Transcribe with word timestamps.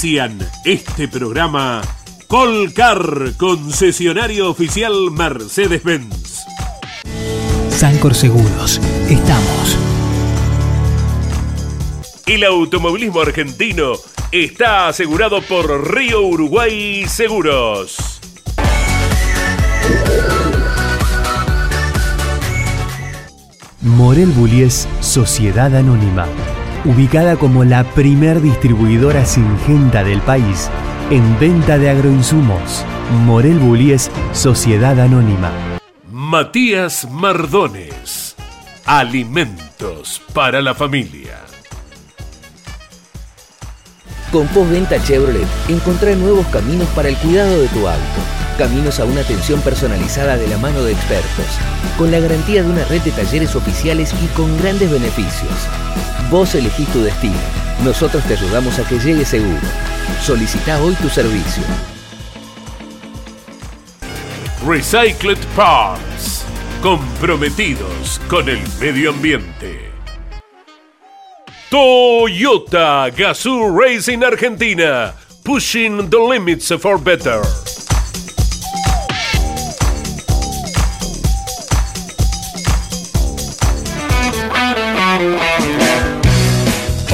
Auspician 0.00 0.38
este 0.64 1.08
programa 1.08 1.82
Colcar, 2.26 3.34
concesionario 3.36 4.48
oficial 4.48 5.10
Mercedes-Benz. 5.10 6.46
Sancor 7.68 8.14
Seguros, 8.14 8.80
estamos. 9.10 9.76
El 12.26 12.44
automovilismo 12.44 13.20
argentino 13.20 13.92
está 14.32 14.88
asegurado 14.88 15.42
por 15.42 15.94
Río 15.94 16.22
Uruguay 16.22 17.04
Seguros. 17.06 18.20
Morel 23.82 24.28
Bullies 24.28 24.88
Sociedad 25.00 25.76
Anónima 25.76 26.26
ubicada 26.84 27.36
como 27.36 27.64
la 27.64 27.84
primer 27.84 28.40
distribuidora 28.40 29.24
singenta 29.24 30.04
del 30.04 30.20
país 30.20 30.70
en 31.10 31.38
venta 31.38 31.78
de 31.78 31.90
agroinsumos. 31.90 32.84
Morel 33.24 33.58
Bullies 33.58 34.10
Sociedad 34.32 34.98
Anónima. 35.00 35.50
Matías 36.10 37.08
Mardones. 37.10 38.36
Alimentos 38.86 40.22
para 40.32 40.62
la 40.62 40.74
familia. 40.74 41.40
Con 44.32 44.46
Postventa 44.46 45.02
Chevrolet, 45.02 45.46
encontrá 45.68 46.14
nuevos 46.14 46.46
caminos 46.48 46.86
para 46.90 47.08
el 47.08 47.16
cuidado 47.16 47.60
de 47.60 47.66
tu 47.68 47.88
auto. 47.88 48.20
Caminos 48.58 49.00
a 49.00 49.04
una 49.04 49.22
atención 49.22 49.60
personalizada 49.60 50.36
de 50.36 50.46
la 50.46 50.56
mano 50.56 50.84
de 50.84 50.92
expertos, 50.92 51.46
con 51.98 52.12
la 52.12 52.20
garantía 52.20 52.62
de 52.62 52.70
una 52.70 52.84
red 52.84 53.00
de 53.02 53.10
talleres 53.10 53.56
oficiales 53.56 54.14
y 54.22 54.26
con 54.36 54.56
grandes 54.58 54.88
beneficios. 54.88 55.50
Vos 56.30 56.54
elegís 56.54 56.86
tu 56.92 57.02
destino. 57.02 57.34
Nosotros 57.82 58.22
te 58.24 58.34
ayudamos 58.34 58.78
a 58.78 58.84
que 58.84 59.00
llegue 59.00 59.24
seguro. 59.24 59.58
Solicita 60.22 60.80
hoy 60.80 60.94
tu 60.94 61.08
servicio. 61.08 61.64
Recycled 64.64 65.38
Parts. 65.56 66.44
Comprometidos 66.82 68.20
con 68.28 68.48
el 68.48 68.60
medio 68.78 69.10
ambiente. 69.10 69.89
Toyota 71.70 73.12
Gazoo 73.14 73.70
Racing 73.72 74.24
Argentina. 74.24 75.14
Pushing 75.44 76.10
the 76.10 76.18
limits 76.18 76.72
for 76.72 76.98
better. 76.98 77.42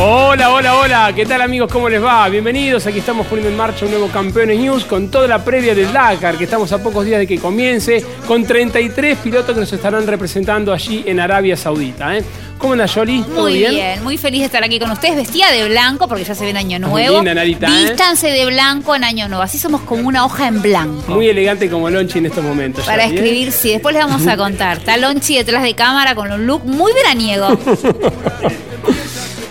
Hola, 0.08 0.52
hola, 0.52 0.76
hola, 0.76 1.12
¿qué 1.16 1.26
tal 1.26 1.42
amigos? 1.42 1.68
¿Cómo 1.72 1.88
les 1.88 2.00
va? 2.00 2.28
Bienvenidos, 2.28 2.86
aquí 2.86 3.00
estamos 3.00 3.26
poniendo 3.26 3.50
en 3.50 3.56
marcha 3.56 3.86
un 3.86 3.90
nuevo 3.90 4.06
Campeones 4.06 4.56
News 4.56 4.84
con 4.84 5.10
toda 5.10 5.26
la 5.26 5.44
previa 5.44 5.74
del 5.74 5.92
Dakar, 5.92 6.38
que 6.38 6.44
estamos 6.44 6.70
a 6.70 6.80
pocos 6.80 7.04
días 7.04 7.18
de 7.18 7.26
que 7.26 7.40
comience, 7.40 8.04
con 8.24 8.46
33 8.46 9.18
pilotos 9.18 9.52
que 9.52 9.60
nos 9.62 9.72
estarán 9.72 10.06
representando 10.06 10.72
allí 10.72 11.02
en 11.06 11.18
Arabia 11.18 11.56
Saudita. 11.56 12.16
¿eh? 12.16 12.22
¿Cómo 12.56 12.74
anda, 12.74 12.86
Yoli? 12.86 13.24
Muy 13.34 13.58
bien? 13.58 14.00
muy 14.04 14.16
feliz 14.16 14.42
de 14.42 14.46
estar 14.46 14.62
aquí 14.62 14.78
con 14.78 14.92
ustedes, 14.92 15.16
vestida 15.16 15.50
de 15.50 15.68
blanco, 15.68 16.06
porque 16.06 16.22
ya 16.22 16.36
se 16.36 16.44
ven 16.44 16.56
Año 16.56 16.78
Nuevo. 16.78 17.16
Linda, 17.16 17.34
Narita, 17.34 17.66
¿eh? 17.66 17.86
Vístanse 17.88 18.28
de 18.28 18.46
blanco 18.46 18.94
en 18.94 19.02
Año 19.02 19.26
Nuevo, 19.26 19.42
así 19.42 19.58
somos 19.58 19.80
como 19.80 20.06
una 20.06 20.24
hoja 20.24 20.46
en 20.46 20.62
blanco. 20.62 21.14
Muy 21.14 21.26
elegante 21.26 21.68
como 21.68 21.90
Lonchi 21.90 22.18
en 22.18 22.26
estos 22.26 22.44
momentos. 22.44 22.86
Para 22.86 23.06
¿eh? 23.06 23.12
escribir, 23.12 23.50
sí, 23.50 23.70
después 23.70 23.92
les 23.92 24.04
vamos 24.04 24.24
a 24.28 24.36
contar. 24.36 24.78
Está 24.78 24.96
Lonchi 24.98 25.36
detrás 25.36 25.64
de 25.64 25.74
cámara 25.74 26.14
con 26.14 26.30
un 26.30 26.46
look 26.46 26.64
muy 26.64 26.92
veraniego. 26.92 27.58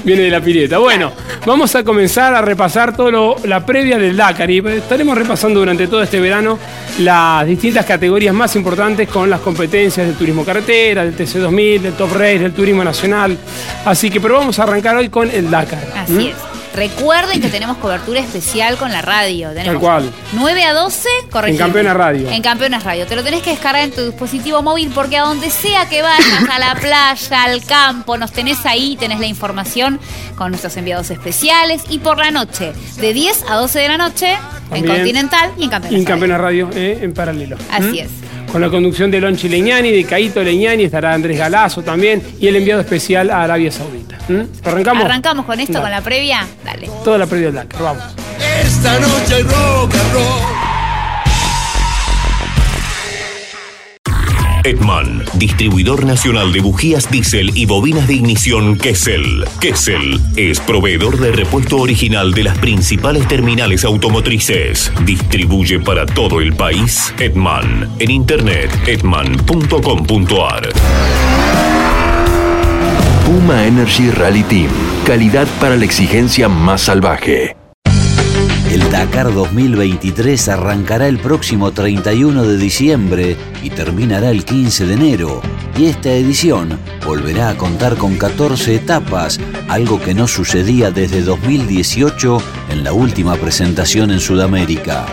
Viene 0.05 0.21
de 0.21 0.29
la 0.29 0.39
pileta. 0.39 0.77
Bueno, 0.77 1.11
vamos 1.47 1.73
a 1.75 1.83
comenzar 1.83 2.35
a 2.35 2.41
repasar 2.41 2.95
todo 2.95 3.37
la 3.43 3.65
previa 3.65 3.97
del 3.97 4.15
Dakar 4.15 4.51
y 4.51 4.59
estaremos 4.59 5.17
repasando 5.17 5.59
durante 5.59 5.87
todo 5.87 6.03
este 6.03 6.19
verano 6.19 6.59
las 6.99 7.45
distintas 7.47 7.87
categorías 7.87 8.33
más 8.33 8.55
importantes 8.55 9.09
con 9.09 9.29
las 9.31 9.39
competencias 9.39 10.05
del 10.05 10.15
turismo 10.15 10.45
carretera, 10.45 11.03
del 11.03 11.17
TC2000, 11.17 11.81
del 11.81 11.93
Top 11.93 12.13
Race, 12.13 12.39
del 12.39 12.53
turismo 12.53 12.83
nacional. 12.83 13.35
Así 13.83 14.11
que, 14.11 14.21
pero 14.21 14.35
vamos 14.35 14.59
a 14.59 14.63
arrancar 14.63 14.95
hoy 14.95 15.09
con 15.09 15.29
el 15.31 15.49
Dakar. 15.49 15.83
Así 15.95 16.27
es. 16.29 16.54
Recuerden 16.75 17.41
que 17.41 17.47
tenemos 17.47 17.77
cobertura 17.77 18.19
especial 18.19 18.77
con 18.77 18.91
la 18.91 19.01
radio. 19.01 19.51
Tal 19.53 19.79
cual. 19.79 20.11
9 20.33 20.63
a 20.63 20.73
12, 20.73 21.07
correcto. 21.31 21.51
En 21.51 21.57
Campeonas 21.57 21.95
Radio. 21.95 22.29
En 22.29 22.41
Campeonas 22.41 22.83
Radio. 22.83 23.05
Te 23.05 23.15
lo 23.15 23.23
tenés 23.23 23.41
que 23.41 23.51
descargar 23.51 23.83
en 23.83 23.91
tu 23.91 24.01
dispositivo 24.05 24.61
móvil 24.61 24.91
porque 24.93 25.17
a 25.17 25.21
donde 25.21 25.49
sea 25.49 25.87
que 25.87 26.01
vayas, 26.01 26.49
a 26.51 26.59
la 26.59 26.75
playa, 26.75 27.43
al 27.43 27.63
campo, 27.63 28.17
nos 28.17 28.31
tenés 28.33 28.65
ahí, 28.65 28.97
tenés 28.97 29.19
la 29.19 29.27
información 29.27 29.99
con 30.35 30.51
nuestros 30.51 30.75
enviados 30.75 31.09
especiales. 31.11 31.83
Y 31.89 31.99
por 31.99 32.17
la 32.17 32.31
noche, 32.31 32.73
de 32.97 33.13
10 33.13 33.45
a 33.49 33.55
12 33.55 33.79
de 33.79 33.87
la 33.87 33.97
noche, 33.97 34.37
en 34.71 34.85
Continental 34.85 35.51
y 35.57 35.63
en 35.63 35.69
Campeonas 35.69 35.91
Radio. 35.91 35.97
en 35.97 36.05
Campeonas 36.05 36.41
Radio, 36.41 36.69
eh, 36.75 36.99
en 37.01 37.13
paralelo. 37.13 37.57
Así 37.71 38.01
¿Mm? 38.01 38.05
es 38.05 38.09
con 38.55 38.61
la 38.61 38.69
conducción 38.69 39.11
de 39.11 39.19
Lonchi 39.19 39.49
Leñani, 39.49 39.91
de 39.91 40.05
Caito 40.05 40.41
Leñani, 40.41 40.85
estará 40.85 41.13
Andrés 41.13 41.37
Galazo 41.37 41.83
también 41.83 42.23
y 42.39 42.47
el 42.47 42.55
enviado 42.55 42.79
especial 42.79 43.29
a 43.29 43.43
Arabia 43.43 43.69
Saudita. 43.69 44.17
¿Mm? 44.29 44.43
¿Arrancamos? 44.63 45.03
¿Arrancamos 45.03 45.45
con 45.45 45.59
esto, 45.59 45.81
con 45.81 45.91
la 45.91 45.99
previa? 45.99 46.47
Dale. 46.63 46.89
Toda 47.03 47.17
la 47.17 47.25
previa 47.27 47.47
del 47.47 47.55
Dakar, 47.55 47.83
vamos. 47.83 48.03
Esta 48.63 48.97
noche 48.97 49.43
rock 49.43 49.93
and 49.93 50.13
roll. 50.13 50.74
Edman, 54.65 55.23
distribuidor 55.35 56.05
nacional 56.05 56.51
de 56.51 56.59
bujías 56.59 57.11
diésel 57.11 57.51
y 57.55 57.67
bobinas 57.67 58.07
de 58.07 58.15
ignición 58.15 58.79
Kessel. 58.79 59.45
Kessel 59.61 60.19
es 60.35 60.59
proveedor 60.59 61.19
de 61.19 61.31
repuesto 61.31 61.77
original 61.77 62.33
de 62.33 62.45
las 62.45 62.57
principales 62.57 63.27
terminales 63.27 63.85
automotrices. 63.85 64.91
Distribuye 65.05 65.79
para 65.79 66.07
todo 66.07 66.41
el 66.41 66.55
país 66.55 67.13
Edman. 67.19 67.91
En 67.99 68.09
internet 68.09 68.71
edman.com.ar. 68.87 70.69
Puma 73.23 73.67
Energy 73.67 74.09
Rally 74.09 74.43
Team. 74.43 74.69
Calidad 75.05 75.47
para 75.59 75.75
la 75.75 75.85
exigencia 75.85 76.49
más 76.49 76.81
salvaje. 76.81 77.55
Dakar 78.91 79.33
2023 79.33 80.47
arrancará 80.49 81.07
el 81.07 81.17
próximo 81.19 81.71
31 81.71 82.43
de 82.43 82.57
diciembre 82.57 83.37
y 83.63 83.69
terminará 83.69 84.29
el 84.29 84.45
15 84.45 84.85
de 84.85 84.93
enero. 84.93 85.41
Y 85.77 85.85
esta 85.85 86.11
edición 86.11 86.79
volverá 87.05 87.49
a 87.49 87.57
contar 87.57 87.95
con 87.97 88.15
14 88.15 88.75
etapas, 88.75 89.39
algo 89.67 89.99
que 89.99 90.13
no 90.13 90.27
sucedía 90.27 90.91
desde 90.91 91.21
2018 91.21 92.37
en 92.69 92.83
la 92.83 92.93
última 92.93 93.35
presentación 93.35 94.11
en 94.11 94.19
Sudamérica. 94.19 95.05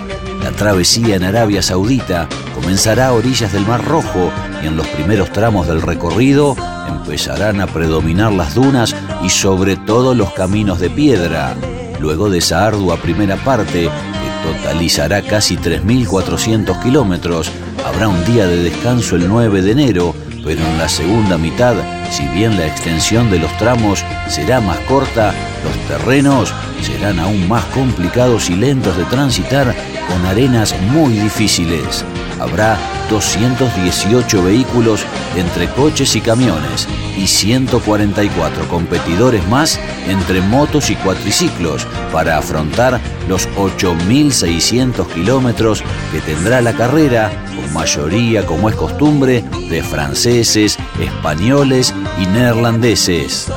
La 0.42 0.50
travesía 0.50 1.16
en 1.16 1.24
Arabia 1.24 1.62
Saudita 1.62 2.28
comenzará 2.54 3.08
a 3.08 3.12
orillas 3.12 3.52
del 3.52 3.66
Mar 3.66 3.84
Rojo 3.84 4.30
y 4.62 4.66
en 4.66 4.76
los 4.76 4.86
primeros 4.88 5.32
tramos 5.32 5.66
del 5.66 5.82
recorrido 5.82 6.56
empezarán 6.88 7.60
a 7.60 7.66
predominar 7.66 8.32
las 8.32 8.54
dunas 8.54 8.94
y 9.24 9.30
sobre 9.30 9.76
todo 9.76 10.14
los 10.14 10.32
caminos 10.32 10.78
de 10.78 10.90
piedra. 10.90 11.56
Luego 12.02 12.28
de 12.28 12.38
esa 12.38 12.66
ardua 12.66 12.96
primera 12.96 13.36
parte, 13.36 13.82
que 13.82 14.52
totalizará 14.52 15.22
casi 15.22 15.56
3.400 15.56 16.82
kilómetros, 16.82 17.52
habrá 17.86 18.08
un 18.08 18.24
día 18.24 18.48
de 18.48 18.56
descanso 18.56 19.14
el 19.14 19.28
9 19.28 19.62
de 19.62 19.70
enero, 19.70 20.12
pero 20.44 20.60
en 20.66 20.78
la 20.78 20.88
segunda 20.88 21.38
mitad, 21.38 21.76
si 22.10 22.26
bien 22.26 22.58
la 22.58 22.66
extensión 22.66 23.30
de 23.30 23.38
los 23.38 23.56
tramos 23.56 24.04
será 24.28 24.60
más 24.60 24.80
corta, 24.80 25.32
los 25.62 25.76
terrenos 25.86 26.52
serán 26.82 27.20
aún 27.20 27.48
más 27.48 27.64
complicados 27.66 28.50
y 28.50 28.56
lentos 28.56 28.96
de 28.96 29.04
transitar 29.04 29.72
con 30.08 30.26
arenas 30.26 30.74
muy 30.90 31.12
difíciles. 31.12 32.04
Habrá 32.42 32.76
218 33.08 34.42
vehículos 34.42 35.06
entre 35.36 35.68
coches 35.68 36.16
y 36.16 36.20
camiones 36.20 36.88
y 37.16 37.28
144 37.28 38.66
competidores 38.66 39.46
más 39.46 39.78
entre 40.08 40.40
motos 40.40 40.90
y 40.90 40.96
cuatriciclos 40.96 41.86
para 42.10 42.38
afrontar 42.38 43.00
los 43.28 43.48
8.600 43.50 45.06
kilómetros 45.06 45.84
que 46.10 46.20
tendrá 46.20 46.60
la 46.60 46.72
carrera, 46.72 47.30
con 47.54 47.72
mayoría, 47.72 48.44
como 48.44 48.68
es 48.68 48.74
costumbre, 48.74 49.44
de 49.70 49.82
franceses, 49.84 50.80
españoles 51.00 51.94
y 52.20 52.26
neerlandeses. 52.26 53.52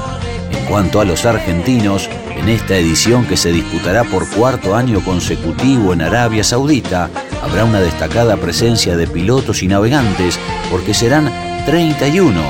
En 0.51 0.63
cuanto 0.65 1.01
a 1.01 1.05
los 1.05 1.25
argentinos, 1.25 2.07
en 2.35 2.49
esta 2.49 2.75
edición 2.75 3.25
que 3.25 3.37
se 3.37 3.51
disputará 3.51 4.03
por 4.03 4.29
cuarto 4.29 4.75
año 4.75 5.03
consecutivo 5.03 5.93
en 5.93 6.01
Arabia 6.01 6.43
Saudita, 6.43 7.09
habrá 7.45 7.63
una 7.63 7.79
destacada 7.79 8.37
presencia 8.37 8.97
de 8.97 9.07
pilotos 9.07 9.61
y 9.61 9.67
navegantes 9.67 10.39
porque 10.71 10.93
serán 10.93 11.31
31, 11.65 12.41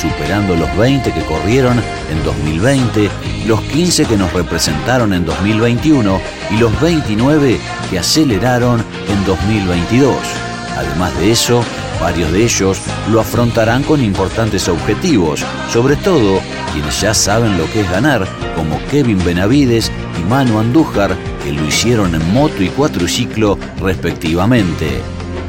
superando 0.00 0.54
los 0.56 0.74
20 0.76 1.12
que 1.12 1.22
corrieron 1.22 1.82
en 2.10 2.24
2020, 2.24 3.10
los 3.46 3.60
15 3.62 4.06
que 4.06 4.16
nos 4.16 4.32
representaron 4.32 5.12
en 5.12 5.24
2021 5.24 6.20
y 6.52 6.56
los 6.58 6.80
29 6.80 7.58
que 7.90 7.98
aceleraron 7.98 8.84
en 9.08 9.24
2022. 9.24 10.16
Además 10.76 11.16
de 11.18 11.32
eso, 11.32 11.64
varios 12.00 12.30
de 12.32 12.44
ellos 12.44 12.78
lo 13.10 13.20
afrontarán 13.20 13.82
con 13.82 14.02
importantes 14.02 14.68
objetivos, 14.68 15.44
sobre 15.72 15.96
todo 15.96 16.40
quienes 16.72 17.00
ya 17.00 17.12
saben 17.12 17.58
lo 17.58 17.70
que 17.72 17.80
es 17.80 17.90
ganar, 17.90 18.26
como 18.56 18.80
Kevin 18.90 19.22
Benavides 19.24 19.90
y 20.20 20.28
Manu 20.28 20.58
Andújar, 20.58 21.16
que 21.44 21.52
lo 21.52 21.64
hicieron 21.64 22.14
en 22.14 22.32
moto 22.32 22.62
y 22.62 22.68
cuatriciclo 22.68 23.58
respectivamente. 23.78 25.02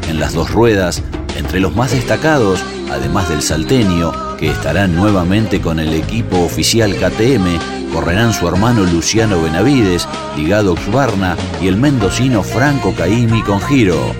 En 0.10 0.20
las 0.20 0.34
dos 0.34 0.52
ruedas, 0.52 1.02
entre 1.38 1.60
los 1.60 1.76
más 1.76 1.92
destacados, 1.92 2.64
además 2.92 3.30
del 3.30 3.42
salteño, 3.42 4.36
que 4.38 4.50
estará 4.50 4.88
nuevamente 4.88 5.62
con 5.62 5.80
el 5.80 5.94
equipo 5.94 6.38
oficial 6.40 6.94
KTM, 6.96 7.94
correrán 7.94 8.34
su 8.34 8.48
hermano 8.48 8.84
Luciano 8.84 9.42
Benavides, 9.42 10.08
ligado 10.36 10.74
Oxbarna, 10.74 11.38
y 11.62 11.68
el 11.68 11.78
mendocino 11.78 12.44
Franco 12.44 12.94
Caimi 12.94 13.42
con 13.42 13.62
giro. 13.62 14.14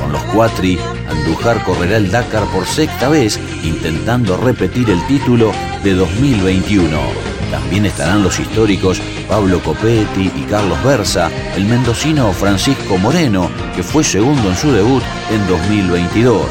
Con 0.00 0.12
los 0.12 0.22
cuatri, 0.24 0.78
Andújar 1.08 1.64
correrá 1.64 1.96
el 1.96 2.10
Dakar 2.10 2.44
por 2.52 2.66
sexta 2.66 3.08
vez, 3.08 3.40
intentando 3.62 4.36
repetir 4.36 4.90
el 4.90 5.04
título 5.06 5.52
de 5.82 5.94
2021. 5.94 7.33
También 7.54 7.86
estarán 7.86 8.24
los 8.24 8.40
históricos 8.40 9.00
Pablo 9.28 9.62
Copetti 9.62 10.28
y 10.34 10.42
Carlos 10.50 10.82
Berza, 10.82 11.30
el 11.54 11.66
mendocino 11.66 12.32
Francisco 12.32 12.98
Moreno, 12.98 13.48
que 13.76 13.84
fue 13.84 14.02
segundo 14.02 14.48
en 14.48 14.56
su 14.56 14.72
debut 14.72 15.04
en 15.30 15.46
2022. 15.46 16.46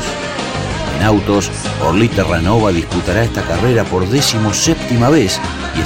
En 0.95 1.03
autos, 1.03 1.51
Orly 1.81 2.07
Terranova 2.07 2.71
disputará 2.71 3.25
esta 3.25 3.41
carrera 3.41 3.83
por 3.83 4.07
décimo 4.07 4.53
séptima 4.53 5.09
vez 5.09 5.41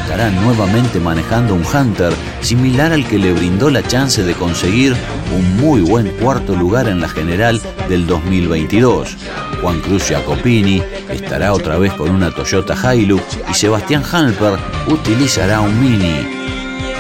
estará 0.08 0.30
nuevamente 0.30 1.02
manejando 1.02 1.54
un 1.54 1.66
Hunter 1.66 2.14
similar 2.40 2.94
al 2.94 3.06
que 3.06 3.20
le 3.20 3.34
brindó 3.34 3.70
la 3.70 3.84
chance 3.86 4.24
de 4.24 4.34
conseguir 4.36 4.96
un 5.36 5.58
muy 5.58 5.82
buen 5.82 6.08
cuarto 6.12 6.56
lugar 6.56 6.88
en 6.88 7.02
la 7.02 7.10
general 7.10 7.62
del 7.90 8.08
2022. 8.08 9.18
Juan 9.62 9.82
Cruz 9.82 10.08
Jacopini 10.08 10.82
estará 11.10 11.52
otra 11.52 11.78
vez 11.78 11.92
con 11.92 12.10
una 12.10 12.32
Toyota 12.32 12.74
Hilux 12.96 13.22
y 13.52 13.54
Sebastián 13.54 14.02
Halper 14.10 14.58
utilizará 14.88 15.60
un 15.60 15.78
Mini. 15.78 16.26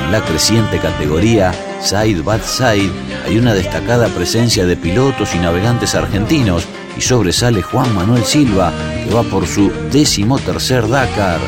En 0.04 0.12
la 0.12 0.20
creciente 0.20 0.78
categoría 0.78 1.54
Side 1.80 2.24
by 2.24 2.42
Side 2.42 2.92
hay 3.26 3.38
una 3.38 3.54
destacada 3.54 4.10
presencia 4.10 4.66
de 4.66 4.76
pilotos 4.76 5.34
y 5.34 5.38
navegantes 5.38 5.96
argentinos 5.96 6.68
y 6.98 7.02
sobresale 7.02 7.62
Juan 7.62 7.96
Manuel 7.96 8.26
Silva 8.26 8.74
que 9.06 9.16
va 9.16 9.24
por 9.24 9.48
su 9.48 9.72
décimo 9.94 10.40
tercer 10.40 10.90
Dakar. 10.90 11.40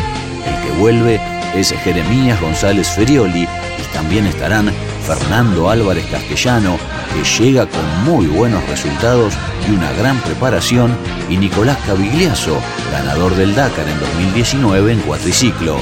El 0.48 0.66
que 0.66 0.80
vuelve 0.80 1.39
es 1.56 1.72
Jeremías 1.84 2.40
González 2.42 2.88
Ferioli 2.90 3.44
y 3.44 3.94
también 3.94 4.28
estarán 4.28 4.72
Fernando 5.06 5.70
Álvarez 5.70 6.06
Castellano 6.08 6.78
que 7.14 7.44
llega 7.44 7.66
con 7.66 8.04
muy 8.06 8.28
buenos 8.28 8.68
resultados 8.70 9.34
y 9.68 9.72
una 9.72 9.92
gran 9.94 10.18
preparación 10.22 10.96
y 11.30 11.38
Nicolás 11.38 11.78
Cavigliazo, 11.86 12.60
ganador 12.92 13.36
del 13.36 13.56
Dakar 13.56 13.88
en 13.88 14.00
2019 14.00 14.94
en 14.94 15.00
cuatriciclo. 15.00 15.78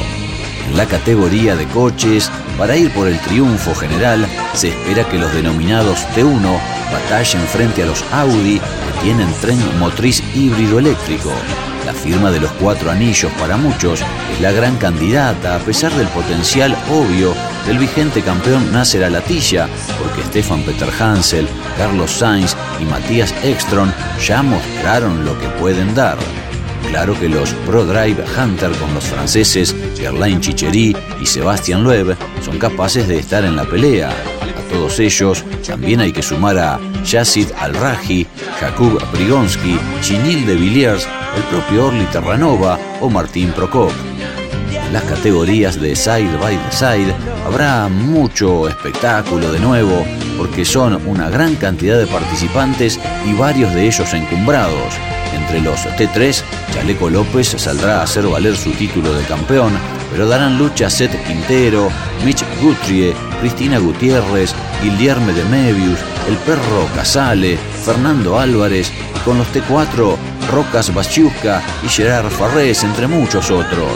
En 0.69 0.77
la 0.77 0.85
categoría 0.85 1.55
de 1.55 1.65
coches, 1.67 2.31
para 2.57 2.75
ir 2.75 2.91
por 2.91 3.07
el 3.07 3.19
triunfo 3.19 3.75
general, 3.75 4.27
se 4.53 4.69
espera 4.69 5.03
que 5.05 5.17
los 5.17 5.33
denominados 5.33 5.99
T1 6.15 6.76
batallen 6.91 7.41
frente 7.47 7.83
a 7.83 7.85
los 7.85 8.03
Audi 8.11 8.59
que 8.59 9.01
tienen 9.03 9.31
tren 9.41 9.59
motriz 9.79 10.23
híbrido 10.35 10.79
eléctrico. 10.79 11.31
La 11.85 11.93
firma 11.93 12.31
de 12.31 12.41
los 12.41 12.51
cuatro 12.53 12.91
anillos 12.91 13.31
para 13.39 13.55
muchos 13.55 14.01
es 14.33 14.41
la 14.41 14.51
gran 14.51 14.75
candidata 14.75 15.55
a 15.55 15.59
pesar 15.59 15.93
del 15.93 16.07
potencial 16.07 16.75
obvio 16.89 17.33
del 17.65 17.77
vigente 17.77 18.21
campeón 18.21 18.71
Nasser 18.73 19.05
Alatilla, 19.05 19.69
porque 19.97 20.21
Stefan 20.23 20.63
Peter 20.63 20.89
Hansel, 20.99 21.47
Carlos 21.77 22.11
Sainz 22.11 22.55
y 22.81 22.85
Matías 22.85 23.33
Ekstrom 23.43 23.89
ya 24.25 24.43
mostraron 24.43 25.23
lo 25.23 25.39
que 25.39 25.47
pueden 25.61 25.95
dar. 25.95 26.17
Claro 26.89 27.17
que 27.19 27.29
los 27.29 27.53
Pro 27.65 27.85
Drive 27.85 28.23
Hunter 28.37 28.71
con 28.71 28.93
los 28.93 29.03
franceses 29.03 29.75
Gerlain 29.97 30.39
Chichery 30.39 30.95
y 31.21 31.25
Sebastian 31.25 31.83
Loeb 31.83 32.17
son 32.43 32.57
capaces 32.59 33.07
de 33.07 33.19
estar 33.19 33.43
en 33.45 33.55
la 33.55 33.63
pelea. 33.63 34.36
Todos 34.77 34.99
ellos 34.99 35.43
también 35.65 36.01
hay 36.01 36.11
que 36.11 36.21
sumar 36.21 36.55
a 36.59 36.79
Yacid 37.03 37.47
Al-Raji, 37.57 38.27
Jakub 38.59 39.01
Brigonsky, 39.11 39.79
Chinil 40.01 40.45
de 40.45 40.53
Villiers, 40.53 41.07
el 41.35 41.41
propio 41.45 41.87
Orly 41.87 42.05
Terranova 42.05 42.77
o 43.01 43.09
Martín 43.09 43.51
Prokop. 43.53 43.91
En 44.71 44.93
las 44.93 45.01
categorías 45.05 45.81
de 45.81 45.95
Side 45.95 46.37
by 46.39 46.59
Side 46.69 47.11
habrá 47.43 47.89
mucho 47.89 48.67
espectáculo 48.67 49.51
de 49.51 49.59
nuevo 49.59 50.05
porque 50.37 50.63
son 50.63 51.01
una 51.07 51.31
gran 51.31 51.55
cantidad 51.55 51.97
de 51.97 52.05
participantes 52.05 52.99
y 53.25 53.33
varios 53.33 53.73
de 53.73 53.87
ellos 53.87 54.13
encumbrados. 54.13 54.93
Entre 55.33 55.59
los 55.59 55.87
T3, 55.87 56.43
Chaleco 56.71 57.09
López 57.09 57.47
saldrá 57.57 58.01
a 58.01 58.03
hacer 58.03 58.27
valer 58.27 58.55
su 58.55 58.69
título 58.73 59.11
de 59.13 59.25
campeón, 59.25 59.73
pero 60.17 60.29
darán 60.29 60.57
lucha 60.57 60.89
Seth 60.89 61.15
Quintero, 61.27 61.91
Mitch 62.25 62.43
Guthrie, 62.59 63.13
Cristina 63.39 63.77
Gutiérrez, 63.77 64.51
Guillerme 64.81 65.31
de 65.31 65.43
Mebius, 65.45 65.99
el 66.27 66.35
perro 66.37 66.87
Casale, 66.95 67.55
Fernando 67.85 68.39
Álvarez 68.39 68.91
con 69.23 69.37
los 69.37 69.45
T4, 69.53 70.15
Rocas 70.51 70.91
Bachiuska 70.91 71.61
y 71.83 71.87
Gerard 71.87 72.31
Farrés, 72.31 72.83
entre 72.83 73.05
muchos 73.05 73.51
otros. 73.51 73.91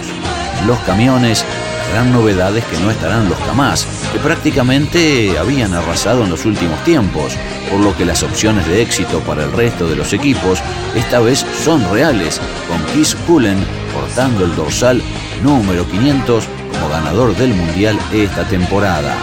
Los 0.68 0.78
camiones, 0.82 1.44
la 1.92 1.98
gran 1.98 2.14
novedad 2.14 2.56
es 2.56 2.64
que 2.66 2.80
no 2.80 2.90
estarán 2.90 3.28
los 3.28 3.38
Kamaz, 3.40 3.86
que 4.14 4.20
prácticamente 4.20 5.38
habían 5.38 5.74
arrasado 5.74 6.24
en 6.24 6.30
los 6.30 6.46
últimos 6.46 6.82
tiempos, 6.86 7.34
por 7.70 7.82
lo 7.82 7.96
que 7.98 8.06
las 8.06 8.24
opciones 8.24 8.66
de 8.68 8.82
éxito 8.82 9.20
para 9.20 9.44
el 9.44 9.52
resto 9.52 9.90
de 9.90 9.98
los 9.98 10.14
equipos 10.14 10.60
esta 10.96 11.20
vez 11.20 11.46
son 11.64 11.84
reales, 11.92 12.40
con 12.70 12.82
Chris 12.94 13.16
Cullen 13.28 13.58
portando 13.94 14.46
el 14.46 14.56
dorsal 14.56 15.02
número 15.44 15.86
500 15.86 16.46
como 16.72 16.90
ganador 16.90 17.36
del 17.36 17.54
Mundial 17.54 18.00
esta 18.14 18.46
temporada. 18.46 19.14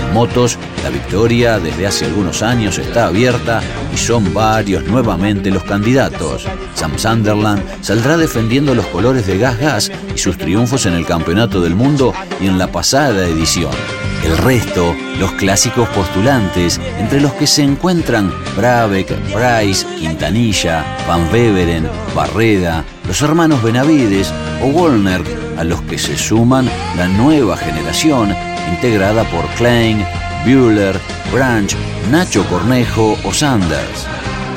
En 0.00 0.14
motos, 0.14 0.58
la 0.84 0.90
victoria 0.90 1.58
desde 1.58 1.86
hace 1.86 2.06
algunos 2.06 2.42
años 2.42 2.78
está 2.78 3.08
abierta 3.08 3.60
son 3.96 4.32
varios 4.34 4.84
nuevamente 4.84 5.50
los 5.50 5.64
candidatos. 5.64 6.46
Sam 6.74 6.98
Sunderland 6.98 7.62
saldrá 7.82 8.16
defendiendo 8.16 8.74
los 8.74 8.86
colores 8.86 9.26
de 9.26 9.38
Gas 9.38 9.58
Gas 9.58 9.92
y 10.14 10.18
sus 10.18 10.36
triunfos 10.36 10.86
en 10.86 10.94
el 10.94 11.06
Campeonato 11.06 11.60
del 11.60 11.74
Mundo 11.74 12.12
y 12.40 12.46
en 12.46 12.58
la 12.58 12.70
pasada 12.70 13.26
edición. 13.26 13.72
El 14.24 14.36
resto, 14.38 14.94
los 15.20 15.32
clásicos 15.32 15.88
postulantes, 15.90 16.80
entre 16.98 17.20
los 17.20 17.32
que 17.34 17.46
se 17.46 17.62
encuentran 17.62 18.32
Brabeck, 18.56 19.14
Price, 19.32 19.86
Quintanilla, 19.98 20.84
Van 21.06 21.30
Beveren, 21.30 21.88
Barreda, 22.14 22.84
los 23.06 23.22
hermanos 23.22 23.62
Benavides 23.62 24.32
o 24.62 24.66
Wollner, 24.66 25.22
a 25.56 25.64
los 25.64 25.80
que 25.82 25.98
se 25.98 26.18
suman 26.18 26.68
la 26.96 27.08
nueva 27.08 27.56
generación 27.56 28.34
integrada 28.68 29.24
por 29.24 29.46
Klein, 29.56 30.04
Bueller, 30.46 30.98
Branch, 31.32 31.76
Nacho 32.10 32.46
Cornejo 32.46 33.18
o 33.24 33.34
Sanders. 33.34 34.06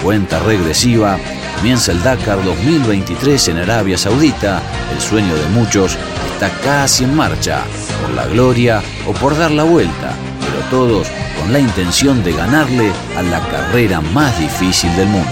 Cuenta 0.04 0.40
regresiva, 0.40 1.18
comienza 1.58 1.92
el 1.92 2.02
Dakar 2.04 2.44
2023 2.46 3.48
en 3.50 3.58
Arabia 3.58 3.98
Saudita, 3.98 4.62
el 4.94 5.02
sueño 5.02 5.36
de 5.36 5.48
muchos 5.50 5.98
está 6.34 6.50
casi 6.64 7.04
en 7.04 7.16
marcha, 7.16 7.64
por 8.02 8.12
la 8.12 8.26
gloria 8.28 8.82
o 9.06 9.14
por 9.14 9.38
dar 9.38 9.52
la 9.52 9.64
vuelta, 9.64 10.14
pero 10.40 10.70
todos 10.70 11.08
con 11.38 11.52
la 11.52 11.60
intención 11.60 12.24
de 12.24 12.32
ganarle 12.32 12.92
a 13.18 13.22
la 13.24 13.42
carrera 13.50 14.00
más 14.00 14.40
difícil 14.40 14.96
del 14.96 15.08
mundo. 15.10 15.28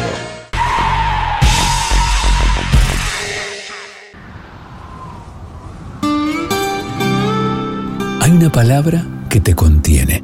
Hay 8.20 8.32
una 8.32 8.52
palabra 8.52 9.06
que 9.30 9.40
te 9.40 9.56
contiene, 9.56 10.24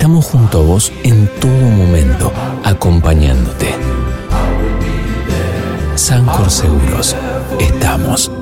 estamos 0.00 0.24
junto 0.24 0.60
a 0.60 0.62
vos 0.62 0.90
en 1.04 1.28
todo 1.42 1.52
momento, 1.52 2.32
acompañándote. 2.64 3.66
Sancor 5.94 6.50
Seguros, 6.50 7.14
estamos. 7.58 8.32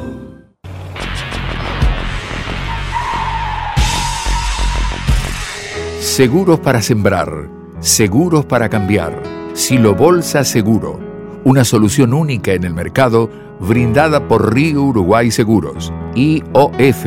Seguros 6.01 6.61
para 6.61 6.81
sembrar, 6.81 7.51
seguros 7.81 8.45
para 8.45 8.69
cambiar. 8.69 9.21
Silo 9.55 9.97
Bolsa 9.97 10.45
Seguro, 10.45 11.01
una 11.43 11.65
solución 11.65 12.15
única 12.15 12.53
en 12.53 12.63
el 12.63 12.73
mercado 12.73 13.31
brindada 13.59 14.29
por 14.29 14.55
Río 14.55 14.85
Uruguay 14.85 15.33
Seguros, 15.33 15.93
IOF 16.15 17.07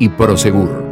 y 0.00 0.08
Prosegur. 0.08 0.91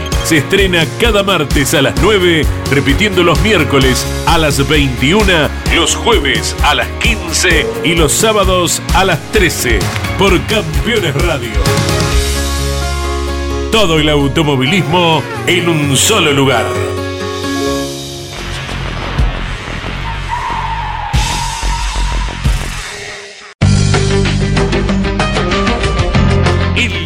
Se 0.23 0.37
estrena 0.37 0.85
cada 0.99 1.23
martes 1.23 1.73
a 1.73 1.81
las 1.81 1.95
9, 2.01 2.45
repitiendo 2.71 3.23
los 3.23 3.41
miércoles 3.41 4.05
a 4.27 4.37
las 4.37 4.67
21, 4.67 5.25
los 5.75 5.95
jueves 5.95 6.55
a 6.63 6.75
las 6.75 6.87
15 6.99 7.67
y 7.83 7.95
los 7.95 8.11
sábados 8.13 8.81
a 8.93 9.03
las 9.03 9.19
13 9.31 9.79
por 10.17 10.39
Campeones 10.45 11.15
Radio. 11.15 11.51
Todo 13.71 13.99
el 13.99 14.09
automovilismo 14.09 15.23
en 15.47 15.67
un 15.67 15.97
solo 15.97 16.31
lugar. 16.31 16.65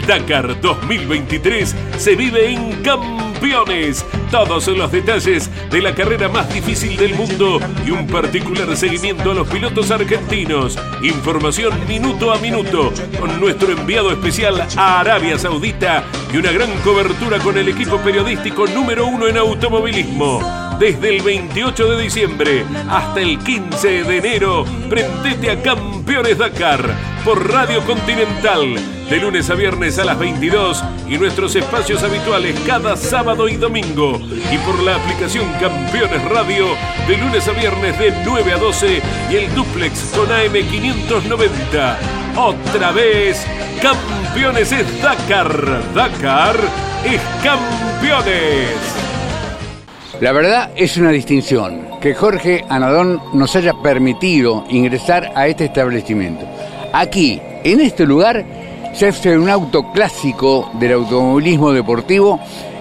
Dakar 0.07 0.61
2023 0.61 1.75
se 1.97 2.15
vive 2.15 2.51
en 2.51 2.83
Campeones. 2.83 4.05
Todos 4.29 4.67
los 4.67 4.91
detalles 4.91 5.49
de 5.71 5.81
la 5.81 5.95
carrera 5.95 6.29
más 6.29 6.53
difícil 6.53 6.95
del 6.95 7.15
mundo 7.15 7.59
y 7.85 7.91
un 7.91 8.05
particular 8.05 8.77
seguimiento 8.77 9.31
a 9.31 9.33
los 9.33 9.47
pilotos 9.47 9.89
argentinos. 9.89 10.77
Información 11.01 11.73
minuto 11.87 12.31
a 12.31 12.37
minuto 12.37 12.93
con 13.19 13.39
nuestro 13.39 13.71
enviado 13.71 14.11
especial 14.11 14.67
a 14.77 14.99
Arabia 14.99 15.39
Saudita 15.39 16.03
y 16.31 16.37
una 16.37 16.51
gran 16.51 16.71
cobertura 16.83 17.39
con 17.39 17.57
el 17.57 17.67
equipo 17.69 17.97
periodístico 17.97 18.67
número 18.67 19.07
uno 19.07 19.27
en 19.27 19.37
automovilismo. 19.37 20.64
Desde 20.79 21.15
el 21.15 21.21
28 21.21 21.91
de 21.91 22.03
diciembre 22.03 22.65
hasta 22.89 23.21
el 23.21 23.39
15 23.39 24.03
de 24.03 24.17
enero, 24.17 24.65
prendete 24.89 25.51
a 25.51 25.61
Campeones 25.61 26.37
Dakar 26.37 26.81
por 27.23 27.49
Radio 27.49 27.81
Continental, 27.85 28.75
de 29.09 29.17
lunes 29.17 29.49
a 29.49 29.55
viernes 29.55 29.97
a 29.99 30.03
las 30.03 30.19
22 30.19 30.83
y 31.07 31.17
nuestros 31.17 31.55
espacios 31.55 32.03
habituales 32.03 32.59
cada 32.67 32.97
sábado 32.97 33.47
y 33.47 33.55
domingo. 33.55 34.19
Y 34.51 34.57
por 34.59 34.83
la 34.83 34.97
aplicación 34.97 35.49
Campeones 35.61 36.23
Radio, 36.25 36.67
de 37.07 37.17
lunes 37.17 37.47
a 37.47 37.51
viernes 37.51 37.97
de 37.97 38.13
9 38.25 38.51
a 38.51 38.57
12 38.57 39.01
y 39.31 39.35
el 39.35 39.55
duplex 39.55 40.11
con 40.13 40.27
AM590. 40.27 41.95
Otra 42.35 42.91
vez, 42.91 43.47
Campeones 43.81 44.73
es 44.73 45.01
Dakar. 45.01 45.93
Dakar 45.93 46.57
es 47.05 47.21
Campeones. 47.41 49.04
La 50.21 50.31
verdad 50.31 50.71
es 50.77 50.95
una 50.95 51.11
distinción 51.11 51.87
que 51.99 52.13
Jorge 52.13 52.63
Anadón 52.69 53.21
nos 53.33 53.53
haya 53.57 53.73
permitido 53.73 54.63
ingresar 54.69 55.31
a 55.35 55.47
este 55.47 55.65
establecimiento. 55.65 56.45
Aquí, 56.93 57.41
en 57.65 57.81
este 57.81 58.05
lugar, 58.05 58.45
se 58.93 59.07
hace 59.07 59.37
un 59.37 59.49
auto 59.49 59.91
clásico 59.91 60.71
del 60.79 60.93
automovilismo 60.93 61.73
deportivo 61.73 62.39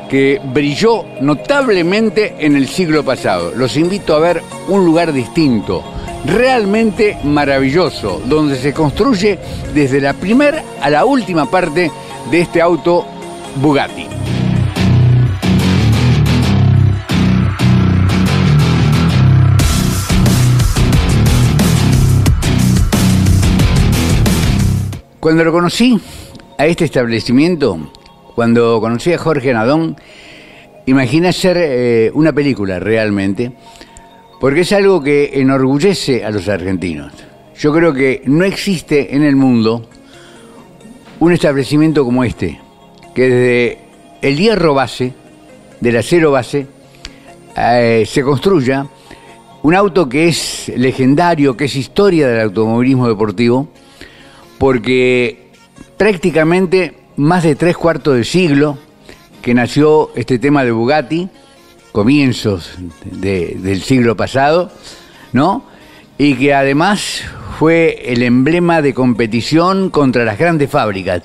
que 0.08 0.40
brilló 0.44 1.04
notablemente 1.20 2.36
en 2.38 2.54
el 2.54 2.68
siglo 2.68 3.04
pasado. 3.04 3.52
Los 3.56 3.76
invito 3.76 4.14
a 4.14 4.20
ver 4.20 4.40
un 4.68 4.84
lugar 4.84 5.12
distinto, 5.12 5.82
realmente 6.26 7.18
maravilloso, 7.24 8.22
donde 8.26 8.56
se 8.56 8.72
construye 8.72 9.40
desde 9.74 10.00
la 10.00 10.12
primera 10.12 10.62
a 10.80 10.88
la 10.88 11.04
última 11.04 11.50
parte 11.50 11.90
de 12.30 12.40
este 12.40 12.62
auto 12.62 13.04
Bugatti. 13.56 14.23
Cuando 25.24 25.42
lo 25.42 25.52
conocí 25.52 25.98
a 26.58 26.66
este 26.66 26.84
establecimiento, 26.84 27.78
cuando 28.34 28.78
conocí 28.78 29.10
a 29.10 29.16
Jorge 29.16 29.54
Nadón, 29.54 29.96
imaginé 30.84 31.28
hacer 31.28 31.56
eh, 31.58 32.10
una 32.12 32.34
película 32.34 32.78
realmente, 32.78 33.50
porque 34.38 34.60
es 34.60 34.72
algo 34.72 35.02
que 35.02 35.30
enorgullece 35.32 36.26
a 36.26 36.30
los 36.30 36.46
argentinos. 36.50 37.10
Yo 37.56 37.72
creo 37.72 37.94
que 37.94 38.20
no 38.26 38.44
existe 38.44 39.16
en 39.16 39.22
el 39.22 39.34
mundo 39.34 39.88
un 41.20 41.32
establecimiento 41.32 42.04
como 42.04 42.22
este, 42.22 42.60
que 43.14 43.22
desde 43.22 43.78
el 44.20 44.36
hierro 44.36 44.74
base, 44.74 45.14
del 45.80 45.96
acero 45.96 46.32
base, 46.32 46.66
eh, 47.56 48.04
se 48.06 48.22
construya 48.22 48.86
un 49.62 49.74
auto 49.74 50.06
que 50.06 50.28
es 50.28 50.70
legendario, 50.76 51.56
que 51.56 51.64
es 51.64 51.76
historia 51.76 52.28
del 52.28 52.42
automovilismo 52.42 53.08
deportivo, 53.08 53.70
porque 54.68 55.50
prácticamente 55.98 56.94
más 57.16 57.42
de 57.42 57.54
tres 57.54 57.76
cuartos 57.76 58.16
de 58.16 58.24
siglo 58.24 58.78
que 59.42 59.52
nació 59.52 60.08
este 60.14 60.38
tema 60.38 60.64
de 60.64 60.70
Bugatti, 60.72 61.28
comienzos 61.92 62.70
de- 63.04 63.58
del 63.60 63.82
siglo 63.82 64.16
pasado, 64.16 64.72
¿no? 65.34 65.64
Y 66.16 66.36
que 66.36 66.54
además 66.54 67.24
fue 67.58 68.04
el 68.06 68.22
emblema 68.22 68.80
de 68.80 68.94
competición 68.94 69.90
contra 69.90 70.24
las 70.24 70.38
grandes 70.38 70.70
fábricas. 70.70 71.24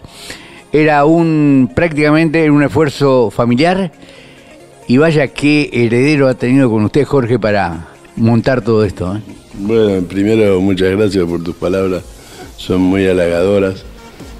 Era 0.73 1.05
un 1.05 1.71
prácticamente 1.73 2.51
un 2.51 2.61
esfuerzo 2.61 3.31
familiar 3.31 3.93
y 4.85 4.97
vaya 4.97 5.29
qué 5.29 5.69
heredero 5.71 6.27
ha 6.27 6.33
tenido 6.33 6.69
con 6.69 6.83
usted 6.83 7.05
Jorge 7.05 7.39
para 7.39 7.87
montar 8.17 8.61
todo 8.61 8.83
esto. 8.83 9.15
¿eh? 9.15 9.21
Bueno, 9.53 10.05
primero 10.05 10.59
muchas 10.59 10.91
gracias 10.91 11.23
por 11.25 11.41
tus 11.41 11.55
palabras, 11.55 12.03
son 12.59 12.81
muy 12.81 13.07
halagadoras. 13.07 13.83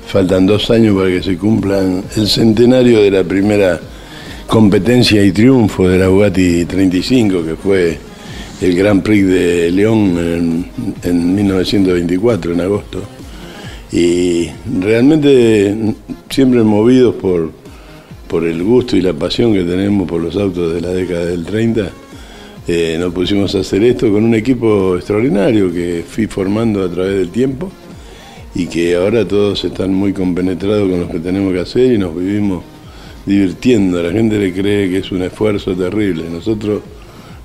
Faltan 0.08 0.46
dos 0.46 0.70
años 0.70 0.96
para 0.96 1.10
que 1.10 1.24
se 1.24 1.38
cumplan 1.38 2.04
el 2.16 2.28
centenario 2.28 3.02
de 3.02 3.12
la 3.12 3.24
primera 3.24 3.80
competencia 4.48 5.24
y 5.24 5.32
triunfo 5.32 5.88
de 5.88 6.00
la 6.00 6.10
Bugatti 6.10 6.66
35, 6.66 7.44
que 7.44 7.56
fue 7.56 7.98
el 8.62 8.76
Grand 8.76 9.02
Prix 9.02 9.28
de 9.28 9.72
León 9.72 10.18
en, 10.18 10.66
en 11.04 11.36
1924, 11.36 12.54
en 12.54 12.62
agosto. 12.62 13.02
Y 13.92 14.50
realmente 14.80 15.76
siempre 16.30 16.62
movidos 16.64 17.16
por, 17.16 17.52
por 18.28 18.46
el 18.46 18.62
gusto 18.64 18.98
y 18.98 19.02
la 19.02 19.14
pasión 19.14 19.54
que 19.54 19.64
tenemos 19.64 20.08
por 20.08 20.22
los 20.22 20.36
autos 20.36 20.74
de 20.74 20.82
la 20.82 20.90
década 20.90 21.26
del 21.26 21.46
30, 21.46 21.90
eh, 22.68 22.98
nos 23.00 23.14
pusimos 23.14 23.56
a 23.56 23.60
hacer 23.60 23.84
esto 23.84 24.12
con 24.12 24.24
un 24.24 24.36
equipo 24.36 24.96
extraordinario 24.96 25.72
que 25.72 26.04
fui 26.08 26.28
formando 26.28 26.84
a 26.84 26.90
través 26.90 27.16
del 27.16 27.30
tiempo 27.30 27.72
y 28.56 28.68
que 28.68 28.96
ahora 28.96 29.27
todos 29.27 29.63
están 29.63 29.94
muy 29.94 30.13
compenetrados 30.13 30.89
con 30.89 31.00
lo 31.01 31.10
que 31.10 31.20
tenemos 31.20 31.53
que 31.53 31.60
hacer 31.60 31.94
y 31.94 31.98
nos 31.98 32.15
vivimos 32.15 32.63
divirtiendo. 33.25 34.01
La 34.01 34.12
gente 34.12 34.38
le 34.38 34.53
cree 34.53 34.89
que 34.89 34.98
es 35.00 35.12
un 35.12 35.22
esfuerzo 35.22 35.75
terrible. 35.75 36.24
Nosotros 36.29 36.82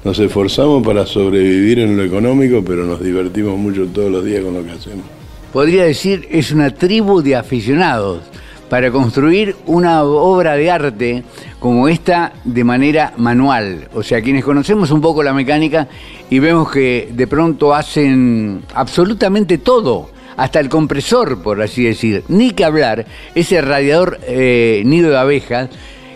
nos 0.03 0.19
esforzamos 0.19 0.83
para 0.87 1.07
sobrevivir 1.07 1.79
en 1.81 1.97
lo 1.97 2.03
económico, 2.03 2.63
pero 2.65 2.85
nos 2.85 3.03
divertimos 3.03 3.59
mucho 3.59 3.87
todos 3.87 4.11
los 4.11 4.25
días 4.25 4.43
con 4.43 4.55
lo 4.55 4.65
que 4.65 4.73
hacemos. 4.73 5.05
Podría 5.53 5.85
decir, 5.85 6.27
es 6.31 6.51
una 6.53 6.71
tribu 6.71 7.23
de 7.23 7.37
aficionados 7.37 8.23
para 8.69 8.91
construir 8.91 9.55
una 9.67 10.03
obra 10.03 10.57
de 10.57 10.71
arte 10.71 11.23
como 11.61 11.87
esta 11.87 12.33
de 12.45 12.65
manera 12.65 13.13
manual. 13.17 13.89
O 13.95 14.03
sea, 14.03 14.21
quienes 14.21 14.45
conocemos 14.45 14.91
un 14.91 15.01
poco 15.01 15.23
la 15.23 15.33
mecánica 15.33 15.87
y 16.29 16.39
vemos 16.39 16.71
que 16.71 17.09
de 17.13 17.27
pronto 17.27 17.75
hacen 17.75 18.63
absolutamente 18.75 19.59
todo 19.59 20.14
hasta 20.37 20.61
el 20.61 20.69
compresor, 20.69 21.43
por 21.43 21.61
así 21.63 21.85
decir. 21.85 22.25
Ni 22.29 22.51
que 22.51 22.65
hablar, 22.65 23.07
ese 23.35 23.61
radiador 23.61 24.19
eh, 24.27 24.83
nido 24.85 25.11
de 25.11 25.19
abejas, 25.19 25.71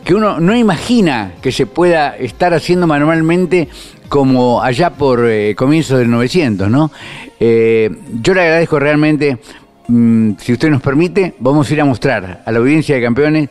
que 0.05 0.15
uno 0.15 0.41
no 0.41 0.57
imagina 0.57 1.33
que 1.43 1.53
se 1.53 1.67
pueda 1.67 2.17
estar 2.17 2.55
haciendo 2.55 2.87
manualmente 2.87 3.69
como 4.09 4.63
allá 4.63 4.91
por 4.91 5.29
eh, 5.29 5.55
comienzos 5.55 5.99
del 5.99 6.11
900, 6.11 6.71
¿no? 6.71 6.91
Eh, 7.39 7.91
yo 8.23 8.35
le 8.35 8.41
agradezco 8.41 8.79
realmente, 8.79 9.39
mm, 9.87 10.33
si 10.39 10.53
usted 10.55 10.71
nos 10.71 10.81
permite, 10.81 11.35
vamos 11.39 11.71
a 11.71 11.75
ir 11.75 11.81
a 11.81 11.85
mostrar 11.85 12.43
a 12.45 12.53
la 12.53 12.59
audiencia 12.59 12.95
de 12.95 13.03
campeones 13.03 13.49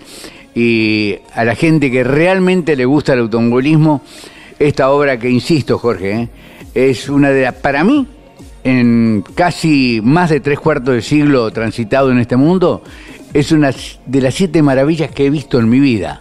y 0.56 1.16
a 1.36 1.46
la 1.46 1.54
gente 1.54 1.92
que 1.92 2.04
realmente 2.04 2.76
le 2.76 2.86
gusta 2.86 3.14
el 3.14 3.20
automovilismo 3.20 4.02
esta 4.58 4.90
obra 4.90 5.20
que, 5.20 5.30
insisto, 5.30 5.78
Jorge, 5.78 6.30
es 6.74 7.10
una 7.10 7.30
de 7.30 7.44
las, 7.44 7.54
para 7.54 7.84
mí, 7.84 8.08
en 8.68 9.24
casi 9.34 10.02
más 10.04 10.30
de 10.30 10.42
tres 10.42 10.60
cuartos 10.60 10.94
de 10.94 11.02
siglo 11.02 11.50
transitado 11.52 12.12
en 12.12 12.20
este 12.20 12.36
mundo, 12.36 12.84
es 13.34 13.54
una 13.54 13.72
de 14.06 14.22
las 14.22 14.34
siete 14.34 14.62
maravillas 14.62 15.10
que 15.12 15.26
he 15.26 15.30
visto 15.30 15.58
en 15.58 15.70
mi 15.70 15.80
vida. 15.80 16.20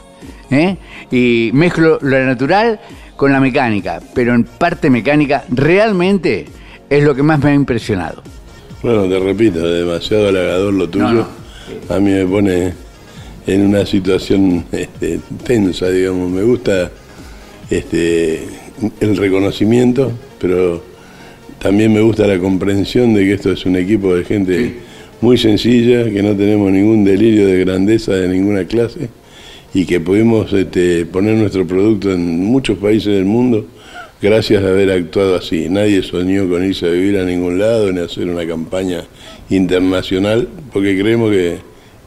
¿eh? 0.52 0.76
Y 1.10 1.50
mezclo 1.52 1.98
lo 2.00 2.24
natural 2.24 2.78
con 3.16 3.32
la 3.32 3.40
mecánica, 3.40 4.00
pero 4.14 4.32
en 4.32 4.44
parte 4.44 4.90
mecánica 4.90 5.44
realmente 5.48 6.44
es 6.88 7.02
lo 7.02 7.16
que 7.16 7.24
más 7.24 7.42
me 7.42 7.50
ha 7.50 7.54
impresionado. 7.54 8.22
Bueno, 8.80 9.08
te 9.08 9.18
repito, 9.18 9.66
demasiado 9.66 10.28
halagador 10.28 10.72
lo 10.72 10.88
tuyo. 10.88 11.26
A 11.88 11.98
mí 11.98 12.12
me 12.12 12.26
pone 12.26 12.74
en 13.48 13.66
una 13.66 13.84
situación 13.84 14.64
este, 14.72 15.18
tensa, 15.44 15.88
digamos. 15.88 16.30
Me 16.30 16.44
gusta 16.44 16.92
este, 17.70 18.46
el 19.00 19.16
reconocimiento, 19.16 20.12
pero 20.38 20.95
también 21.58 21.92
me 21.92 22.00
gusta 22.00 22.26
la 22.26 22.38
comprensión 22.38 23.14
de 23.14 23.24
que 23.24 23.32
esto 23.34 23.52
es 23.52 23.64
un 23.66 23.76
equipo 23.76 24.14
de 24.14 24.24
gente 24.24 24.74
muy 25.20 25.38
sencilla, 25.38 26.04
que 26.10 26.22
no 26.22 26.36
tenemos 26.36 26.70
ningún 26.70 27.04
delirio 27.04 27.46
de 27.46 27.60
grandeza 27.60 28.12
de 28.12 28.28
ninguna 28.28 28.64
clase 28.66 29.08
y 29.72 29.84
que 29.84 30.00
pudimos 30.00 30.52
este, 30.52 31.06
poner 31.06 31.36
nuestro 31.36 31.66
producto 31.66 32.12
en 32.12 32.44
muchos 32.44 32.78
países 32.78 33.14
del 33.14 33.24
mundo 33.24 33.66
gracias 34.20 34.62
a 34.64 34.68
haber 34.68 34.90
actuado 34.90 35.36
así. 35.36 35.68
Nadie 35.68 36.02
soñó 36.02 36.48
con 36.48 36.64
irse 36.64 36.86
a 36.86 36.90
vivir 36.90 37.18
a 37.18 37.24
ningún 37.24 37.58
lado 37.58 37.92
ni 37.92 38.00
hacer 38.00 38.28
una 38.28 38.46
campaña 38.46 39.04
internacional 39.50 40.48
porque 40.72 40.98
creemos 40.98 41.30
que 41.30 41.58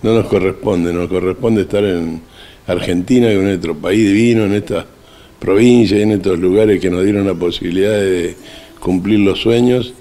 no 0.01 0.13
nos 0.13 0.27
corresponde, 0.27 0.93
nos 0.93 1.09
corresponde 1.09 1.61
estar 1.61 1.83
en 1.83 2.21
Argentina, 2.67 3.29
es 3.29 3.41
nuestro 3.41 3.75
país 3.75 4.07
divino, 4.07 4.45
en 4.45 4.53
estas 4.53 4.85
provincias, 5.39 5.99
en 6.01 6.11
estos 6.11 6.39
lugares 6.39 6.79
que 6.79 6.89
nos 6.89 7.03
dieron 7.03 7.25
la 7.25 7.33
posibilidad 7.33 7.99
de 7.99 8.35
cumplir 8.79 9.19
los 9.19 9.41
sueños 9.41 9.93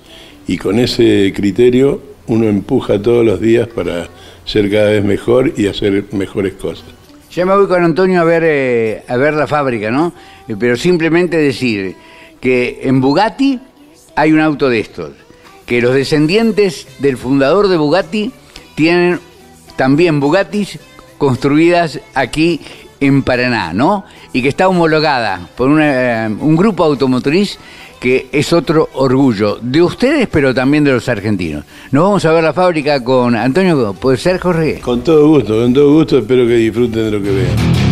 y 0.47 0.57
con 0.57 0.79
ese 0.79 1.33
criterio 1.35 2.01
uno 2.27 2.47
empuja 2.47 3.01
todos 3.01 3.25
los 3.25 3.41
días 3.41 3.69
para 3.69 4.09
ser 4.45 4.71
cada 4.71 4.91
vez 4.91 5.05
mejor 5.05 5.53
y 5.57 5.67
hacer 5.67 6.05
mejores 6.13 6.55
cosas. 6.55 6.87
Ya 7.31 7.45
me 7.45 7.55
voy 7.55 7.67
con 7.67 7.85
Antonio 7.85 8.21
a 8.21 8.25
ver, 8.25 8.43
eh, 8.45 9.03
a 9.07 9.17
ver 9.17 9.35
la 9.35 9.47
fábrica, 9.47 9.91
¿no? 9.91 10.13
Eh, 10.49 10.57
pero 10.59 10.77
simplemente 10.77 11.37
decir 11.37 11.95
que 12.41 12.81
en 12.83 13.01
Bugatti 13.01 13.61
hay 14.15 14.33
un 14.33 14.41
auto 14.41 14.69
de 14.69 14.81
estos, 14.81 15.11
que 15.67 15.81
los 15.81 15.95
descendientes 15.95 16.89
del 16.99 17.17
fundador 17.17 17.69
de 17.69 17.77
Bugatti 17.77 18.33
tienen 18.75 19.21
también 19.77 20.19
Bugattis 20.19 20.79
construidas 21.19 22.01
aquí 22.15 22.61
en 23.01 23.23
Paraná, 23.23 23.73
¿no? 23.73 24.05
Y 24.33 24.43
que 24.43 24.49
está 24.49 24.69
homologada 24.69 25.41
por 25.57 25.79
eh, 25.81 26.29
un 26.41 26.57
grupo 26.57 26.85
automotriz 26.85 27.59
que 28.01 28.29
es 28.31 28.53
otro 28.53 28.89
orgullo 28.95 29.59
de 29.61 29.83
ustedes, 29.83 30.29
pero 30.29 30.55
también 30.55 30.85
de 30.85 30.93
los 30.93 31.09
argentinos. 31.09 31.65
Nos 31.91 32.05
vamos 32.05 32.25
a 32.25 32.33
ver 32.33 32.45
la 32.45 32.53
fábrica 32.53 33.03
con 33.03 33.35
Antonio, 33.35 33.95
¿puede 33.95 34.19
ser, 34.19 34.39
Jorge? 34.39 34.81
Con 34.81 35.03
todo 35.03 35.29
gusto, 35.29 35.61
con 35.61 35.73
todo 35.75 35.93
gusto, 35.93 36.19
espero 36.19 36.47
que 36.47 36.55
disfruten 36.55 37.05
de 37.05 37.11
lo 37.11 37.23
que 37.23 37.31
vean. 37.31 37.88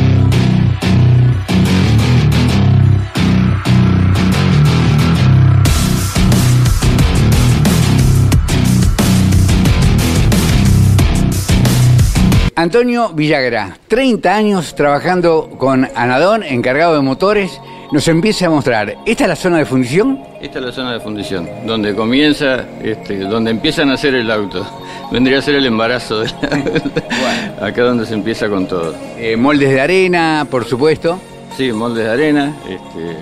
Antonio 12.67 13.11
Villagra, 13.11 13.79
30 13.87 14.35
años 14.35 14.75
trabajando 14.75 15.51
con 15.57 15.89
Anadón, 15.95 16.43
encargado 16.43 16.97
de 16.97 17.01
motores, 17.01 17.61
nos 17.93 18.09
empieza 18.09 18.47
a 18.47 18.51
mostrar. 18.51 18.97
¿Esta 19.07 19.23
es 19.23 19.29
la 19.29 19.37
zona 19.37 19.59
de 19.59 19.65
fundición? 19.65 20.21
Esta 20.43 20.59
es 20.59 20.65
la 20.65 20.73
zona 20.73 20.95
de 20.95 20.99
fundición, 20.99 21.49
donde 21.65 21.95
comienza, 21.95 22.65
este, 22.83 23.19
donde 23.19 23.53
empiezan 23.53 23.91
a 23.91 23.95
hacer 23.95 24.17
el 24.17 24.29
auto. 24.33 24.67
Vendría 25.13 25.39
a 25.39 25.43
ser 25.43 25.55
el 25.55 25.67
embarazo 25.67 26.19
de 26.19 26.27
acá 27.63 27.83
donde 27.85 28.05
se 28.05 28.15
empieza 28.15 28.49
con 28.49 28.67
todo. 28.67 28.97
Eh, 29.17 29.37
moldes 29.37 29.71
de 29.71 29.81
arena, 29.81 30.45
por 30.51 30.65
supuesto. 30.65 31.21
Sí, 31.57 31.71
moldes 31.71 32.05
de 32.07 32.11
arena. 32.11 32.53
Este, 32.69 33.17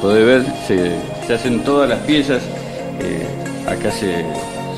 podés 0.00 0.24
ver, 0.24 0.42
se, 0.66 1.34
hacen 1.34 1.62
todas 1.64 1.86
las 1.86 1.98
piezas. 1.98 2.42
Eh, 2.98 3.68
acá 3.68 3.90
se, 3.90 4.24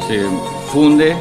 se 0.09 0.25
funde 0.73 1.15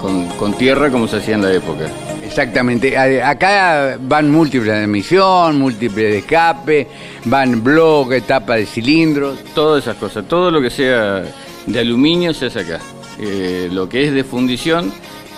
con, 0.00 0.28
con 0.38 0.54
tierra 0.54 0.90
como 0.90 1.08
se 1.08 1.16
hacía 1.16 1.34
en 1.34 1.42
la 1.42 1.52
época. 1.52 1.86
Exactamente. 2.30 2.96
Acá 2.96 3.98
van 4.00 4.30
múltiples 4.30 4.72
de 4.72 4.84
emisión, 4.84 5.58
múltiples 5.58 6.12
de 6.12 6.18
escape, 6.18 6.86
van 7.24 7.62
bloques, 7.62 8.24
tapa 8.24 8.54
de 8.54 8.66
cilindros. 8.66 9.40
Todas 9.52 9.82
esas 9.82 9.96
cosas. 9.96 10.26
Todo 10.28 10.48
lo 10.52 10.62
que 10.62 10.70
sea 10.70 11.24
de 11.66 11.80
aluminio 11.80 12.32
se 12.32 12.46
hace 12.46 12.60
acá. 12.60 12.78
Eh, 13.18 13.68
lo 13.72 13.88
que 13.88 14.06
es 14.06 14.14
de 14.14 14.22
fundición, 14.22 14.92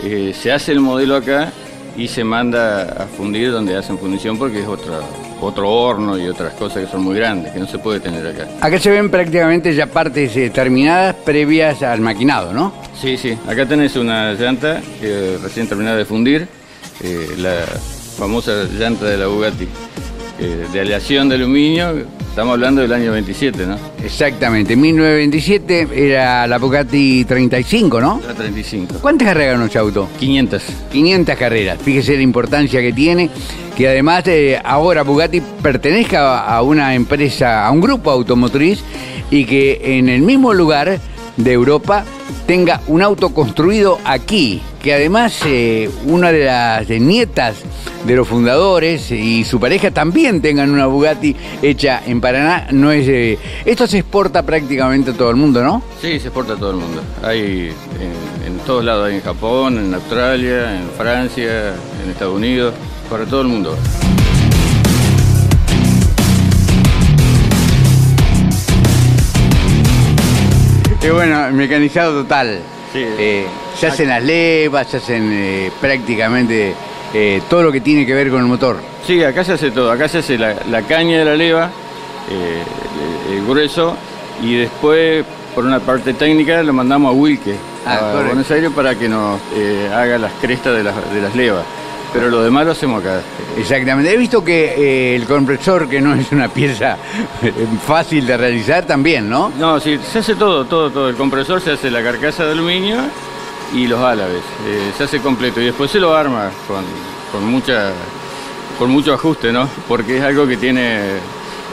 eh, 0.05 0.35
se 0.39 0.53
hace 0.53 0.73
el 0.73 0.81
modelo 0.81 1.17
acá 1.17 1.51
y 1.97 2.09
se 2.09 2.25
manda 2.25 2.83
a 2.83 3.07
fundir 3.07 3.51
donde 3.51 3.75
hacen 3.75 3.99
fundición 3.99 4.37
porque 4.37 4.61
es 4.61 4.69
otra, 4.69 5.01
otro 5.41 5.71
horno 5.71 6.19
y 6.19 6.29
otras 6.29 6.53
cosas 6.55 6.85
que 6.85 6.91
son 6.91 7.03
muy 7.03 7.17
grandes, 7.17 7.53
que 7.55 7.59
no 7.59 7.67
se 7.67 7.79
puede 7.79 8.01
tener 8.01 8.27
acá. 8.27 8.49
Acá 8.61 8.79
se 8.79 8.91
ven 8.91 9.11
prácticamente 9.11 9.75
ya 9.75 9.87
partes 9.87 10.37
eh, 10.37 10.51
terminadas 10.51 11.15
previas 11.17 11.83
al 11.83 12.03
maquinado, 12.03 12.53
¿no? 12.53 12.75
Sí, 13.01 13.17
sí. 13.17 13.37
Acá 13.49 13.65
tenés 13.65 13.97
una 13.97 14.35
llanta 14.35 14.83
que 15.01 15.39
recién 15.43 15.67
terminada 15.67 15.97
de 15.97 16.05
fundir 16.05 16.62
eh, 17.03 17.35
la 17.39 17.65
famosa 18.17 18.65
llanta 18.79 19.07
de 19.07 19.17
la 19.17 19.27
Bugatti, 19.27 19.67
eh, 20.39 20.67
de 20.73 20.81
aleación 20.81 21.29
de 21.29 21.37
aluminio, 21.37 22.05
estamos 22.29 22.55
hablando 22.55 22.81
del 22.81 22.93
año 22.93 23.13
27, 23.13 23.67
¿no? 23.67 23.77
Exactamente, 24.03 24.77
1927 24.77 25.89
era 25.93 26.47
la 26.47 26.59
Bugatti 26.59 27.25
35, 27.25 28.01
¿no? 28.01 28.21
La 28.27 28.35
35. 28.35 28.95
¿Cuántas 29.01 29.29
carreras 29.29 29.55
ganó 29.55 29.67
ese 29.67 29.79
auto? 29.79 30.09
500. 30.19 30.63
500 30.91 31.37
carreras, 31.37 31.79
fíjese 31.83 32.17
la 32.17 32.23
importancia 32.23 32.81
que 32.81 32.93
tiene, 32.93 33.31
que 33.77 33.89
además 33.89 34.27
eh, 34.29 34.61
ahora 34.65 35.03
Bugatti 35.03 35.41
pertenezca 35.41 36.45
a 36.45 36.63
una 36.63 36.95
empresa, 36.95 37.67
a 37.67 37.71
un 37.71 37.81
grupo 37.81 38.11
automotriz 38.11 38.83
y 39.31 39.45
que 39.45 39.99
en 39.99 40.09
el 40.09 40.23
mismo 40.23 40.53
lugar 40.55 41.01
de 41.37 41.53
Europa 41.53 42.05
tenga 42.47 42.81
un 42.87 43.03
auto 43.03 43.31
construido 43.31 43.99
aquí, 44.05 44.61
que 44.83 44.93
además 44.93 45.39
eh, 45.47 45.89
una 46.07 46.33
de 46.33 46.45
las 46.45 46.89
nietas 46.89 47.57
de 48.05 48.17
los 48.17 48.27
fundadores 48.27 49.13
y 49.13 49.45
su 49.45 49.61
pareja 49.61 49.93
también 49.93 50.43
tengan 50.43 50.71
una 50.71 50.87
Bugatti 50.87 51.37
hecha 51.63 52.03
en 52.05 52.21
Paraná. 52.21 52.67
No 52.73 52.91
es, 52.91 53.07
eh, 53.07 53.39
esto 53.65 53.87
se 53.87 53.99
exporta 53.99 54.43
prácticamente 54.43 55.13
a 55.13 55.15
todo 55.15 55.31
el 55.31 55.37
mundo, 55.37 55.63
¿no? 55.63 55.83
Sí, 56.01 56.19
se 56.19 56.29
exporta 56.29 56.55
a 56.55 56.57
todo 56.57 56.73
el 56.73 56.79
mundo. 56.79 57.01
Hay 57.23 57.73
en, 58.45 58.59
todos 58.67 58.85
lados, 58.85 59.09
hay 59.09 59.17
en 59.17 59.23
Japón, 59.23 59.79
en 59.79 59.95
Australia, 59.95 60.77
en 60.77 60.91
Francia, 60.91 61.75
en 62.03 62.11
Estados 62.11 62.35
Unidos, 62.35 62.75
para 63.09 63.25
todo 63.25 63.43
el 63.43 63.49
mundo. 63.49 63.77
Y 71.05 71.09
bueno, 71.09 71.51
mecanizado 71.53 72.23
total. 72.23 72.61
Eh, 72.95 73.47
se 73.79 73.87
hacen 73.87 74.09
las 74.09 74.23
levas, 74.23 74.87
se 74.89 74.99
hacen 74.99 75.31
eh, 75.33 75.71
prácticamente 75.81 76.75
eh, 77.15 77.41
todo 77.49 77.63
lo 77.63 77.73
que 77.73 77.81
tiene 77.81 78.05
que 78.07 78.15
ver 78.15 78.31
con 78.31 78.41
el 78.41 78.47
motor. 78.47 78.77
Sí, 79.07 79.23
acá 79.23 79.45
se 79.45 79.53
hace 79.53 79.71
todo. 79.71 79.91
Acá 79.91 80.09
se 80.09 80.19
hace 80.19 80.39
la, 80.39 80.57
la 80.71 80.83
caña 80.83 81.19
de 81.19 81.25
la 81.25 81.37
leva, 81.37 81.71
el, 83.31 83.47
grueso, 83.47 83.97
y 84.43 84.57
después, 84.57 85.25
por 85.55 85.65
una 85.65 85.81
parte 85.81 86.15
técnica, 86.15 86.63
lo 86.63 86.73
mandamos 86.73 87.11
a 87.11 87.13
Wilke, 87.13 87.55
Ah, 87.85 87.95
a 87.95 87.99
correcto. 87.99 88.27
Buenos 88.27 88.51
Aires, 88.51 88.71
para 88.75 88.95
que 88.95 89.09
nos 89.09 89.41
haga 89.93 90.19
las 90.19 90.33
crestas 90.41 90.77
de 90.77 90.85
las, 90.85 91.13
de 91.13 91.21
las 91.21 91.35
levas. 91.35 91.65
Pero 92.13 92.29
lo 92.29 92.43
demás 92.43 92.67
lo 92.67 92.73
hacemos 92.73 93.01
acá. 93.03 93.21
Exactamente. 93.57 94.13
He 94.13 94.17
visto 94.19 94.45
que 94.45 94.75
eh, 94.77 95.17
el 95.17 95.25
compresor, 95.25 95.89
que 95.89 96.01
no 96.01 96.15
es 96.15 96.31
una 96.31 96.49
pieza 96.49 96.97
fácil 97.87 98.27
de 98.27 98.37
realizar, 98.37 98.85
también, 98.87 99.29
¿no? 99.31 99.51
No, 99.59 99.81
sí, 99.81 99.99
se 100.13 100.19
hace 100.19 100.35
todo, 100.35 100.65
todo, 100.67 100.91
todo. 100.91 101.09
El 101.09 101.17
compresor 101.17 101.61
se 101.61 101.73
hace 101.73 101.91
la 101.91 102.03
carcasa 102.03 102.45
de 102.45 102.53
aluminio 102.53 102.97
y 103.75 103.87
los 103.87 104.01
álabes. 104.01 104.43
eh, 104.67 104.93
se 104.97 105.05
hace 105.05 105.21
completo 105.21 105.61
y 105.61 105.65
después 105.67 105.91
se 105.91 105.99
lo 106.01 106.15
arma 106.15 106.51
con, 106.69 106.85
con 107.33 107.51
mucha 107.51 107.91
con 108.79 108.91
mucho 108.91 109.15
ajuste, 109.15 109.53
¿no? 109.53 109.69
Porque 109.89 110.19
es 110.19 110.23
algo 110.23 110.47
que 110.47 110.57
tiene 110.57 110.99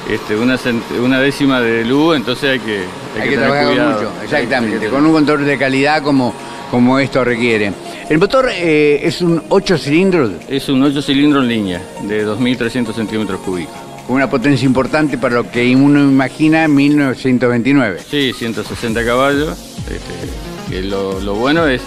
este, 0.09 0.35
una, 0.37 0.57
una 1.01 1.19
décima 1.19 1.59
de 1.59 1.83
luz, 1.83 2.15
entonces 2.17 2.51
hay 2.51 2.59
que, 2.59 2.83
hay 3.15 3.21
Hay, 3.21 3.29
que 3.29 3.37
trabajar 3.37 3.67
cuidado. 3.67 3.91
mucho, 3.93 4.11
exactamente, 4.23 4.87
con 4.89 5.05
un 5.05 5.13
control 5.13 5.45
de 5.45 5.57
calidad 5.57 6.03
como, 6.03 6.33
como 6.69 6.99
esto 6.99 7.23
requiere. 7.23 7.73
El 8.09 8.17
motor 8.17 8.49
eh, 8.51 9.01
es 9.03 9.21
un 9.21 9.43
8 9.49 9.77
cilindros 9.77 10.31
Es 10.47 10.67
un 10.67 10.81
8 10.81 10.99
cilindros 11.01 11.43
en 11.43 11.49
línea 11.49 11.81
de 12.03 12.25
2.300 12.25 12.93
centímetros 12.95 13.39
cúbicos. 13.41 13.75
con 14.07 14.15
una 14.15 14.27
potencia 14.27 14.65
importante 14.65 15.19
para 15.19 15.35
lo 15.35 15.51
que 15.51 15.75
uno 15.75 15.99
imagina 15.99 16.63
en 16.63 16.73
1929. 16.73 17.99
Sí, 18.09 18.33
160 18.33 19.05
caballos. 19.05 19.49
este, 19.81 20.71
que 20.71 20.81
lo, 20.81 21.19
lo 21.19 21.35
bueno 21.35 21.67
es, 21.67 21.81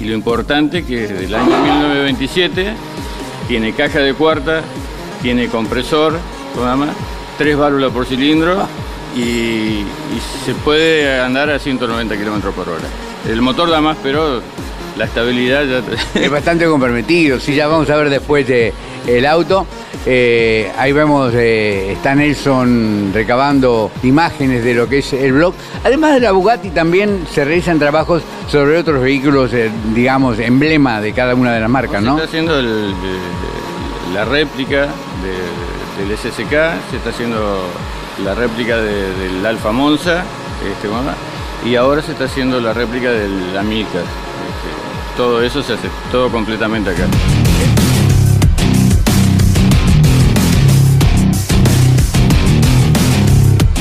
y, 0.00 0.04
y 0.04 0.08
lo 0.08 0.14
importante, 0.14 0.84
que 0.84 1.04
es 1.04 1.18
del 1.18 1.34
año 1.34 1.46
1927, 1.46 2.72
tiene 3.48 3.72
caja 3.72 4.00
de 4.00 4.12
cuarta, 4.12 4.62
tiene 5.22 5.48
compresor, 5.48 6.18
nada 6.56 6.76
más, 6.76 6.90
tres 7.38 7.56
válvulas 7.56 7.90
por 7.92 8.04
cilindro 8.04 8.66
y, 9.16 9.20
y 9.20 9.84
se 10.44 10.52
puede 10.54 11.18
andar 11.20 11.48
a 11.48 11.58
190 11.58 12.16
kilómetros 12.18 12.54
por 12.54 12.68
hora. 12.68 12.84
El 13.26 13.40
motor 13.40 13.70
da 13.70 13.80
más, 13.80 13.96
pero 14.02 14.42
la 14.96 15.04
estabilidad 15.04 15.64
ya... 15.64 15.82
Es 16.20 16.30
bastante 16.30 16.66
comprometido, 16.66 17.38
sí, 17.40 17.54
ya 17.54 17.66
vamos 17.68 17.88
a 17.90 17.96
ver 17.96 18.10
después 18.10 18.46
de 18.46 18.72
el 19.06 19.24
auto. 19.26 19.66
Eh, 20.06 20.70
ahí 20.78 20.92
vemos, 20.92 21.32
eh, 21.34 21.92
está 21.92 22.14
Nelson 22.14 23.10
recabando 23.12 23.90
imágenes 24.02 24.64
de 24.64 24.74
lo 24.74 24.88
que 24.88 24.98
es 24.98 25.12
el 25.12 25.32
blog. 25.32 25.54
Además 25.84 26.14
de 26.14 26.20
la 26.20 26.32
Bugatti 26.32 26.70
también 26.70 27.26
se 27.32 27.44
realizan 27.44 27.78
trabajos 27.78 28.22
sobre 28.50 28.78
otros 28.78 29.02
vehículos, 29.02 29.52
eh, 29.52 29.70
digamos, 29.94 30.38
emblema 30.38 31.00
de 31.00 31.12
cada 31.12 31.34
una 31.34 31.52
de 31.52 31.60
las 31.60 31.70
marcas, 31.70 32.00
Se 32.00 32.06
¿no? 32.06 32.14
está 32.16 32.24
haciendo 32.28 32.58
el- 32.58 32.94
la 34.14 34.24
réplica 34.24 34.86
de- 35.22 36.02
del 36.02 36.16
SSK, 36.16 36.50
se 36.90 36.96
está 36.96 37.10
haciendo 37.10 37.60
la 38.24 38.34
réplica 38.34 38.76
de- 38.76 39.12
del 39.14 39.44
Alfa 39.46 39.72
Monza, 39.72 40.22
este, 40.70 40.88
¿cómo 40.88 41.02
se 41.02 41.68
y 41.68 41.74
ahora 41.76 42.02
se 42.02 42.12
está 42.12 42.24
haciendo 42.24 42.60
la 42.60 42.72
réplica 42.72 43.10
del 43.10 43.56
Amilcar. 43.58 44.02
Todo 45.18 45.42
eso 45.42 45.64
se 45.64 45.72
hace 45.72 45.88
todo 46.12 46.30
completamente 46.30 46.90
acá. 46.90 47.08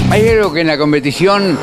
Hay 0.09 0.27
algo 0.29 0.51
que 0.51 0.61
en 0.61 0.67
la 0.67 0.79
competición 0.79 1.55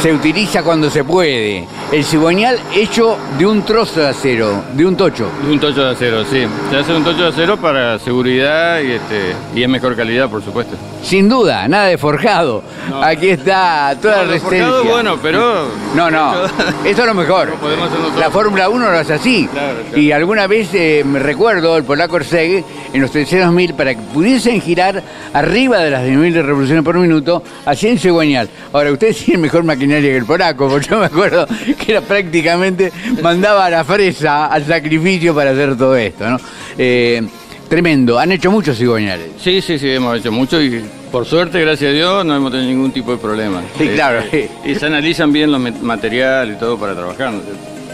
se 0.00 0.12
utiliza 0.12 0.62
cuando 0.62 0.88
se 0.90 1.02
puede. 1.02 1.66
El 1.92 2.04
cigüeñal 2.04 2.58
hecho 2.74 3.16
de 3.38 3.46
un 3.46 3.62
trozo 3.62 4.00
de 4.00 4.08
acero, 4.08 4.64
de 4.74 4.84
un 4.84 4.96
tocho. 4.96 5.28
De 5.44 5.52
un 5.52 5.60
tocho 5.60 5.84
de 5.84 5.90
acero, 5.92 6.24
sí. 6.24 6.44
Se 6.68 6.76
hace 6.78 6.92
un 6.92 7.04
tocho 7.04 7.22
de 7.22 7.28
acero 7.28 7.56
para 7.56 7.96
seguridad 8.00 8.80
y, 8.80 8.90
este, 8.92 9.32
y 9.54 9.62
es 9.62 9.68
mejor 9.68 9.94
calidad, 9.94 10.28
por 10.28 10.42
supuesto. 10.42 10.76
Sin 11.02 11.28
duda, 11.28 11.68
nada 11.68 11.84
de 11.86 11.96
forjado. 11.96 12.64
Aquí 13.02 13.28
está 13.30 13.96
toda 14.02 14.24
No, 14.24 14.32
la 14.32 14.38
forjado 14.40 14.50
resistencia. 14.50 14.78
es 14.82 14.90
bueno, 14.90 15.18
pero- 15.22 15.68
No, 15.94 16.10
no, 16.10 16.34
eso 16.84 17.00
es 17.02 17.06
lo 17.06 17.14
mejor. 17.14 17.50
nosotros. 17.50 18.18
La 18.18 18.30
Fórmula 18.30 18.68
1 18.68 18.90
lo 18.90 18.98
hace 18.98 19.12
así. 19.14 19.48
Claro, 19.52 19.78
claro. 19.88 19.98
Y 20.00 20.10
alguna 20.10 20.48
vez 20.48 20.68
eh, 20.74 21.04
me 21.06 21.20
recuerdo 21.20 21.76
el 21.76 21.84
polaco 21.84 22.16
Orseg 22.16 22.64
en 22.92 23.00
los 23.00 23.12
300.000 23.12 23.74
para 23.74 23.94
que 23.94 24.00
pudiesen 24.12 24.60
girar 24.60 25.02
arriba 25.32 25.78
de 25.78 25.90
las 25.90 26.02
10.000 26.02 26.42
revoluciones 26.42 26.84
por 26.84 26.96
minuto, 26.98 27.44
hacían 27.64 27.96
cigüeñal. 27.96 28.48
Ahora, 28.72 28.90
ustedes 28.90 29.18
tienen 29.24 29.40
mejor 29.42 29.62
maquinaria 29.62 30.10
que 30.10 30.16
el 30.16 30.24
polaco, 30.24 30.68
porque 30.68 30.88
yo 30.88 30.98
me 30.98 31.06
acuerdo 31.06 31.46
que 31.84 31.92
era 31.92 32.00
prácticamente 32.00 32.92
mandaba 33.22 33.66
a 33.66 33.70
la 33.70 33.84
fresa 33.84 34.46
al 34.46 34.64
sacrificio 34.66 35.34
para 35.34 35.50
hacer 35.50 35.76
todo 35.76 35.96
esto, 35.96 36.28
¿no? 36.28 36.38
Eh, 36.78 37.22
tremendo, 37.68 38.18
han 38.18 38.32
hecho 38.32 38.50
muchos 38.50 38.76
cigüeñales. 38.78 39.30
Sí, 39.40 39.60
sí, 39.60 39.78
sí, 39.78 39.88
hemos 39.90 40.18
hecho 40.18 40.30
mucho 40.32 40.60
y 40.62 40.84
por 41.12 41.24
suerte, 41.24 41.60
gracias 41.60 41.90
a 41.90 41.94
Dios, 41.94 42.24
no 42.26 42.36
hemos 42.36 42.50
tenido 42.52 42.68
ningún 42.70 42.90
tipo 42.92 43.12
de 43.12 43.18
problema. 43.18 43.62
Sí, 43.78 43.88
claro. 43.94 44.18
Este, 44.20 44.50
y 44.64 44.74
se 44.74 44.86
analizan 44.86 45.32
bien 45.32 45.50
los 45.52 45.60
materiales 45.82 46.56
y 46.56 46.58
todo 46.60 46.76
para 46.78 46.94
trabajar. 46.94 47.32
¿no? 47.32 47.40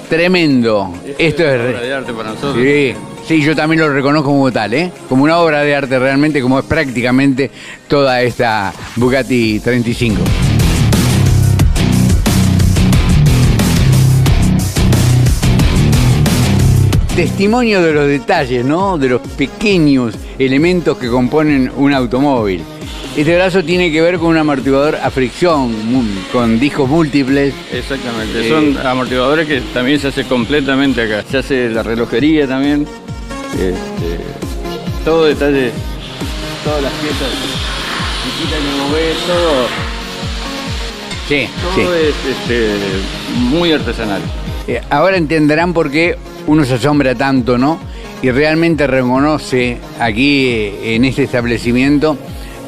Tremendo. 0.08 0.92
Esto 1.18 1.42
es... 1.44 1.54
una 1.54 1.62
re- 1.62 1.70
obra 1.70 1.80
de 1.80 1.94
arte 1.94 2.12
para 2.12 2.30
nosotros. 2.30 2.56
Sí, 2.62 2.94
sí, 3.26 3.42
yo 3.42 3.54
también 3.56 3.80
lo 3.80 3.88
reconozco 3.92 4.28
como 4.30 4.50
tal, 4.52 4.74
¿eh? 4.74 4.90
Como 5.08 5.24
una 5.24 5.38
obra 5.38 5.62
de 5.62 5.74
arte 5.74 5.98
realmente, 5.98 6.42
como 6.42 6.58
es 6.58 6.64
prácticamente 6.64 7.50
toda 7.88 8.20
esta 8.22 8.72
Bugatti 8.96 9.60
35. 9.60 10.16
Testimonio 17.16 17.82
de 17.82 17.92
los 17.92 18.08
detalles, 18.08 18.64
¿no? 18.64 18.96
De 18.96 19.08
los 19.10 19.20
pequeños 19.20 20.14
elementos 20.38 20.96
que 20.96 21.08
componen 21.08 21.70
un 21.76 21.92
automóvil. 21.92 22.62
Este 23.14 23.34
brazo 23.34 23.62
tiene 23.62 23.92
que 23.92 24.00
ver 24.00 24.16
con 24.18 24.28
un 24.28 24.38
amortiguador 24.38 24.96
a 24.96 25.10
fricción, 25.10 25.74
con 26.32 26.58
discos 26.58 26.88
múltiples. 26.88 27.52
Exactamente, 27.70 28.46
Eh, 28.46 28.48
son 28.48 28.78
amortiguadores 28.86 29.46
que 29.46 29.60
también 29.74 30.00
se 30.00 30.08
hace 30.08 30.24
completamente 30.24 31.02
acá. 31.02 31.22
Se 31.30 31.36
hace 31.38 31.68
la 31.68 31.82
relojería 31.82 32.48
también. 32.48 32.86
Este, 33.52 34.18
todo 35.04 35.26
detalle, 35.26 35.70
todas 36.64 36.82
las 36.82 36.92
piezas 36.94 37.28
chiquitas 38.24 38.58
que 38.58 38.94
ves, 38.96 39.16
todo, 39.26 39.66
Sí, 41.28 41.48
todo 41.62 41.74
sí. 41.74 41.82
es 42.08 42.36
este, 42.40 42.70
muy 43.36 43.72
artesanal. 43.72 44.22
Eh, 44.66 44.80
ahora 44.88 45.18
entenderán 45.18 45.74
por 45.74 45.90
qué 45.90 46.16
uno 46.46 46.64
se 46.64 46.74
asombra 46.74 47.14
tanto, 47.14 47.58
¿no? 47.58 47.78
Y 48.22 48.30
realmente 48.30 48.86
reconoce 48.86 49.78
aquí 49.98 50.72
en 50.84 51.04
este 51.04 51.24
establecimiento 51.24 52.16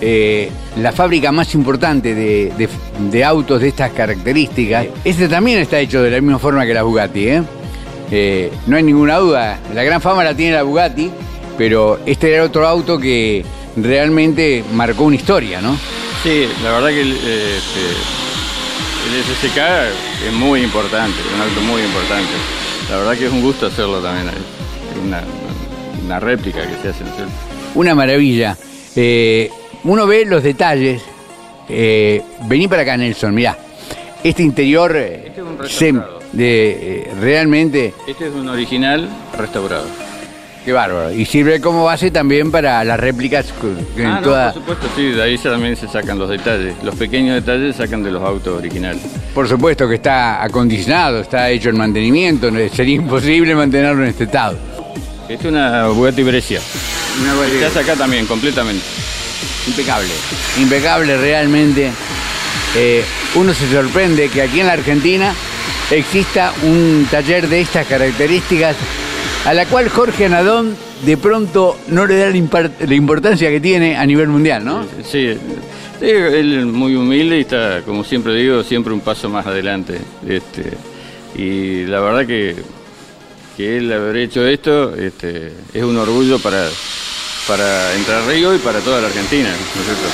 eh, 0.00 0.50
la 0.76 0.92
fábrica 0.92 1.30
más 1.32 1.54
importante 1.54 2.14
de, 2.14 3.24
autos 3.24 3.60
de 3.60 3.68
estas 3.68 3.92
características. 3.92 4.86
Este 5.04 5.28
también 5.28 5.60
está 5.60 5.78
hecho 5.78 6.02
de 6.02 6.10
la 6.10 6.20
misma 6.20 6.38
forma 6.38 6.66
que 6.66 6.74
la 6.74 6.82
Bugatti, 6.82 7.28
¿eh? 7.28 7.42
Eh, 8.10 8.52
no 8.66 8.76
hay 8.76 8.82
ninguna 8.82 9.16
duda. 9.16 9.58
La 9.74 9.82
gran 9.82 10.00
fama 10.00 10.24
la 10.24 10.34
tiene 10.34 10.54
la 10.54 10.62
Bugatti, 10.62 11.10
pero 11.56 12.00
este 12.04 12.34
era 12.34 12.44
otro 12.44 12.66
auto 12.66 12.98
que 12.98 13.44
realmente 13.76 14.64
marcó 14.74 15.04
una 15.04 15.16
historia, 15.16 15.60
¿no? 15.60 15.76
Sí, 16.22 16.48
la 16.62 16.72
verdad 16.72 16.88
que 16.88 17.00
el, 17.00 17.12
eh, 17.12 17.58
este, 17.58 17.80
el 19.08 19.50
SSK 19.50 19.58
es 20.26 20.32
muy 20.32 20.62
importante, 20.62 21.16
un 21.34 21.40
auto 21.40 21.60
muy 21.60 21.82
importante. 21.82 22.63
La 22.94 23.00
verdad 23.00 23.16
que 23.18 23.26
es 23.26 23.32
un 23.32 23.42
gusto 23.42 23.66
hacerlo 23.66 23.98
también. 24.00 24.28
Es 24.28 25.04
una, 25.04 25.20
una 26.04 26.20
réplica 26.20 26.60
que 26.60 26.76
se 26.80 26.90
hace. 26.90 27.02
Una 27.74 27.92
maravilla. 27.92 28.56
Eh, 28.94 29.50
uno 29.82 30.06
ve 30.06 30.24
los 30.24 30.44
detalles. 30.44 31.02
Eh, 31.68 32.22
vení 32.46 32.68
para 32.68 32.82
acá, 32.82 32.96
Nelson, 32.96 33.34
mirá. 33.34 33.58
Este 34.22 34.44
interior 34.44 34.94
eh, 34.96 35.24
Este 35.26 35.40
es 35.40 35.46
un 35.46 35.68
se- 35.68 35.92
de, 36.36 37.00
eh, 37.02 37.10
realmente, 37.20 37.94
Este 38.06 38.28
es 38.28 38.32
un 38.32 38.48
original 38.48 39.08
restaurado. 39.36 39.86
Qué 40.64 40.72
bárbaro. 40.72 41.12
Y 41.12 41.24
sirve 41.26 41.60
como 41.60 41.84
base 41.84 42.10
también 42.10 42.50
para 42.50 42.82
las 42.84 42.98
réplicas 42.98 43.46
en 43.96 44.06
Ah, 44.06 44.14
no, 44.16 44.22
toda- 44.22 44.52
por 44.52 44.62
supuesto, 44.62 44.86
sí, 44.96 45.02
de 45.10 45.22
ahí 45.22 45.38
también 45.38 45.76
se 45.76 45.86
sacan 45.88 46.18
los 46.18 46.28
detalles. 46.30 46.74
Los 46.82 46.94
pequeños 46.94 47.34
detalles 47.34 47.76
se 47.76 47.82
sacan 47.84 48.02
de 48.02 48.10
los 48.10 48.22
autos 48.22 48.58
originales. 48.58 49.02
por 49.34 49.48
supuesto 49.48 49.88
que 49.88 49.96
está 49.96 50.42
acondicionado, 50.42 51.20
está 51.20 51.50
hecho 51.50 51.68
el 51.68 51.74
mantenimiento, 51.76 52.50
sería 52.72 52.94
imposible 52.96 53.54
mantenerlo 53.54 54.02
en 54.04 54.10
este 54.10 54.24
estado. 54.24 54.56
Esta 55.28 55.48
es 55.48 55.52
una 55.52 55.86
Bugatti 55.88 56.22
Brescia. 56.22 56.60
Una 57.22 57.34
Bugatti- 57.34 57.64
hace 57.64 57.80
acá 57.80 57.94
también, 57.96 58.26
completamente. 58.26 58.84
Impecable. 59.66 60.08
Impecable 60.60 61.16
realmente. 61.16 61.90
Eh, 62.76 63.02
uno 63.36 63.52
se 63.54 63.70
sorprende 63.72 64.28
que 64.28 64.42
aquí 64.42 64.60
en 64.60 64.66
la 64.66 64.74
Argentina 64.74 65.32
exista 65.90 66.52
un 66.62 67.06
taller 67.10 67.48
de 67.48 67.60
estas 67.60 67.86
características 67.86 68.76
a 69.44 69.54
la 69.54 69.66
cual 69.66 69.88
Jorge 69.88 70.26
Anadón 70.26 70.76
de 71.04 71.16
pronto 71.16 71.78
no 71.88 72.06
le 72.06 72.16
da 72.16 72.30
la, 72.30 72.94
importancia 72.94 73.50
que 73.50 73.60
tiene 73.60 73.96
a 73.96 74.06
nivel 74.06 74.28
mundial, 74.28 74.64
¿no? 74.64 74.84
Sí, 75.02 75.34
sí, 76.00 76.06
él 76.06 76.58
es 76.58 76.64
muy 76.64 76.94
humilde 76.94 77.38
y 77.38 77.40
está, 77.42 77.82
como 77.82 78.04
siempre 78.04 78.34
digo, 78.34 78.62
siempre 78.62 78.92
un 78.92 79.00
paso 79.00 79.28
más 79.28 79.46
adelante. 79.46 80.00
Este, 80.26 80.72
Y 81.36 81.84
la 81.86 82.00
verdad 82.00 82.26
que, 82.26 82.56
que 83.56 83.76
él 83.76 83.92
haber 83.92 84.16
hecho 84.16 84.46
esto 84.46 84.94
este, 84.94 85.52
es 85.74 85.82
un 85.82 85.96
orgullo 85.96 86.38
para, 86.38 86.68
para 87.46 87.94
Entre 87.94 88.26
Ríos 88.26 88.56
y 88.56 88.58
para 88.58 88.80
toda 88.80 89.00
la 89.00 89.08
Argentina, 89.08 89.48
¿no 89.48 89.80
es 89.80 89.86
cierto? 89.86 90.08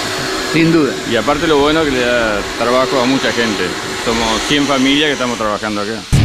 Sin 0.52 0.72
duda. 0.72 0.92
Y 1.12 1.16
aparte 1.16 1.46
lo 1.46 1.58
bueno 1.58 1.84
que 1.84 1.92
le 1.92 2.00
da 2.00 2.40
trabajo 2.58 3.00
a 3.00 3.04
mucha 3.04 3.30
gente. 3.30 3.64
Somos 4.04 4.40
100 4.48 4.64
familias 4.64 5.06
que 5.06 5.12
estamos 5.12 5.38
trabajando 5.38 5.82
acá. 5.82 6.19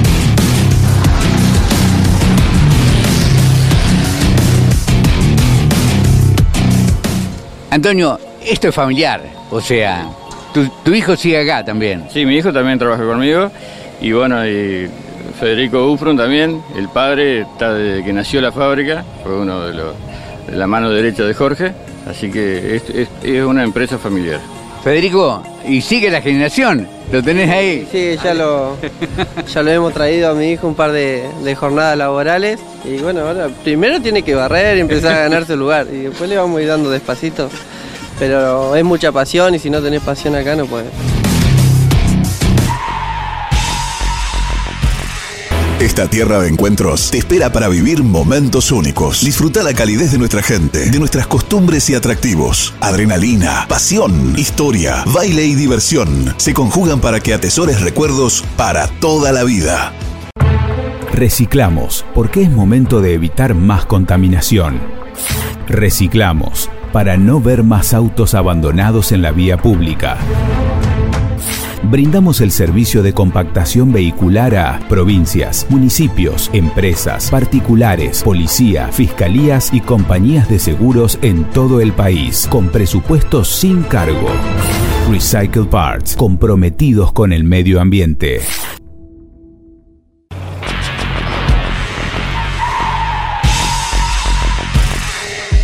Antonio, 7.75 8.17
esto 8.41 8.69
es 8.69 8.73
familiar, 8.73 9.21
o 9.51 9.59
sea, 9.59 10.07
tu, 10.53 10.93
hijo 10.93 11.17
sigue 11.17 11.41
acá 11.41 11.65
también. 11.65 12.05
Sí, 12.09 12.25
mi 12.25 12.37
hijo 12.37 12.53
también 12.53 12.79
trabaja 12.79 13.03
conmigo 13.03 13.51
y 13.99 14.13
bueno, 14.13 14.37
Federico 15.37 15.91
Ufron 15.91 16.15
también, 16.15 16.63
el 16.77 16.87
padre 16.87 17.41
está 17.41 17.73
desde 17.73 18.05
que 18.05 18.13
nació 18.13 18.39
la 18.39 18.53
fábrica, 18.53 19.03
fue 19.23 19.37
uno 19.37 19.59
de 19.65 19.73
los 19.73 19.93
de 20.47 20.55
la 20.55 20.67
mano 20.67 20.89
derecha 20.89 21.23
de 21.23 21.33
Jorge, 21.33 21.73
así 22.09 22.31
que 22.31 22.77
es 22.77 23.43
una 23.43 23.65
empresa 23.65 23.97
familiar. 23.97 24.39
Federico, 24.85 25.41
y 25.67 25.81
sigue 25.81 26.11
la 26.11 26.21
generación, 26.21 26.87
lo 27.11 27.23
tenés 27.23 27.49
ahí. 27.49 27.87
Sí, 27.91 28.19
ya 28.23 28.35
lo, 28.35 28.77
ya 29.51 29.63
lo 29.63 29.71
hemos 29.71 29.95
traído 29.95 30.29
a 30.29 30.35
mi 30.35 30.51
hijo 30.51 30.67
un 30.67 30.75
par 30.75 30.91
de, 30.91 31.27
jornadas 31.57 31.97
laborales 31.97 32.59
y 32.83 32.97
bueno, 32.97 33.21
ahora 33.21 33.49
primero 33.63 33.99
tiene 33.99 34.21
que 34.21 34.35
barrer 34.35 34.77
y 34.77 34.81
empezar 34.81 35.15
a 35.15 35.19
ganarse 35.21 35.53
el 35.53 35.59
lugar 35.59 35.87
y 35.91 36.01
después 36.01 36.29
le 36.29 36.37
vamos 36.37 36.59
a 36.59 36.61
ir 36.61 36.67
dando 36.67 36.91
despacito. 36.91 37.49
Pero 38.19 38.75
es 38.75 38.83
mucha 38.83 39.11
pasión 39.11 39.55
y 39.55 39.59
si 39.59 39.71
no 39.71 39.81
tenés 39.81 40.03
pasión 40.03 40.35
acá 40.35 40.55
no 40.55 40.67
puedes. 40.67 40.91
Esta 45.85 46.07
tierra 46.07 46.39
de 46.39 46.49
encuentros 46.49 47.11
te 47.11 47.19
espera 47.19 47.51
para 47.51 47.67
vivir 47.67 48.01
momentos 48.01 48.71
únicos. 48.71 49.23
Disfruta 49.23 49.61
la 49.61 49.75
calidez 49.75 50.11
de 50.11 50.17
nuestra 50.17 50.41
gente, 50.41 50.89
de 50.89 50.97
nuestras 50.97 51.27
costumbres 51.27 51.87
y 51.91 51.93
atractivos. 51.93 52.73
Adrenalina, 52.81 53.67
pasión, 53.69 54.33
historia, 54.35 55.03
baile 55.13 55.45
y 55.45 55.53
diversión 55.53 56.33
se 56.37 56.55
conjugan 56.55 57.01
para 57.01 57.19
que 57.19 57.35
atesores 57.35 57.81
recuerdos 57.81 58.43
para 58.57 58.87
toda 58.99 59.31
la 59.31 59.43
vida. 59.43 59.93
Reciclamos 61.13 62.03
porque 62.15 62.41
es 62.41 62.49
momento 62.49 62.99
de 62.99 63.13
evitar 63.13 63.53
más 63.53 63.85
contaminación. 63.85 64.81
Reciclamos 65.67 66.67
para 66.93 67.15
no 67.15 67.39
ver 67.41 67.61
más 67.61 67.93
autos 67.93 68.33
abandonados 68.33 69.11
en 69.11 69.21
la 69.21 69.31
vía 69.31 69.57
pública. 69.57 70.17
Brindamos 71.89 72.41
el 72.41 72.49
servicio 72.49 73.03
de 73.03 73.13
compactación 73.13 73.93
vehicular 73.93 74.55
a 74.55 74.79
provincias, 74.89 75.67
municipios, 75.69 76.49
empresas, 76.51 77.29
particulares, 77.29 78.23
policía, 78.23 78.87
fiscalías 78.87 79.71
y 79.71 79.81
compañías 79.81 80.49
de 80.49 80.57
seguros 80.57 81.19
en 81.21 81.43
todo 81.51 81.81
el 81.81 81.93
país, 81.93 82.47
con 82.49 82.69
presupuestos 82.69 83.49
sin 83.49 83.83
cargo. 83.83 84.29
Recycle 85.11 85.65
Parts, 85.65 86.15
comprometidos 86.15 87.13
con 87.13 87.31
el 87.31 87.43
medio 87.43 87.79
ambiente. 87.79 88.41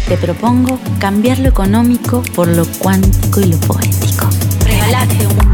Te 0.08 0.18
propongo 0.18 0.78
cambiar 1.00 1.40
lo 1.40 1.48
económico 1.48 2.22
por 2.36 2.48
lo 2.50 2.66
cuántico 2.80 3.40
y 3.40 3.46
lo 3.46 3.58
poético. 3.58 4.28
Regalate 4.66 5.26
un 5.26 5.52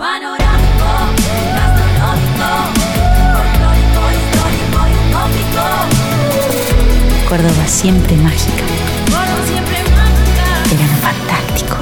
panorámico, 0.00 0.88
gastronómico, 1.54 2.48
folclórico, 3.36 4.02
histórico 4.16 4.80
y 4.88 4.92
utópico. 5.04 5.64
Córdoba 7.28 7.66
siempre 7.66 8.16
mágica. 8.16 8.64
Gordo 9.10 9.46
siempre 9.46 9.76
mágica. 9.92 10.46
Verano 10.70 10.96
fantástico. 11.02 11.76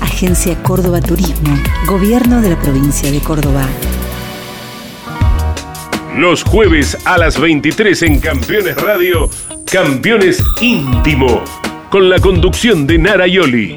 Agencia 0.00 0.62
Córdoba 0.62 1.02
Turismo. 1.02 1.54
Gobierno 1.86 2.40
de 2.40 2.48
la 2.48 2.58
provincia 2.58 3.10
de 3.10 3.20
Córdoba. 3.20 3.66
Los 6.16 6.42
jueves 6.42 6.96
a 7.04 7.18
las 7.18 7.38
23 7.38 8.02
en 8.04 8.20
Campeones 8.20 8.76
Radio, 8.76 9.28
Campeones 9.70 10.42
Íntimo, 10.62 11.42
con 11.90 12.08
la 12.08 12.18
conducción 12.20 12.86
de 12.86 12.96
Nara 12.96 13.26
Yoli. 13.26 13.76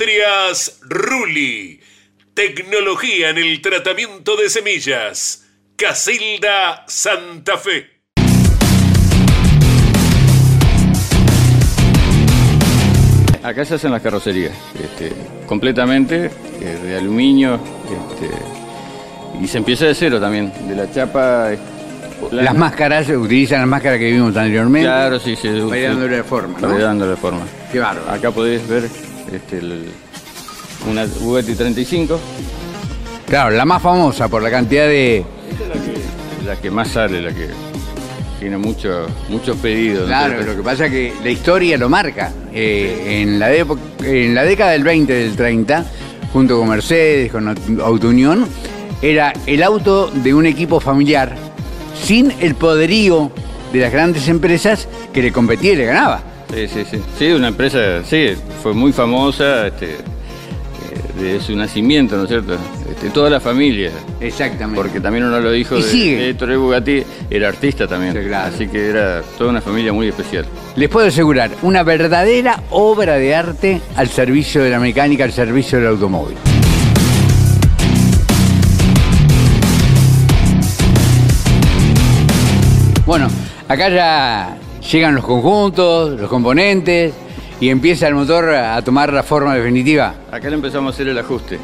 Industrias 0.00 0.78
Ruli. 0.82 1.80
Tecnología 2.32 3.30
en 3.30 3.38
el 3.38 3.60
tratamiento 3.60 4.36
de 4.36 4.48
semillas. 4.48 5.44
Casilda 5.74 6.84
Santa 6.86 7.58
Fe. 7.58 8.02
Acá 13.42 13.64
se 13.64 13.74
hacen 13.74 13.90
las 13.90 14.00
carrocerías, 14.00 14.52
este, 14.80 15.10
completamente 15.46 16.26
eh, 16.60 16.78
de 16.80 16.96
aluminio, 16.96 17.58
este, 17.84 18.30
y 19.42 19.48
se 19.48 19.58
empieza 19.58 19.86
de 19.86 19.96
cero 19.96 20.20
también, 20.20 20.52
de 20.68 20.76
la 20.76 20.88
chapa. 20.92 21.50
plana. 22.30 22.42
Las 22.44 22.54
máscaras, 22.54 23.06
se 23.06 23.16
utilizan 23.16 23.58
las 23.62 23.68
máscaras 23.68 23.98
que 23.98 24.12
vimos 24.12 24.36
anteriormente. 24.36 24.86
Claro, 24.86 25.18
sí, 25.18 25.34
sí. 25.34 25.48
Para 25.68 25.80
dándole 25.80 26.22
forma, 26.22 26.60
¿no? 26.60 26.68
Para 26.68 26.84
dándole 26.84 27.16
forma. 27.16 27.42
Qué 27.72 27.80
bárbaro. 27.80 28.08
Acá 28.08 28.30
podés 28.30 28.66
ver 28.68 28.88
este, 29.32 29.58
el- 29.58 29.86
una 30.90 31.04
Bugatti 31.20 31.54
35, 31.54 32.18
Claro, 33.26 33.50
la 33.54 33.64
más 33.66 33.82
famosa 33.82 34.28
por 34.28 34.42
la 34.42 34.50
cantidad 34.50 34.86
de. 34.86 35.22
la 36.46 36.56
que 36.56 36.70
más 36.70 36.88
sale, 36.88 37.20
la 37.20 37.30
que 37.32 37.48
tiene 38.40 38.56
mucho, 38.56 39.06
muchos 39.28 39.56
pedidos. 39.58 40.06
Claro, 40.06 40.42
lo 40.42 40.56
que 40.56 40.62
pasa 40.62 40.86
es 40.86 40.92
que 40.92 41.12
la 41.22 41.30
historia 41.30 41.76
lo 41.76 41.88
marca. 41.90 42.32
Eh, 42.54 43.20
en, 43.22 43.38
la 43.38 43.50
depo- 43.50 43.78
en 44.02 44.34
la 44.34 44.44
década 44.44 44.70
del 44.70 44.82
20, 44.84 45.12
del 45.12 45.36
30, 45.36 45.84
junto 46.32 46.58
con 46.58 46.68
Mercedes, 46.70 47.30
con 47.30 47.48
Aut- 47.54 47.82
Auto 47.82 48.08
Unión, 48.08 48.46
era 49.02 49.32
el 49.46 49.62
auto 49.62 50.10
de 50.10 50.32
un 50.32 50.46
equipo 50.46 50.80
familiar 50.80 51.34
sin 52.02 52.32
el 52.40 52.54
poderío 52.54 53.30
de 53.72 53.80
las 53.80 53.92
grandes 53.92 54.26
empresas 54.28 54.88
que 55.12 55.20
le 55.22 55.32
competía 55.32 55.72
y 55.72 55.76
le 55.76 55.84
ganaba. 55.84 56.22
Sí, 56.52 56.66
sí, 56.68 56.84
sí. 56.90 57.00
Sí, 57.18 57.26
una 57.32 57.48
empresa, 57.48 58.02
sí, 58.04 58.30
fue 58.62 58.72
muy 58.72 58.92
famosa 58.92 59.66
este, 59.66 59.92
eh, 59.92 59.98
desde 61.14 61.40
su 61.40 61.54
nacimiento, 61.54 62.16
¿no 62.16 62.22
es 62.22 62.28
cierto? 62.30 62.56
Este, 62.90 63.10
toda 63.10 63.28
la 63.28 63.38
familia. 63.38 63.90
Exactamente. 64.20 64.80
Porque 64.80 65.00
también 65.00 65.24
uno 65.24 65.36
de 65.36 65.42
los 65.42 65.54
hijos 65.56 65.80
Y 65.80 65.82
de, 65.82 65.88
sigue. 65.90 66.16
de 66.16 66.30
Ettore 66.30 66.56
Bugatti 66.56 67.02
era 67.28 67.48
artista 67.48 67.86
también. 67.86 68.16
Así 68.34 68.66
que 68.66 68.88
era 68.88 69.22
toda 69.36 69.50
una 69.50 69.60
familia 69.60 69.92
muy 69.92 70.08
especial. 70.08 70.46
Les 70.74 70.88
puedo 70.88 71.06
asegurar, 71.06 71.50
una 71.62 71.82
verdadera 71.82 72.62
obra 72.70 73.16
de 73.16 73.34
arte 73.34 73.80
al 73.96 74.08
servicio 74.08 74.62
de 74.62 74.70
la 74.70 74.80
mecánica, 74.80 75.24
al 75.24 75.32
servicio 75.32 75.78
del 75.78 75.88
automóvil. 75.88 76.36
Bueno, 83.06 83.28
acá 83.68 83.88
ya 83.88 84.56
llegan 84.90 85.14
los 85.14 85.24
conjuntos, 85.24 86.18
los 86.18 86.28
componentes 86.28 87.12
y 87.60 87.68
empieza 87.70 88.08
el 88.08 88.14
motor 88.14 88.48
a 88.50 88.80
tomar 88.82 89.12
la 89.12 89.22
forma 89.22 89.54
definitiva. 89.54 90.14
Acá 90.30 90.48
le 90.48 90.54
empezamos 90.56 90.92
a 90.92 90.94
hacer 90.94 91.08
el 91.08 91.18
ajuste. 91.18 91.58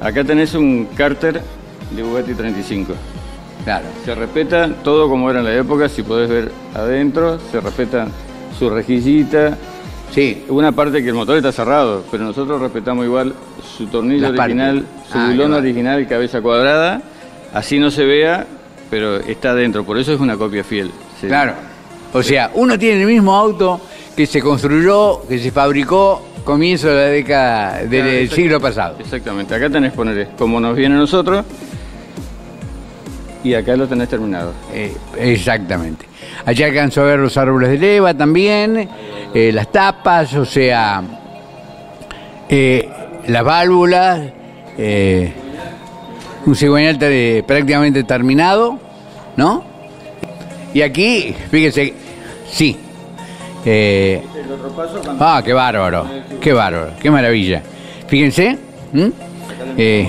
Acá 0.00 0.24
tenés 0.24 0.54
un 0.54 0.88
cárter 0.96 1.40
de 1.94 2.02
Bugatti 2.02 2.34
35. 2.34 2.92
Claro. 3.64 3.84
Se 4.04 4.14
respeta 4.14 4.70
todo 4.82 5.08
como 5.08 5.30
era 5.30 5.40
en 5.40 5.44
la 5.46 5.54
época, 5.54 5.88
si 5.88 6.02
podés 6.02 6.28
ver 6.30 6.50
adentro, 6.74 7.38
se 7.50 7.60
respetan 7.60 8.08
su 8.58 8.70
rejillita. 8.70 9.56
Sí. 10.12 10.44
Una 10.48 10.72
parte 10.72 11.02
que 11.02 11.08
el 11.10 11.14
motor 11.14 11.36
está 11.36 11.52
cerrado, 11.52 12.02
pero 12.10 12.24
nosotros 12.24 12.60
respetamos 12.60 13.04
igual 13.04 13.34
su 13.76 13.86
tornillo 13.86 14.22
Las 14.22 14.30
partes. 14.32 14.56
original, 14.56 14.86
su 15.12 15.18
Ah, 15.18 15.28
bulón 15.30 15.52
original, 15.54 16.06
cabeza 16.08 16.40
cuadrada. 16.40 17.02
Así 17.52 17.78
no 17.78 17.90
se 17.90 18.04
vea, 18.04 18.46
pero 18.90 19.16
está 19.16 19.54
dentro. 19.54 19.84
Por 19.84 19.98
eso 19.98 20.12
es 20.12 20.20
una 20.20 20.36
copia 20.36 20.64
fiel. 20.64 20.90
Sí. 21.20 21.26
Claro. 21.28 21.52
O 22.12 22.22
sea, 22.22 22.50
uno 22.54 22.78
tiene 22.78 23.02
el 23.02 23.06
mismo 23.06 23.34
auto 23.34 23.80
que 24.16 24.26
se 24.26 24.40
construyó, 24.40 25.22
que 25.28 25.38
se 25.38 25.50
fabricó 25.50 26.22
comienzo 26.44 26.88
de 26.88 26.94
la 26.94 27.06
década 27.10 27.78
del 27.78 27.88
Claro, 27.88 28.08
exact- 28.10 28.34
siglo 28.34 28.60
pasado. 28.60 28.96
Exactamente. 28.98 29.54
Acá 29.54 29.70
tenés 29.70 29.92
poner 29.92 30.28
como 30.38 30.58
nos 30.60 30.74
viene 30.76 30.94
a 30.96 30.98
nosotros. 30.98 31.44
Y 33.42 33.54
acá 33.54 33.74
lo 33.76 33.86
tenés 33.88 34.08
terminado. 34.08 34.52
Eh, 34.74 34.94
exactamente. 35.18 36.06
Allá 36.44 36.66
alcanzó 36.66 37.02
a 37.02 37.04
ver 37.04 37.18
los 37.20 37.36
árboles 37.36 37.70
de 37.70 37.78
leva 37.78 38.12
también, 38.12 38.88
eh, 39.32 39.50
las 39.52 39.70
tapas, 39.72 40.34
o 40.34 40.44
sea, 40.44 41.02
eh, 42.48 42.88
las 43.28 43.44
válvulas, 43.44 44.20
un 46.46 46.54
cigüeñal 46.56 46.98
te- 46.98 47.42
prácticamente 47.46 48.02
terminado, 48.04 48.78
¿no? 49.36 49.64
Y 50.74 50.82
aquí, 50.82 51.34
fíjese, 51.50 51.94
sí. 52.50 52.76
eh, 53.64 54.22
ah, 55.18 55.42
qué 55.44 55.52
bárbaro, 55.52 56.06
qué 56.40 56.52
bárbaro, 56.52 56.92
qué 57.00 57.10
maravilla. 57.10 57.62
Fíjense. 58.06 58.56
Eh, 59.76 60.08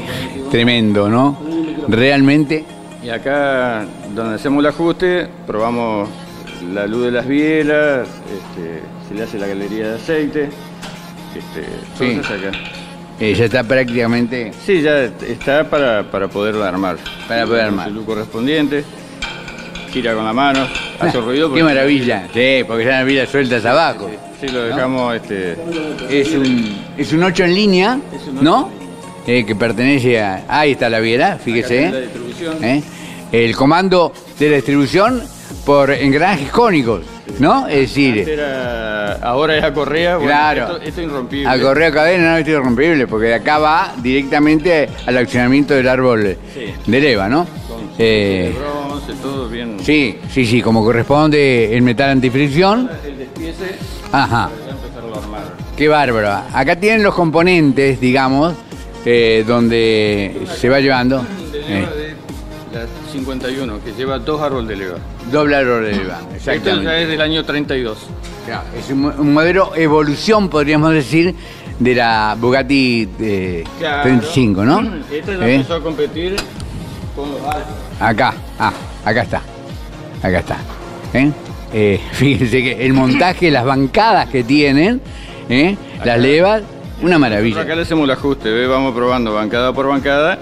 tremendo, 0.52 1.10
¿no? 1.10 1.38
Realmente. 1.88 2.64
Y 3.04 3.10
acá, 3.10 3.86
donde 4.14 4.36
hacemos 4.36 4.60
el 4.64 4.68
ajuste, 4.70 5.28
probamos 5.48 6.10
la 6.74 6.86
luz 6.86 7.06
de 7.06 7.12
las 7.12 7.28
bielas, 7.28 8.08
este, 8.28 8.82
se 9.08 9.16
le 9.16 9.24
hace 9.24 9.40
la 9.40 9.48
galería 9.48 9.90
de 9.90 9.96
aceite. 9.96 10.50
Este, 11.36 11.66
Sí. 11.98 12.20
acá. 12.20 12.52
eh, 13.20 13.34
ya 13.34 13.46
está 13.46 13.64
prácticamente 13.64 14.52
Sí, 14.66 14.82
ya 14.82 15.04
está 15.06 15.64
para, 15.70 16.04
para 16.04 16.28
poderlo 16.28 16.64
armar. 16.66 16.98
Para 17.28 17.46
poder 17.46 17.62
armar. 17.66 17.90
Luz 17.90 18.06
correspondiente, 18.06 18.84
gira 19.92 20.14
con 20.14 20.26
la 20.26 20.34
mano, 20.34 20.68
hace 21.00 21.20
ruido. 21.20 21.48
Qué 21.48 21.60
porque- 21.60 21.64
maravilla. 21.64 22.28
Sí, 22.34 22.64
porque 22.68 22.86
ya 22.86 22.92
las 23.00 23.06
vidas 23.06 23.30
sueltas 23.30 23.66
abajo. 23.66 24.10
Sí, 24.40 24.48
lo 24.48 24.64
dejamos 24.64 25.16
este, 25.16 25.56
Es 26.10 26.30
un, 26.34 26.78
es 26.98 27.14
un 27.14 27.24
8 27.24 27.44
en 27.44 27.54
línea, 27.56 28.00
¿no? 28.42 28.70
Eh, 29.28 29.46
que 29.46 29.56
pertenece 29.56 30.20
a... 30.20 30.44
Ahí 30.48 30.72
está 30.72 30.90
la 30.90 31.00
viera, 31.00 31.38
fíjese. 31.38 31.92
La 31.92 32.00
distribución. 32.00 32.64
¿Eh? 32.64 32.82
El 33.32 33.56
comando 33.56 34.12
de 34.40 34.50
la 34.50 34.56
distribución 34.56 35.22
por 35.64 35.92
engranajes 35.92 36.50
cónicos, 36.50 37.02
¿no? 37.38 37.68
Es 37.68 37.82
decir, 37.82 38.28
era- 38.28 39.14
ahora 39.22 39.58
es 39.58 39.64
a 39.64 39.72
correa. 39.74 40.16
bueno, 40.16 40.28
Claro. 40.32 40.62
Esto, 40.64 40.78
esto 40.82 41.02
es 41.02 41.08
irrompible. 41.08 41.48
a 41.48 41.60
correa 41.62 41.92
cadena 41.92 42.32
no 42.32 42.38
es 42.38 42.48
irrompible, 42.48 43.06
porque 43.06 43.28
de 43.28 43.36
acá 43.36 43.60
va 43.60 43.94
directamente 44.02 44.90
al 45.06 45.18
accionamiento 45.18 45.76
del 45.76 45.88
árbol 45.88 46.36
Sí. 46.56 46.74
de 46.88 47.00
leva, 47.00 47.30
¿no? 47.30 47.46
Eh, 48.04 48.56
bronce, 48.58 49.14
todo 49.22 49.48
bien. 49.48 49.78
sí, 49.82 50.18
sí, 50.32 50.46
sí, 50.46 50.62
como 50.62 50.84
corresponde 50.84 51.76
el 51.76 51.82
metal 51.84 52.10
antifricción. 52.10 52.90
El 53.06 53.18
despiece 53.18 53.76
Ajá. 54.12 54.50
Qué 55.78 55.88
bárbaro. 55.88 56.44
Acá 56.54 56.76
tienen 56.80 57.04
los 57.04 57.14
componentes, 57.16 58.00
digamos, 58.00 58.54
eh, 59.06 59.44
donde 59.48 60.46
se 60.58 60.70
va 60.70 60.80
llevando. 60.80 61.24
De 61.52 61.60
eh, 61.82 62.16
la 62.74 62.86
51, 63.12 63.84
que 63.84 63.92
lleva 63.94 64.20
dos 64.20 64.42
árboles 64.42 64.68
de 64.70 64.76
leva. 64.78 64.98
doble 65.32 65.56
árbol 65.56 65.86
de 65.86 65.92
leva, 65.96 66.20
Esto 66.20 66.30
ya 66.30 66.54
exactamente. 66.54 67.02
es 67.04 67.08
del 67.10 67.22
año 67.22 67.44
32. 67.46 67.98
Claro, 68.46 68.64
es 68.78 68.90
un, 68.90 69.06
un 69.06 69.34
modelo 69.34 69.76
evolución, 69.76 70.50
podríamos 70.50 70.92
decir, 70.94 71.36
de 71.80 71.96
la 71.96 72.36
Bugatti 72.40 73.08
eh, 73.20 73.64
Claro. 73.80 74.04
35, 74.04 74.66
¿no? 74.66 74.82
Esta 75.12 75.34
ya 75.38 75.48
¿Eh? 75.48 75.56
empezó 75.56 75.76
a 75.76 75.82
competir 75.82 76.36
con 77.16 77.30
los 77.32 77.42
Alfa. 77.44 77.66
Acá, 78.02 78.34
ah, 78.60 78.74
acá 79.06 79.22
está. 79.22 79.42
Acá 80.24 80.40
está. 80.40 80.58
¿eh? 81.14 81.32
Eh, 81.74 82.00
fíjense 82.12 82.62
que 82.64 82.86
el 82.86 82.94
montaje, 82.94 83.52
las 83.52 83.64
bancadas 83.66 84.28
que 84.30 84.44
tienen, 84.44 85.02
¿eh? 85.50 85.76
las 86.04 86.20
levas, 86.20 86.64
una 87.02 87.18
maravilla. 87.20 87.62
Acá 87.62 87.76
le 87.76 87.84
hacemos 87.84 88.04
el 88.06 88.12
ajuste, 88.12 88.50
¿ve? 88.50 88.68
vamos 88.68 88.94
probando 88.94 89.34
bancada 89.34 89.72
por 89.74 89.88
bancada 89.88 90.38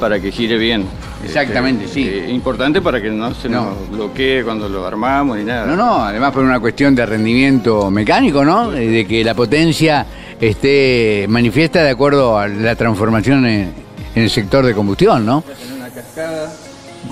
para 0.00 0.20
que 0.20 0.30
gire 0.30 0.56
bien. 0.58 0.84
Exactamente, 1.24 1.88
sí. 1.88 2.06
eh, 2.06 2.26
importante 2.30 2.82
para 2.82 3.00
que 3.00 3.08
no 3.08 3.32
se 3.34 3.48
No. 3.48 3.64
nos 3.70 3.90
bloquee 3.90 4.44
cuando 4.44 4.68
lo 4.68 4.86
armamos 4.86 5.38
ni 5.38 5.44
nada. 5.44 5.64
No, 5.64 5.74
no, 5.74 6.04
además 6.04 6.32
por 6.32 6.44
una 6.44 6.60
cuestión 6.60 6.94
de 6.94 7.06
rendimiento 7.06 7.90
mecánico, 7.90 8.44
¿no? 8.44 8.74
Eh, 8.74 8.88
De 8.88 9.06
que 9.06 9.24
la 9.24 9.32
potencia 9.34 10.04
esté 10.38 11.24
manifiesta 11.28 11.82
de 11.82 11.88
acuerdo 11.90 12.38
a 12.38 12.46
la 12.46 12.76
transformación 12.76 13.46
en, 13.46 13.72
en 14.14 14.22
el 14.22 14.28
sector 14.28 14.66
de 14.66 14.74
combustión, 14.74 15.24
¿no? 15.24 15.42
Tener 15.42 15.72
una 15.78 15.88
cascada 15.88 16.52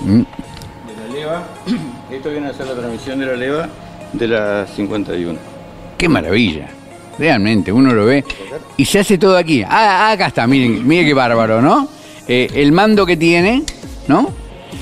de 0.01 1.07
la 1.07 1.13
leva. 1.13 1.43
Esto 2.11 2.29
viene 2.29 2.47
a 2.47 2.53
ser 2.53 2.67
la 2.67 2.75
transmisión 2.75 3.19
de 3.19 3.25
la 3.25 3.35
leva 3.35 3.69
de 4.13 4.27
la 4.27 4.67
51. 4.67 5.39
Qué 5.97 6.09
maravilla. 6.09 6.69
Realmente, 7.17 7.71
uno 7.71 7.93
lo 7.93 8.05
ve. 8.05 8.23
Y 8.77 8.85
se 8.85 8.99
hace 8.99 9.17
todo 9.17 9.37
aquí. 9.37 9.63
Ah, 9.67 10.11
acá 10.11 10.27
está, 10.27 10.47
miren, 10.47 10.87
miren 10.87 11.05
qué 11.05 11.13
bárbaro, 11.13 11.61
¿no? 11.61 11.87
Eh, 12.27 12.49
el 12.55 12.71
mando 12.71 13.05
que 13.05 13.17
tiene, 13.17 13.63
¿no? 14.07 14.29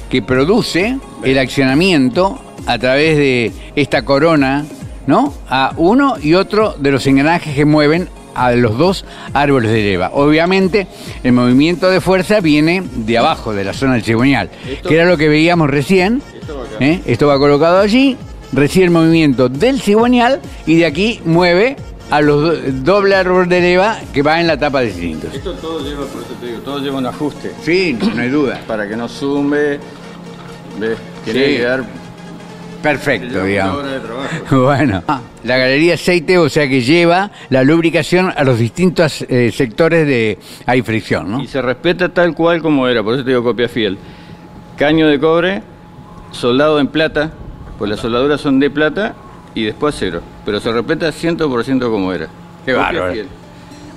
Que 0.09 0.21
produce 0.21 0.97
el 1.23 1.37
accionamiento 1.37 2.39
a 2.65 2.77
través 2.77 3.17
de 3.17 3.51
esta 3.75 4.03
corona, 4.05 4.65
¿no? 5.07 5.33
A 5.49 5.73
uno 5.77 6.15
y 6.21 6.35
otro 6.35 6.75
de 6.77 6.91
los 6.91 7.05
engranajes 7.07 7.55
que 7.55 7.65
mueven 7.65 8.09
a 8.35 8.51
los 8.53 8.77
dos 8.77 9.05
árboles 9.33 9.71
de 9.71 9.81
leva. 9.83 10.11
Obviamente, 10.13 10.87
el 11.23 11.31
movimiento 11.33 11.89
de 11.89 12.01
fuerza 12.01 12.39
viene 12.39 12.83
de 12.95 13.17
abajo, 13.17 13.53
de 13.53 13.63
la 13.63 13.73
zona 13.73 13.93
del 13.93 14.03
cigüeñal, 14.03 14.49
que 14.87 14.95
era 14.95 15.05
lo 15.05 15.17
que 15.17 15.27
veíamos 15.29 15.69
recién. 15.69 16.21
Esto 16.39 16.57
va. 16.57 16.85
¿eh? 16.85 17.01
Esto 17.05 17.27
va 17.27 17.37
colocado 17.37 17.79
allí, 17.79 18.17
recibe 18.53 18.85
el 18.85 18.91
movimiento 18.91 19.49
del 19.49 19.81
cigüeñal 19.81 20.39
y 20.65 20.75
de 20.77 20.85
aquí 20.85 21.21
mueve 21.25 21.75
a 22.09 22.19
los 22.21 22.41
do- 22.41 22.71
doble 22.83 23.15
árbol 23.15 23.47
de 23.47 23.61
leva 23.61 23.97
que 24.13 24.21
va 24.21 24.41
en 24.41 24.47
la 24.47 24.57
tapa 24.57 24.81
de 24.81 24.91
cilindros. 24.91 25.33
Esto 25.33 25.53
todo 25.53 25.79
lleva, 25.83 26.05
por 26.05 26.21
eso 26.21 26.33
te 26.41 26.47
digo, 26.47 26.59
todo 26.59 26.79
lleva 26.79 26.97
un 26.97 27.05
ajuste. 27.05 27.51
Sí, 27.63 27.97
no 28.15 28.21
hay 28.21 28.29
duda. 28.29 28.59
Para 28.67 28.87
que 28.87 28.95
no 28.97 29.07
zumbe. 29.07 29.79
¿Ves? 30.79 30.97
Sí. 31.25 31.31
que 31.31 31.57
quedar 31.57 31.83
Perfecto, 32.81 33.43
digamos. 33.43 33.77
hora 33.77 33.91
de 33.91 33.99
trabajo. 33.99 34.27
Bueno, 34.65 35.03
Ah, 35.07 35.21
la 35.43 35.57
galería 35.57 35.93
aceite, 35.95 36.37
o 36.37 36.49
sea 36.49 36.67
que 36.67 36.81
lleva 36.81 37.31
la 37.49 37.63
lubricación 37.63 38.33
a 38.35 38.43
los 38.43 38.57
distintos 38.59 39.23
eh, 39.27 39.51
sectores 39.53 40.07
de 40.07 40.37
hay 40.65 40.81
fricción, 40.81 41.31
¿no? 41.31 41.41
Y 41.41 41.47
se 41.47 41.61
respeta 41.61 42.09
tal 42.09 42.33
cual 42.33 42.61
como 42.61 42.87
era, 42.87 43.03
por 43.03 43.13
eso 43.15 43.23
te 43.23 43.29
digo 43.31 43.43
copia 43.43 43.69
fiel. 43.69 43.97
Caño 44.77 45.07
de 45.07 45.19
cobre, 45.19 45.61
soldado 46.31 46.79
en 46.79 46.87
plata, 46.87 47.31
pues 47.77 47.89
las 47.89 47.99
soldaduras 47.99 48.41
son 48.41 48.59
de 48.59 48.69
plata 48.69 49.13
y 49.53 49.65
después 49.65 49.95
acero. 49.95 50.21
Pero 50.45 50.59
se 50.59 50.71
respeta 50.71 51.09
100% 51.09 51.79
como 51.89 52.13
era. 52.13 52.27
Qué 52.65 52.73
bárbaro. 52.73 53.13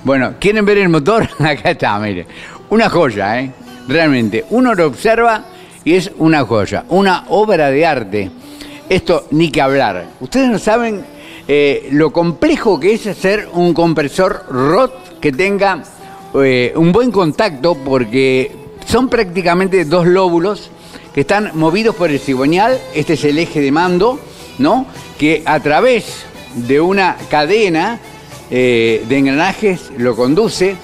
Bueno, 0.03 0.33
¿quieren 0.39 0.65
ver 0.65 0.77
el 0.77 0.89
motor? 0.89 1.27
Acá 1.39 1.71
está, 1.71 1.97
mire. 1.99 2.27
Una 2.69 2.89
joya, 2.89 3.39
¿eh? 3.39 3.51
Realmente. 3.87 4.45
Uno 4.49 4.73
lo 4.75 4.87
observa 4.87 5.43
y 5.83 5.93
es 5.93 6.11
una 6.17 6.43
joya, 6.45 6.85
una 6.89 7.25
obra 7.29 7.69
de 7.69 7.85
arte. 7.85 8.31
Esto 8.89 9.25
ni 9.31 9.49
que 9.49 9.61
hablar. 9.61 10.09
Ustedes 10.19 10.49
no 10.49 10.59
saben 10.59 11.03
eh, 11.47 11.89
lo 11.91 12.11
complejo 12.11 12.79
que 12.79 12.93
es 12.93 13.07
hacer 13.07 13.49
un 13.53 13.73
compresor 13.73 14.45
ROT 14.49 15.19
que 15.19 15.31
tenga 15.31 15.83
eh, 16.35 16.73
un 16.75 16.91
buen 16.91 17.11
contacto 17.11 17.75
porque 17.75 18.51
son 18.85 19.09
prácticamente 19.09 19.85
dos 19.85 20.05
lóbulos 20.05 20.69
que 21.13 21.21
están 21.21 21.51
movidos 21.55 21.95
por 21.95 22.11
el 22.11 22.19
cigüeñal. 22.19 22.79
Este 22.93 23.13
es 23.13 23.23
el 23.23 23.39
eje 23.39 23.59
de 23.59 23.71
mando, 23.71 24.19
¿no? 24.59 24.85
Que 25.17 25.41
a 25.45 25.59
través 25.59 26.25
de 26.53 26.79
una 26.79 27.15
cadena 27.29 27.99
eh, 28.51 29.03
de 29.07 29.17
engranajes 29.17 29.91
lo 29.97 30.15
conduce. 30.15 30.75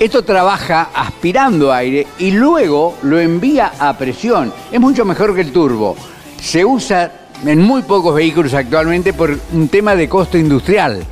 Esto 0.00 0.24
trabaja 0.24 0.90
aspirando 0.92 1.72
aire 1.72 2.06
y 2.18 2.32
luego 2.32 2.96
lo 3.02 3.20
envía 3.20 3.74
a 3.78 3.96
presión. 3.96 4.52
Es 4.72 4.80
mucho 4.80 5.04
mejor 5.04 5.36
que 5.36 5.42
el 5.42 5.52
turbo. 5.52 5.96
Se 6.40 6.64
usa 6.64 7.23
en 7.46 7.60
muy 7.60 7.82
pocos 7.82 8.14
vehículos 8.14 8.54
actualmente 8.54 9.12
por 9.12 9.38
un 9.52 9.68
tema 9.68 9.94
de 9.96 10.08
costo 10.08 10.38
industrial. 10.38 11.02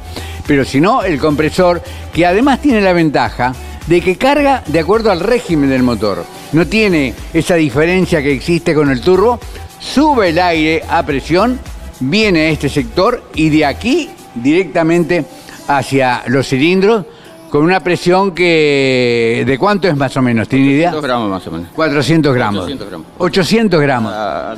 Pero 0.46 0.64
si 0.64 0.80
no, 0.80 1.02
el 1.02 1.18
compresor, 1.18 1.82
que 2.12 2.26
además 2.26 2.60
tiene 2.60 2.80
la 2.80 2.92
ventaja 2.92 3.54
de 3.86 4.00
que 4.00 4.16
carga 4.16 4.62
de 4.66 4.80
acuerdo 4.80 5.10
al 5.10 5.20
régimen 5.20 5.70
del 5.70 5.82
motor. 5.82 6.24
No 6.52 6.66
tiene 6.66 7.14
esa 7.32 7.54
diferencia 7.54 8.22
que 8.22 8.32
existe 8.32 8.74
con 8.74 8.90
el 8.90 9.00
turbo. 9.00 9.38
Sube 9.78 10.28
el 10.30 10.38
aire 10.38 10.82
a 10.88 11.04
presión, 11.04 11.58
viene 12.00 12.40
a 12.42 12.48
este 12.50 12.68
sector 12.68 13.30
y 13.34 13.48
de 13.50 13.64
aquí 13.66 14.10
directamente 14.34 15.24
hacia 15.68 16.22
los 16.26 16.46
cilindros 16.48 17.04
con 17.50 17.62
una 17.64 17.80
presión 17.80 18.32
que... 18.32 19.44
¿De 19.46 19.58
cuánto 19.58 19.86
es 19.88 19.96
más 19.96 20.16
o 20.16 20.22
menos? 20.22 20.48
¿Tiene 20.48 20.66
idea? 20.66 20.90
2 20.90 21.02
gramos 21.02 21.28
más 21.30 21.46
o 21.46 21.50
menos. 21.50 21.68
400 21.74 22.34
gramos. 22.34 22.60
800 22.64 22.88
gramos. 22.88 23.06
800 23.18 23.80
gramos. 23.80 24.12
A- 24.14 24.56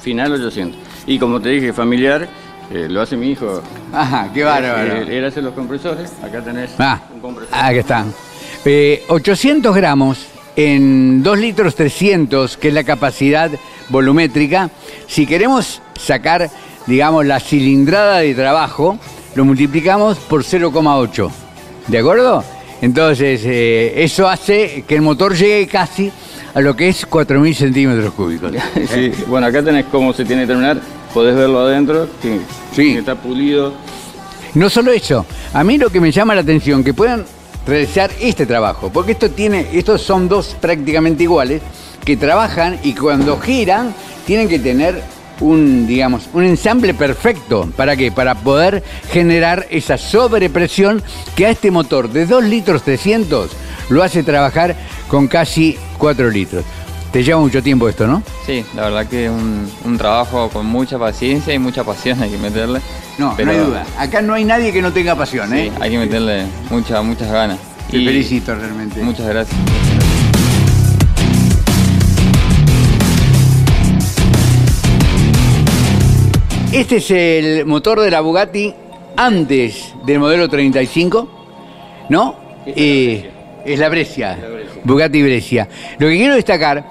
final 0.00 0.32
800. 0.32 0.80
Y 1.06 1.18
como 1.18 1.40
te 1.40 1.50
dije, 1.50 1.72
familiar, 1.72 2.28
Eh, 2.74 2.86
lo 2.88 3.02
hace 3.02 3.16
mi 3.18 3.28
hijo. 3.32 3.60
Ajá, 3.92 4.30
qué 4.32 4.44
bárbaro. 4.44 4.94
Él, 5.02 5.10
él 5.10 5.24
hace 5.26 5.42
los 5.42 5.52
compresores. 5.52 6.10
Acá 6.22 6.40
tenés 6.42 6.70
Ah, 6.78 7.00
un 7.12 7.20
compresor. 7.20 7.54
aquí 7.54 7.78
están. 7.80 8.14
Eh, 8.64 9.02
800 9.08 9.74
gramos 9.76 10.24
en 10.56 11.22
2 11.22 11.38
litros 11.38 11.74
300, 11.74 12.56
que 12.56 12.68
es 12.68 12.74
la 12.74 12.84
capacidad 12.84 13.50
volumétrica. 13.90 14.70
Si 15.06 15.26
queremos 15.26 15.82
sacar, 16.00 16.48
digamos, 16.86 17.26
la 17.26 17.40
cilindrada 17.40 18.18
de 18.20 18.34
trabajo, 18.34 18.96
lo 19.34 19.44
multiplicamos 19.44 20.16
por 20.18 20.42
0,8. 20.42 21.30
¿De 21.88 21.98
acuerdo? 21.98 22.42
Entonces, 22.80 23.42
eh, 23.44 23.92
eso 24.02 24.28
hace 24.28 24.84
que 24.88 24.94
el 24.94 25.02
motor 25.02 25.34
llegue 25.34 25.66
casi 25.66 26.10
a 26.54 26.60
lo 26.60 26.76
que 26.76 26.88
es 26.88 27.08
4.000 27.08 27.54
centímetros 27.54 28.12
cúbicos. 28.14 28.52
Sí, 28.92 29.12
bueno, 29.26 29.46
acá 29.46 29.62
tenés 29.62 29.86
cómo 29.86 30.12
se 30.12 30.24
tiene 30.24 30.42
que 30.42 30.48
terminar. 30.48 30.80
Podés 31.14 31.34
verlo 31.34 31.60
adentro, 31.60 32.08
que, 32.20 32.40
que 32.74 32.98
está 32.98 33.14
pulido. 33.14 33.72
No 34.54 34.68
solo 34.68 34.92
eso, 34.92 35.24
a 35.52 35.64
mí 35.64 35.78
lo 35.78 35.90
que 35.90 36.00
me 36.00 36.10
llama 36.10 36.34
la 36.34 36.42
atención, 36.42 36.84
que 36.84 36.94
puedan 36.94 37.24
realizar 37.66 38.10
este 38.20 38.44
trabajo, 38.46 38.90
porque 38.92 39.12
esto 39.12 39.30
tiene, 39.30 39.66
estos 39.72 40.02
son 40.02 40.28
dos 40.28 40.56
prácticamente 40.60 41.22
iguales, 41.22 41.62
que 42.04 42.16
trabajan 42.16 42.78
y 42.82 42.94
cuando 42.94 43.38
giran 43.40 43.94
tienen 44.26 44.48
que 44.48 44.58
tener 44.58 45.02
un, 45.40 45.86
digamos, 45.86 46.28
un 46.32 46.44
ensamble 46.44 46.94
perfecto. 46.94 47.68
¿Para 47.76 47.96
qué? 47.96 48.12
Para 48.12 48.34
poder 48.34 48.82
generar 49.10 49.66
esa 49.70 49.98
sobrepresión 49.98 51.02
que 51.36 51.46
a 51.46 51.50
este 51.50 51.70
motor 51.70 52.10
de 52.10 52.26
2 52.26 52.44
litros 52.44 52.82
300 52.82 53.50
lo 53.88 54.02
hace 54.02 54.22
trabajar 54.22 54.76
con 55.12 55.28
casi 55.28 55.76
4 55.98 56.30
litros. 56.30 56.64
Te 57.12 57.22
lleva 57.22 57.38
mucho 57.38 57.62
tiempo 57.62 57.86
esto, 57.86 58.06
¿no? 58.06 58.22
Sí, 58.46 58.64
la 58.74 58.84
verdad 58.84 59.06
que 59.06 59.26
es 59.26 59.30
un, 59.30 59.70
un 59.84 59.98
trabajo 59.98 60.48
con 60.48 60.64
mucha 60.64 60.98
paciencia 60.98 61.52
y 61.52 61.58
mucha 61.58 61.84
pasión 61.84 62.22
hay 62.22 62.30
que 62.30 62.38
meterle. 62.38 62.80
No, 63.18 63.34
Pero- 63.36 63.52
no 63.52 63.58
hay 63.58 63.64
duda. 63.66 63.84
Acá 63.98 64.22
no 64.22 64.32
hay 64.32 64.44
nadie 64.46 64.72
que 64.72 64.80
no 64.80 64.90
tenga 64.90 65.14
pasión, 65.14 65.50
Sí, 65.50 65.56
¿eh? 65.58 65.72
hay 65.80 65.90
que 65.90 65.98
meterle 65.98 66.46
muchas, 66.70 67.04
muchas 67.04 67.30
ganas. 67.30 67.58
Te 67.90 68.02
felicito 68.02 68.54
realmente. 68.54 69.02
Muchas 69.02 69.26
gracias. 69.26 69.54
Este 76.72 76.96
es 76.96 77.10
el 77.10 77.66
motor 77.66 78.00
de 78.00 78.10
la 78.10 78.20
Bugatti 78.22 78.72
antes 79.16 79.94
del 80.06 80.18
modelo 80.18 80.48
35, 80.48 81.28
¿no? 82.08 82.34
Eh, 82.66 83.30
es 83.64 83.78
la 83.78 83.88
Brescia. 83.90 84.38
Bugatti 84.84 85.22
Brescia. 85.22 85.68
Lo 85.98 86.08
que 86.08 86.16
quiero 86.16 86.34
destacar 86.34 86.84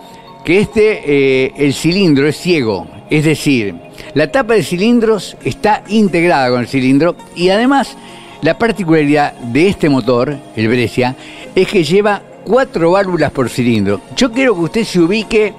que 0.43 0.59
este, 0.59 1.01
eh, 1.05 1.53
el 1.57 1.73
cilindro 1.73 2.27
es 2.27 2.37
ciego, 2.37 2.87
es 3.09 3.25
decir, 3.25 3.75
la 4.13 4.31
tapa 4.31 4.55
de 4.55 4.63
cilindros 4.63 5.37
está 5.43 5.83
integrada 5.89 6.49
con 6.49 6.61
el 6.61 6.67
cilindro 6.67 7.15
y 7.35 7.49
además 7.49 7.95
la 8.41 8.57
particularidad 8.57 9.33
de 9.33 9.67
este 9.67 9.89
motor, 9.89 10.35
el 10.55 10.67
Brescia, 10.67 11.15
es 11.53 11.67
que 11.67 11.83
lleva 11.83 12.23
cuatro 12.43 12.91
válvulas 12.91 13.31
por 13.31 13.49
cilindro. 13.49 14.01
Yo 14.15 14.31
quiero 14.31 14.55
que 14.55 14.61
usted 14.61 14.83
se 14.83 14.99
ubique 14.99 15.53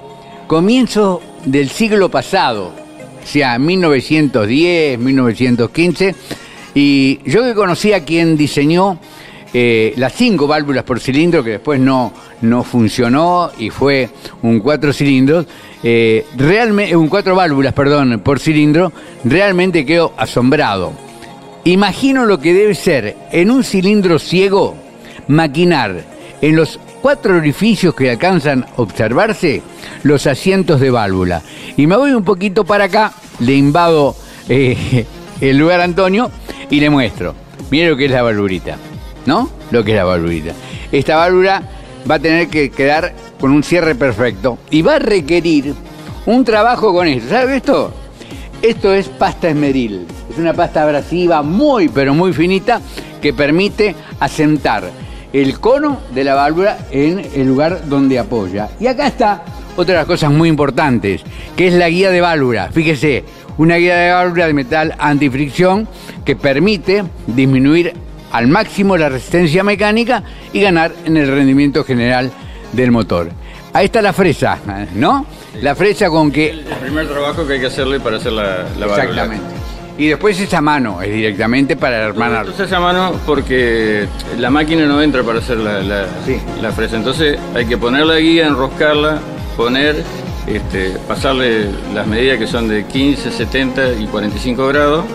comienzo 0.47 1.21
del 1.45 1.69
siglo 1.69 2.09
pasado, 2.09 2.73
o 3.23 3.27
sea, 3.27 3.57
1910, 3.57 4.99
1915, 4.99 6.15
y 6.75 7.19
yo 7.25 7.43
que 7.43 7.53
conocí 7.53 7.93
a 7.93 8.03
quien 8.03 8.35
diseñó 8.35 8.99
eh, 9.53 9.93
las 9.97 10.13
cinco 10.13 10.47
válvulas 10.47 10.83
por 10.83 10.99
cilindro, 10.99 11.43
que 11.43 11.51
después 11.51 11.79
no, 11.79 12.11
no 12.41 12.63
funcionó 12.63 13.51
y 13.57 13.69
fue 13.69 14.09
un 14.41 14.59
cuatro 14.59 14.91
cilindros, 14.91 15.45
eh, 15.83 16.25
realmente, 16.35 16.95
un 16.95 17.07
cuatro 17.07 17.35
válvulas, 17.35 17.73
perdón, 17.73 18.21
por 18.21 18.39
cilindro, 18.39 18.91
realmente 19.23 19.85
quedo 19.85 20.13
asombrado. 20.17 20.93
Imagino 21.65 22.25
lo 22.25 22.39
que 22.39 22.53
debe 22.53 22.75
ser 22.75 23.15
en 23.31 23.51
un 23.51 23.63
cilindro 23.63 24.19
ciego 24.19 24.75
maquinar 25.27 26.03
en 26.41 26.55
los 26.55 26.79
cuatro 27.01 27.35
orificios 27.35 27.93
que 27.93 28.09
alcanzan 28.09 28.63
a 28.63 28.81
observarse 28.81 29.61
los 30.03 30.25
asientos 30.25 30.79
de 30.79 30.89
válvula. 30.89 31.41
Y 31.77 31.85
me 31.85 31.95
voy 31.95 32.11
un 32.11 32.23
poquito 32.23 32.65
para 32.65 32.85
acá, 32.85 33.13
le 33.39 33.53
invado 33.53 34.15
eh, 34.49 35.05
el 35.41 35.57
lugar 35.57 35.81
a 35.81 35.83
Antonio 35.83 36.31
y 36.69 36.79
le 36.79 36.89
muestro. 36.89 37.35
Mire 37.69 37.89
lo 37.89 37.97
que 37.97 38.05
es 38.05 38.11
la 38.11 38.23
valvulita, 38.23 38.77
¿no? 39.25 39.49
Lo 39.71 39.83
que 39.83 39.91
es 39.91 39.97
la 39.97 40.03
valvulita. 40.03 40.53
Esta 40.91 41.15
válvula 41.17 41.63
va 42.09 42.15
a 42.15 42.19
tener 42.19 42.47
que 42.47 42.69
quedar 42.69 43.13
con 43.39 43.51
un 43.51 43.63
cierre 43.63 43.95
perfecto 43.95 44.57
y 44.69 44.81
va 44.81 44.95
a 44.95 44.99
requerir 44.99 45.73
un 46.25 46.43
trabajo 46.43 46.93
con 46.93 47.07
esto. 47.07 47.29
¿Sabe 47.29 47.57
esto? 47.57 47.93
Esto 48.61 48.93
es 48.93 49.09
pasta 49.09 49.49
esmeril. 49.49 50.07
Es 50.29 50.37
una 50.37 50.53
pasta 50.53 50.83
abrasiva 50.83 51.41
muy, 51.41 51.89
pero 51.89 52.13
muy 52.13 52.33
finita 52.33 52.81
que 53.21 53.33
permite 53.33 53.95
asentar 54.19 54.89
el 55.33 55.59
cono 55.59 55.99
de 56.13 56.23
la 56.23 56.35
válvula 56.35 56.77
en 56.91 57.19
el 57.33 57.47
lugar 57.47 57.87
donde 57.87 58.19
apoya. 58.19 58.69
Y 58.79 58.87
acá 58.87 59.07
está 59.07 59.43
otra 59.75 59.95
de 59.95 59.99
las 59.99 60.07
cosas 60.07 60.31
muy 60.31 60.47
importantes, 60.47 61.21
que 61.57 61.67
es 61.67 61.73
la 61.73 61.89
guía 61.89 62.11
de 62.11 62.21
válvula. 62.21 62.69
Fíjese, 62.71 63.25
una 63.57 63.75
guía 63.75 63.97
de 63.97 64.11
válvula 64.11 64.47
de 64.47 64.53
metal 64.53 64.95
antifricción 64.97 65.87
que 66.23 66.35
permite 66.35 67.03
disminuir 67.27 67.93
al 68.33 68.47
máximo 68.47 68.97
la 68.97 69.09
resistencia 69.09 69.63
mecánica 69.63 70.23
y 70.51 70.59
ganar 70.59 70.91
en 71.05 71.15
el 71.17 71.27
rendimiento 71.27 71.85
general 71.85 72.31
del 72.73 72.91
motor. 72.91 73.29
Ahí 73.71 73.85
está 73.85 74.01
la 74.01 74.11
fresa, 74.11 74.59
¿no? 74.95 75.25
La 75.61 75.75
fresa 75.75 76.09
con 76.09 76.31
que 76.31 76.49
El 76.49 76.63
primer 76.81 77.07
trabajo 77.07 77.47
que 77.47 77.53
hay 77.53 77.59
que 77.59 77.67
hacerle 77.67 77.99
para 77.99 78.17
hacer 78.17 78.33
la, 78.33 78.65
la 78.77 78.87
válvula. 78.87 79.03
Exactamente. 79.03 79.45
Y 79.97 80.07
después 80.07 80.39
esa 80.39 80.59
mano 80.61 81.01
es 81.03 81.13
directamente 81.13 81.75
para 81.75 81.97
hermanar. 81.97 82.47
Entonces 82.47 82.71
a 82.73 82.79
mano 82.79 83.13
porque 83.27 84.07
la 84.39 84.49
máquina 84.49 84.85
no 84.87 85.01
entra 85.01 85.21
para 85.21 85.37
hacer 85.39 85.57
la, 85.57 85.81
la, 85.81 86.05
la 86.61 86.71
fresa. 86.71 86.95
Entonces 86.97 87.37
hay 87.55 87.65
que 87.65 87.77
poner 87.77 88.05
la 88.07 88.17
guía, 88.17 88.47
enroscarla, 88.47 89.19
poner, 89.55 90.03
este, 90.47 90.97
pasarle 91.07 91.67
las 91.93 92.07
medidas 92.07 92.39
que 92.39 92.47
son 92.47 92.67
de 92.67 92.85
15, 92.85 93.31
70 93.31 93.93
y 93.99 94.07
45 94.07 94.67
grados. 94.67 95.05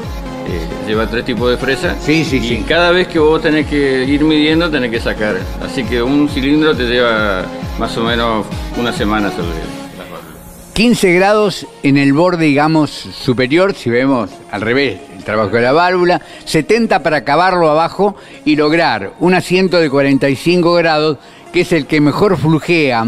Lleva 0.87 1.07
tres 1.07 1.25
tipos 1.25 1.51
de 1.51 1.57
fresa. 1.57 1.97
Sí, 2.01 2.25
sí, 2.25 2.39
y 2.39 2.63
cada 2.63 2.91
vez 2.91 3.09
que 3.09 3.19
vos 3.19 3.43
tenés 3.43 3.67
que 3.67 4.05
ir 4.05 4.23
midiendo, 4.23 4.71
tenés 4.71 4.91
que 4.91 5.01
sacar. 5.01 5.37
Así 5.63 5.85
que 5.85 6.03
un 6.03 6.29
cilindro 6.29 6.75
te 6.75 6.85
lleva 6.85 7.45
más 7.79 7.97
o 7.97 8.03
menos 8.03 8.47
una 8.79 8.93
semana 8.93 9.29
hacerle. 9.29 9.79
15 10.79 11.13
grados 11.15 11.67
en 11.83 11.99
el 11.99 12.13
borde, 12.13 12.47
digamos, 12.47 12.91
superior, 12.91 13.75
si 13.75 13.91
vemos 13.91 14.31
al 14.53 14.61
revés 14.61 15.01
el 15.17 15.25
trabajo 15.25 15.51
de 15.51 15.63
la 15.63 15.73
válvula, 15.73 16.23
70 16.45 17.03
para 17.03 17.17
acabarlo 17.17 17.69
abajo 17.69 18.15
y 18.45 18.55
lograr 18.55 19.15
un 19.19 19.35
asiento 19.35 19.79
de 19.79 19.91
45 19.91 20.75
grados, 20.75 21.19
que 21.53 21.63
es 21.63 21.73
el 21.73 21.87
que 21.87 22.01
mejor 22.01 22.37
flujea 22.37 23.05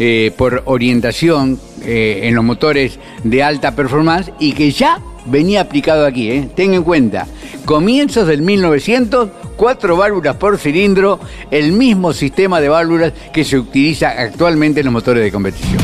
eh, 0.00 0.32
por 0.36 0.62
orientación 0.64 1.60
eh, 1.84 2.22
en 2.24 2.34
los 2.34 2.42
motores 2.42 2.98
de 3.22 3.44
alta 3.44 3.76
performance 3.76 4.32
y 4.40 4.52
que 4.52 4.72
ya 4.72 4.98
venía 5.26 5.60
aplicado 5.60 6.06
aquí. 6.06 6.30
¿eh? 6.30 6.48
Ten 6.54 6.74
en 6.74 6.82
cuenta, 6.82 7.26
comienzos 7.64 8.26
del 8.26 8.42
1900, 8.42 9.28
cuatro 9.56 9.96
válvulas 9.96 10.36
por 10.36 10.58
cilindro, 10.58 11.20
el 11.50 11.72
mismo 11.72 12.12
sistema 12.12 12.60
de 12.60 12.68
válvulas 12.68 13.12
que 13.32 13.44
se 13.44 13.58
utiliza 13.58 14.10
actualmente 14.10 14.80
en 14.80 14.86
los 14.86 14.92
motores 14.92 15.22
de 15.22 15.32
competición. 15.32 15.78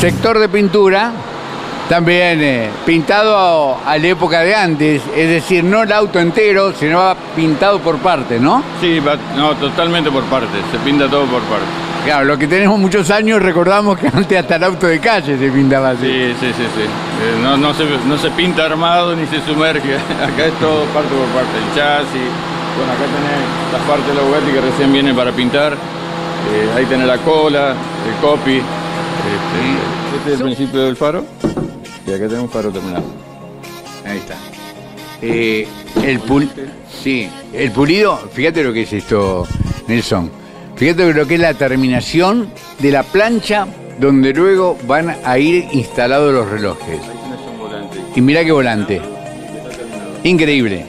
Sector 0.00 0.38
de 0.38 0.50
pintura, 0.50 1.12
también 1.88 2.42
eh, 2.42 2.70
pintado 2.84 3.78
a, 3.84 3.96
la 3.96 4.06
época 4.06 4.40
de 4.40 4.54
antes, 4.54 5.02
es 5.16 5.28
decir, 5.28 5.64
no 5.64 5.82
el 5.82 5.92
auto 5.92 6.18
entero, 6.18 6.72
sino 6.72 7.14
pintado 7.34 7.78
por 7.80 7.98
partes, 7.98 8.40
¿no? 8.40 8.62
Sí, 8.80 9.00
no, 9.36 9.54
totalmente 9.56 10.10
por 10.10 10.24
partes. 10.24 10.60
Se 10.70 10.78
pinta 10.78 11.08
todo 11.08 11.24
por 11.26 11.40
partes. 11.42 11.93
Claro, 12.04 12.26
lo 12.26 12.36
que 12.36 12.46
tenemos 12.46 12.78
muchos 12.78 13.10
años 13.10 13.40
recordamos 13.40 13.98
que 13.98 14.08
antes 14.08 14.38
hasta 14.38 14.56
el 14.56 14.64
auto 14.64 14.86
de 14.86 15.00
calle 15.00 15.38
se 15.38 15.50
pintaba 15.50 15.90
así. 15.90 16.04
Sí, 16.04 16.34
sí, 16.38 16.46
sí, 16.54 16.64
sí. 16.76 16.82
Eh, 16.82 17.38
no, 17.42 17.56
no, 17.56 17.72
se, 17.72 17.84
no 18.06 18.18
se 18.18 18.30
pinta 18.32 18.66
armado 18.66 19.16
ni 19.16 19.26
se 19.26 19.40
sumerge. 19.40 19.94
Acá 20.22 20.46
es 20.46 20.52
todo 20.60 20.84
parte 20.86 21.08
por 21.08 21.26
parte. 21.28 21.56
El 21.56 21.74
chasis. 21.74 22.30
Bueno, 22.76 22.92
acá 22.92 23.04
tenés 23.04 23.72
la 23.72 23.78
parte 23.88 24.08
de 24.08 24.14
la 24.16 24.22
Bugatti 24.22 24.50
que 24.52 24.60
recién 24.60 24.92
viene 24.92 25.14
para 25.14 25.30
pintar. 25.30 25.74
Eh, 25.74 26.70
ahí 26.76 26.84
tenés 26.86 27.06
la 27.06 27.18
cola, 27.18 27.70
el 27.70 28.20
copy. 28.20 28.56
Este, 28.56 30.16
este 30.16 30.34
es 30.34 30.40
el 30.40 30.44
principio 30.44 30.80
del 30.80 30.96
faro. 30.96 31.24
Y 32.04 32.10
acá 32.10 32.26
tenemos 32.26 32.42
un 32.42 32.50
faro 32.50 32.70
terminado. 32.70 33.04
Ahí 34.04 34.18
está. 34.18 34.34
Eh, 35.22 35.68
el 36.04 36.18
pul 36.18 36.50
sí, 37.02 37.30
el 37.52 37.70
pulido, 37.70 38.18
fíjate 38.32 38.62
lo 38.64 38.72
que 38.72 38.82
es 38.82 38.92
esto, 38.92 39.46
Nelson. 39.86 40.43
Fíjate 40.76 41.12
lo 41.14 41.26
que 41.26 41.34
es 41.34 41.40
la 41.40 41.54
terminación 41.54 42.48
de 42.80 42.90
la 42.90 43.02
plancha 43.02 43.66
donde 43.98 44.32
luego 44.32 44.76
van 44.86 45.16
a 45.24 45.38
ir 45.38 45.68
instalados 45.72 46.32
los 46.32 46.50
relojes. 46.50 47.00
Y 48.16 48.20
mira 48.20 48.44
qué 48.44 48.52
volante. 48.52 49.00
Increíble. 50.24 50.84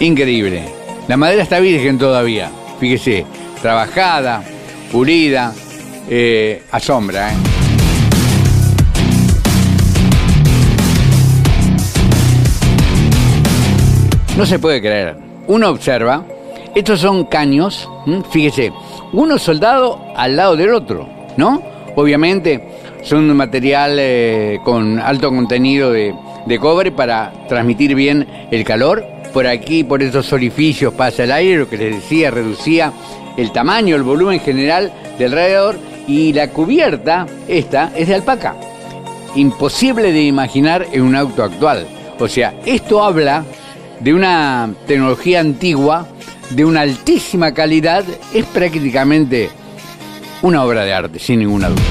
Increíble. 0.00 0.64
La 1.08 1.16
madera 1.16 1.42
está 1.42 1.58
virgen 1.58 1.98
todavía. 1.98 2.50
Fíjese, 2.78 3.26
trabajada, 3.60 4.42
pulida. 4.90 5.52
eh, 6.08 6.62
asombra. 6.70 7.32
¿eh? 7.32 7.36
No 14.36 14.46
se 14.46 14.58
puede 14.58 14.80
creer. 14.80 15.16
Uno 15.46 15.68
observa, 15.70 16.24
estos 16.74 17.00
son 17.00 17.24
caños, 17.26 17.88
fíjese, 18.30 18.72
uno 19.12 19.38
soldado 19.38 20.00
al 20.16 20.36
lado 20.36 20.56
del 20.56 20.72
otro, 20.74 21.08
¿no? 21.36 21.62
Obviamente 21.96 22.68
son 23.02 23.30
un 23.30 23.36
material 23.36 23.96
eh, 23.98 24.58
con 24.64 24.98
alto 24.98 25.30
contenido 25.30 25.92
de, 25.92 26.14
de 26.46 26.58
cobre 26.58 26.92
para 26.92 27.32
transmitir 27.48 27.94
bien 27.94 28.26
el 28.50 28.64
calor. 28.64 29.04
Por 29.32 29.46
aquí, 29.46 29.84
por 29.84 30.02
estos 30.02 30.32
orificios 30.32 30.92
pasa 30.94 31.24
el 31.24 31.32
aire, 31.32 31.58
lo 31.58 31.68
que 31.68 31.78
les 31.78 31.96
decía, 31.96 32.30
reducía 32.30 32.92
el 33.36 33.50
tamaño, 33.52 33.96
el 33.96 34.02
volumen 34.02 34.40
general 34.40 34.92
del 35.18 35.32
radiador 35.32 35.76
y 36.06 36.32
la 36.32 36.48
cubierta, 36.48 37.26
esta, 37.48 37.92
es 37.96 38.08
de 38.08 38.14
alpaca. 38.14 38.54
Imposible 39.34 40.12
de 40.12 40.22
imaginar 40.22 40.86
en 40.92 41.02
un 41.02 41.16
auto 41.16 41.42
actual. 41.42 41.86
O 42.18 42.28
sea, 42.28 42.54
esto 42.66 43.02
habla 43.02 43.44
de 44.00 44.12
una 44.12 44.70
tecnología 44.86 45.40
antigua, 45.40 46.06
de 46.54 46.64
una 46.64 46.80
altísima 46.82 47.52
calidad, 47.52 48.04
es 48.32 48.44
prácticamente 48.46 49.50
una 50.42 50.64
obra 50.64 50.84
de 50.84 50.92
arte, 50.92 51.18
sin 51.18 51.38
ninguna 51.40 51.68
duda. 51.68 51.82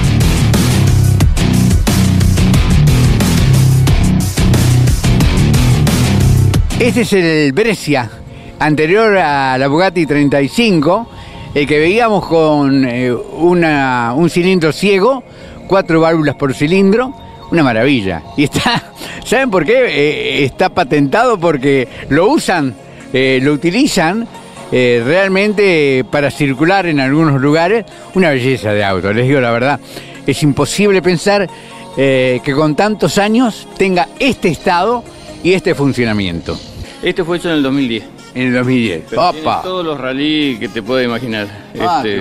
Este 6.78 7.02
es 7.02 7.12
el 7.12 7.52
Brescia, 7.52 8.10
anterior 8.58 9.16
a 9.16 9.56
la 9.56 9.68
Bugatti 9.68 10.04
35, 10.04 11.08
el 11.54 11.66
que 11.66 11.78
veíamos 11.78 12.26
con 12.26 12.84
eh, 12.84 13.12
una- 13.12 14.12
un 14.16 14.28
cilindro 14.28 14.72
ciego, 14.72 15.22
cuatro 15.68 16.00
válvulas 16.00 16.34
por 16.34 16.52
cilindro, 16.54 17.14
una 17.52 17.62
maravilla. 17.62 18.22
Y 18.36 18.44
está, 18.44 18.82
¿saben 19.24 19.50
por 19.50 19.64
qué? 19.64 19.74
Eh, 19.86 20.44
está 20.44 20.70
patentado 20.70 21.38
porque 21.38 21.86
lo 22.08 22.28
usan, 22.28 22.74
eh, 23.12 23.38
lo 23.40 23.52
utilizan 23.52 24.26
eh, 24.72 25.02
realmente 25.04 26.04
para 26.10 26.30
circular 26.30 26.86
en 26.86 26.98
algunos 26.98 27.40
lugares, 27.40 27.84
una 28.14 28.30
belleza 28.30 28.72
de 28.72 28.82
auto, 28.84 29.12
les 29.12 29.28
digo 29.28 29.40
la 29.40 29.50
verdad. 29.52 29.78
Es 30.26 30.42
imposible 30.42 31.02
pensar 31.02 31.48
eh, 31.96 32.40
que 32.44 32.52
con 32.54 32.74
tantos 32.74 33.18
años 33.18 33.68
tenga 33.76 34.08
este 34.18 34.48
estado 34.48 35.04
y 35.44 35.52
este 35.52 35.74
funcionamiento. 35.74 36.58
Este 37.02 37.22
fue 37.24 37.36
hecho 37.38 37.48
en 37.50 37.56
el 37.56 37.62
2010. 37.64 38.04
En 38.34 38.42
el 38.48 38.54
2010. 38.54 39.02
Pero 39.10 39.30
tiene 39.32 39.40
¡Opa! 39.46 39.62
todos 39.62 39.84
los 39.84 40.00
rally 40.00 40.56
que 40.58 40.68
te 40.68 40.82
puedas 40.82 41.04
imaginar. 41.04 41.48
Ah, 41.80 42.02
Este, 42.04 42.20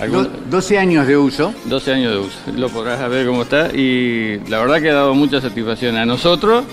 algún- 0.00 0.24
Do- 0.24 0.30
12 0.50 0.78
años 0.78 1.06
de 1.06 1.16
uso. 1.16 1.54
12 1.66 1.92
años 1.92 2.12
de 2.12 2.18
uso. 2.18 2.38
Lo 2.56 2.68
podrás 2.70 3.08
ver 3.10 3.26
cómo 3.26 3.42
está. 3.42 3.68
Y 3.72 4.40
la 4.48 4.58
verdad 4.60 4.80
que 4.80 4.90
ha 4.90 4.94
dado 4.94 5.14
mucha 5.14 5.40
satisfacción 5.40 5.96
a 5.96 6.06
nosotros 6.06 6.64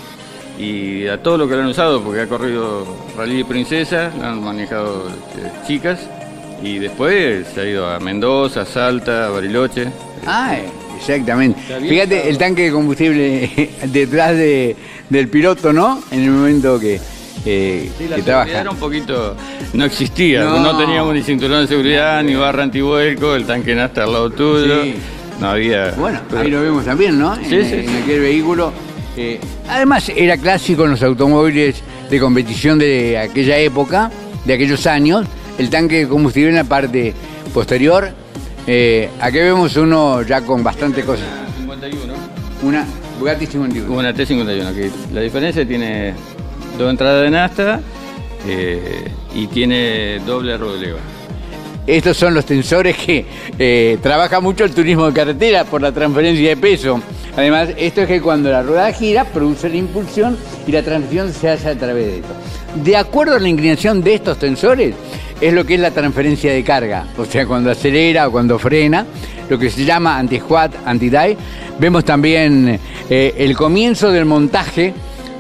y 0.60 1.07
a 1.07 1.22
todos 1.24 1.39
los 1.39 1.49
que 1.49 1.55
lo 1.55 1.62
han 1.62 1.68
usado, 1.70 2.01
porque 2.03 2.22
ha 2.22 2.28
corrido 2.28 2.86
Rally 3.18 3.38
de 3.38 3.45
Princesa, 3.45 4.12
lo 4.20 4.26
han 4.26 4.43
manejado 4.43 5.10
este, 5.10 5.51
chicas. 5.68 5.99
Y 6.62 6.78
después 6.80 7.47
se 7.53 7.62
ha 7.62 7.66
ido 7.66 7.88
a 7.88 7.99
Mendoza, 8.01 8.66
Salta, 8.66 9.30
Bariloche. 9.30 9.88
Ah, 10.28 10.57
exactamente. 10.97 11.57
Está 11.62 11.78
bien, 11.78 11.89
Fíjate 11.89 12.30
el 12.30 12.38
tanque 12.38 12.64
de 12.64 12.72
combustible 12.72 13.70
detrás 13.86 14.36
de- 14.36 14.76
del 15.10 15.30
piloto, 15.30 15.72
¿no? 15.72 16.03
En 16.12 16.24
el 16.26 16.32
momento 16.32 16.78
que, 16.78 16.99
eh, 17.45 17.89
Sí, 17.97 18.07
la 18.10 18.18
que 18.18 18.22
trabaja. 18.24 18.60
era 18.60 18.70
un 18.72 18.76
poquito. 18.78 19.38
No 19.74 19.86
existía, 19.86 20.43
No. 20.43 20.60
no. 20.60 20.78
teníamos 20.78 21.14
ni 21.14 21.24
cinturón 21.24 21.62
de 21.62 21.68
seguridad, 21.68 22.22
ni 22.24 22.36
barra 22.36 22.64
antivuelco, 22.64 23.34
el 23.36 23.45
tanque 23.45 23.74
nasta 23.74 24.03
al 24.03 24.12
lado 24.12 24.30
tuyo. 24.30 24.84
Sí. 24.84 24.95
No 25.39 25.51
había. 25.51 25.91
Bueno, 25.91 26.20
pero- 26.30 26.41
ahí 26.41 26.51
lo 26.51 26.62
vemos 26.62 26.84
también, 26.84 27.18
¿no? 27.18 27.34
Sí, 27.38 27.55
en, 27.55 27.66
sí, 27.66 27.76
en 27.89 28.03
aquel 28.03 28.20
vehículo. 28.20 28.74
Eh, 29.22 29.38
además, 29.67 30.09
era 30.15 30.38
clásico 30.38 30.86
en 30.86 30.91
los 30.91 31.03
automóviles 31.03 31.84
de 32.09 32.20
competición 32.22 32.80
de 32.80 33.17
aquella 33.17 33.57
época, 33.57 34.09
de 34.45 34.53
aquellos 34.53 34.88
años, 34.88 35.28
el 35.57 35.70
tanque 35.70 35.97
de 35.97 36.07
combustible 36.07 36.51
en 36.51 36.55
la 36.55 36.63
parte 36.63 37.13
posterior. 37.53 38.11
Eh, 38.65 39.09
aquí 39.20 39.39
vemos 39.39 39.76
uno 39.76 40.22
ya 40.22 40.39
con 40.39 40.63
bastante 40.63 41.03
cosas. 41.03 41.26
51. 41.57 42.13
Una 42.63 42.86
Bugatti 43.20 43.45
51. 43.45 43.93
Una 43.93 44.13
T51, 44.13 44.74
que 44.74 44.89
la 45.13 45.20
diferencia 45.20 45.67
tiene 45.67 46.13
dos 46.78 46.89
entradas 46.89 47.22
de 47.24 47.30
nasta 47.30 47.82
eh, 48.47 49.11
y 49.36 49.47
tiene 49.47 50.20
doble 50.26 50.55
rodoleva. 50.55 50.99
Estos 51.89 52.17
son 52.17 52.35
los 52.35 52.45
tensores 52.45 52.95
que 52.95 53.25
eh, 53.57 53.97
trabaja 53.99 54.39
mucho 54.39 54.63
el 54.63 54.75
turismo 54.75 55.07
de 55.07 55.13
carretera 55.13 55.63
por 55.63 55.81
la 55.81 55.91
transferencia 55.91 56.49
de 56.49 56.55
peso. 56.55 57.01
Además, 57.35 57.69
esto 57.77 58.01
es 58.01 58.07
que 58.07 58.21
cuando 58.21 58.51
la 58.51 58.61
rueda 58.61 58.93
gira, 58.93 59.25
produce 59.25 59.69
la 59.69 59.77
impulsión 59.77 60.37
y 60.67 60.71
la 60.71 60.83
transmisión 60.83 61.33
se 61.33 61.49
hace 61.49 61.69
a 61.69 61.75
través 61.75 62.05
de 62.05 62.15
esto. 62.17 62.29
De 62.75 62.95
acuerdo 62.95 63.37
a 63.37 63.39
la 63.39 63.49
inclinación 63.49 64.03
de 64.03 64.13
estos 64.13 64.37
tensores, 64.37 64.93
es 65.41 65.51
lo 65.51 65.65
que 65.65 65.73
es 65.73 65.79
la 65.79 65.89
transferencia 65.89 66.53
de 66.53 66.63
carga. 66.63 67.07
O 67.17 67.25
sea, 67.25 67.47
cuando 67.47 67.71
acelera 67.71 68.27
o 68.27 68.31
cuando 68.31 68.59
frena, 68.59 69.07
lo 69.49 69.57
que 69.57 69.71
se 69.71 69.83
llama 69.83 70.19
anti-squat, 70.19 70.71
anti-die. 70.85 71.37
Vemos 71.79 72.05
también 72.05 72.79
eh, 73.09 73.33
el 73.35 73.57
comienzo 73.57 74.11
del 74.11 74.25
montaje 74.25 74.93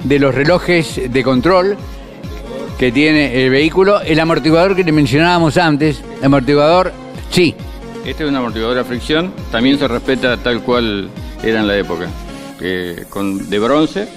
de 0.03 0.17
los 0.17 0.33
relojes 0.33 0.99
de 1.11 1.23
control 1.23 1.77
que 2.79 2.91
tiene 2.91 3.43
el 3.43 3.49
vehículo, 3.51 4.01
el 4.01 4.19
amortiguador 4.19 4.75
que 4.75 4.83
le 4.83 4.91
mencionábamos 4.91 5.57
antes, 5.57 6.01
amortiguador, 6.23 6.91
sí, 7.29 7.53
Este 8.05 8.23
es 8.23 8.29
un 8.29 8.35
amortiguador 8.37 8.79
a 8.79 8.83
fricción, 8.85 9.33
también 9.51 9.77
se 9.77 9.87
respeta 9.87 10.37
tal 10.37 10.61
cual 10.61 11.09
era 11.43 11.59
en 11.59 11.67
la 11.67 11.77
época, 11.77 12.07
que 12.57 13.03
con, 13.09 13.49
de 13.49 13.59
bronce 13.59 14.07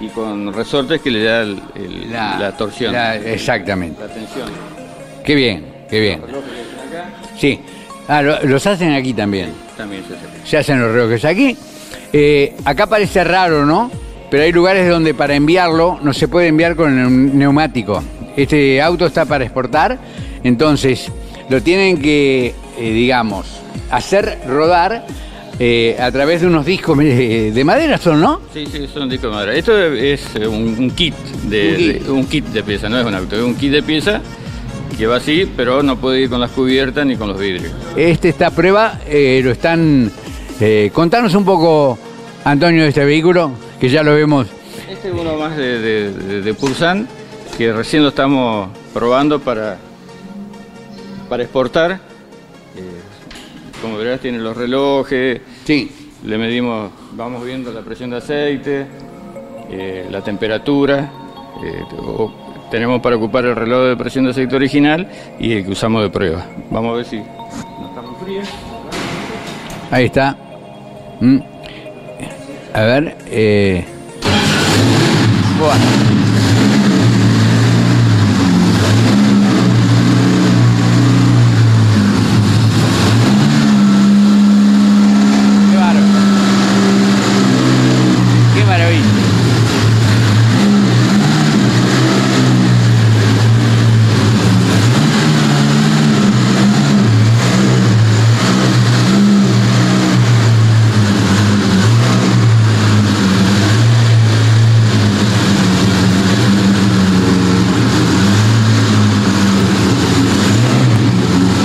y 0.00 0.06
con 0.08 0.52
resortes 0.52 1.00
que 1.00 1.10
le 1.10 1.24
da 1.24 1.42
el- 1.42 1.60
el- 1.74 2.12
la, 2.12 2.56
torsión. 2.56 2.92
la- 2.92 3.16
exactamente. 3.16 4.00
La 4.00 4.08
tensión. 4.14 4.48
Qué 5.24 5.34
bien, 5.34 5.64
qué 5.90 6.00
bien. 6.00 6.22
Sí, 7.38 7.58
ah, 8.08 8.22
lo- 8.22 8.40
los 8.44 8.64
hacen 8.66 8.92
aquí 8.92 9.12
también. 9.12 9.50
También 9.76 10.04
se 10.08 10.14
hace. 10.14 10.48
Se 10.48 10.56
hacen 10.58 10.80
los 10.80 10.92
relojes 10.92 11.24
aquí. 11.24 11.56
Eh, 12.12 12.54
acá 12.64 12.86
parece 12.86 13.24
raro, 13.24 13.66
¿no? 13.66 13.90
Pero 14.34 14.42
hay 14.46 14.50
lugares 14.52 14.88
donde 14.88 15.14
para 15.14 15.36
enviarlo 15.36 16.00
no 16.02 16.12
se 16.12 16.26
puede 16.26 16.48
enviar 16.48 16.74
con 16.74 16.98
el 16.98 17.38
neumático. 17.38 18.02
Este 18.36 18.82
auto 18.82 19.06
está 19.06 19.26
para 19.26 19.44
exportar, 19.44 19.96
entonces 20.42 21.06
lo 21.48 21.62
tienen 21.62 22.02
que, 22.02 22.52
eh, 22.76 22.92
digamos, 22.92 23.46
hacer 23.92 24.40
rodar 24.48 25.06
eh, 25.60 25.96
a 26.00 26.10
través 26.10 26.40
de 26.40 26.48
unos 26.48 26.66
discos 26.66 26.98
de 26.98 27.62
madera, 27.64 27.96
¿son, 27.96 28.20
no? 28.20 28.40
Sí, 28.52 28.66
sí, 28.66 28.88
son 28.92 29.08
discos 29.08 29.30
de 29.30 29.36
madera. 29.36 29.54
Esto 29.54 29.80
es 29.80 30.24
un, 30.34 30.74
un 30.80 30.90
kit 30.90 31.14
de, 31.48 32.02
Un 32.08 32.26
kit. 32.26 32.44
de- 32.46 32.54
de 32.54 32.62
pieza, 32.64 32.88
no 32.88 32.98
es 32.98 33.06
un 33.06 33.14
auto, 33.14 33.36
es 33.36 33.42
un 33.42 33.54
kit 33.54 33.70
de 33.70 33.84
pieza 33.84 34.20
que 34.98 35.06
va 35.06 35.18
así, 35.18 35.48
pero 35.56 35.84
no 35.84 35.94
puede 35.96 36.22
ir 36.22 36.28
con 36.28 36.40
las 36.40 36.50
cubiertas 36.50 37.06
ni 37.06 37.14
con 37.14 37.28
los 37.28 37.38
vidrios. 37.38 37.70
Este, 37.96 38.30
esta 38.30 38.50
prueba 38.50 38.98
eh, 39.06 39.40
lo 39.44 39.52
están... 39.52 40.10
contanos 40.92 41.36
un 41.36 41.44
poco, 41.44 41.96
Antonio, 42.42 42.82
de 42.82 42.88
este 42.88 43.04
vehículo, 43.04 43.52
que 43.84 43.90
ya 43.90 44.02
lo 44.02 44.14
vemos. 44.14 44.46
Este 44.90 45.08
es 45.08 45.14
uno 45.14 45.34
más 45.36 45.54
de, 45.58 45.78
de, 45.78 46.10
de- 46.12 46.40
de 46.40 46.54
Pulsan, 46.54 47.06
que 47.58 47.70
recién 47.70 48.02
lo 48.02 48.08
estamos 48.08 48.70
probando 48.94 49.38
para, 49.40 49.76
para 51.28 51.42
exportar. 51.42 51.92
Eh, 51.92 51.98
como 53.82 53.98
verás, 53.98 54.20
tiene 54.20 54.38
los 54.38 54.56
relojes. 54.56 55.38
Sí. 55.66 55.90
Le 56.24 56.38
medimos, 56.38 56.92
vamos 57.12 57.44
viendo 57.44 57.70
la 57.72 57.82
presión 57.82 58.08
de 58.08 58.16
aceite, 58.16 58.86
eh, 59.70 60.06
la 60.10 60.22
temperatura. 60.22 61.10
eh, 61.62 61.82
o- 61.98 62.32
tenemos 62.70 63.02
para 63.02 63.16
ocupar 63.16 63.44
el 63.44 63.54
reloj 63.54 63.84
de 63.88 63.96
presión 63.98 64.24
de 64.24 64.30
aceite 64.30 64.56
original 64.56 65.06
y 65.38 65.52
el 65.52 65.64
que 65.66 65.72
usamos 65.72 66.00
de 66.02 66.08
prueba. 66.08 66.46
Vamos 66.70 66.94
a 66.94 66.96
ver 66.96 67.04
si 67.04 67.16
no 67.18 67.88
está 67.88 68.00
muy 68.00 68.14
frío. 68.24 68.40
Ahí 69.90 70.06
está. 70.06 70.36
Mm. 71.20 71.38
A 72.74 72.82
ver. 72.82 73.16
Eh. 73.30 73.84
Buah. 75.60 75.76
Qué 85.70 85.76
bárbaro. 85.76 86.00
Qué 88.54 88.64
maravilla. 88.64 89.04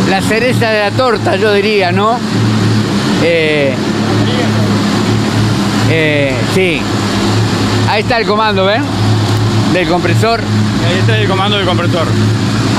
La 0.10 0.24
cereza 0.54 0.72
de 0.72 0.80
la 0.80 0.92
torta, 0.92 1.36
yo 1.36 1.54
diría, 1.54 1.92
¿no? 1.92 2.18
Eh, 3.24 3.76
eh, 5.92 6.34
sí. 6.56 6.82
Ahí 7.88 8.02
está 8.02 8.18
el 8.18 8.26
comando, 8.26 8.66
¿ven? 8.66 8.82
Del 9.74 9.88
compresor. 9.88 10.40
Ahí 10.40 10.98
está 11.00 11.18
el 11.20 11.28
comando 11.28 11.58
del 11.58 11.68
compresor. 11.68 12.08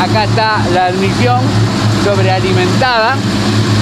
Acá 0.03 0.25
está 0.25 0.63
la 0.75 0.87
admisión 0.87 1.41
sobrealimentada, 2.05 3.15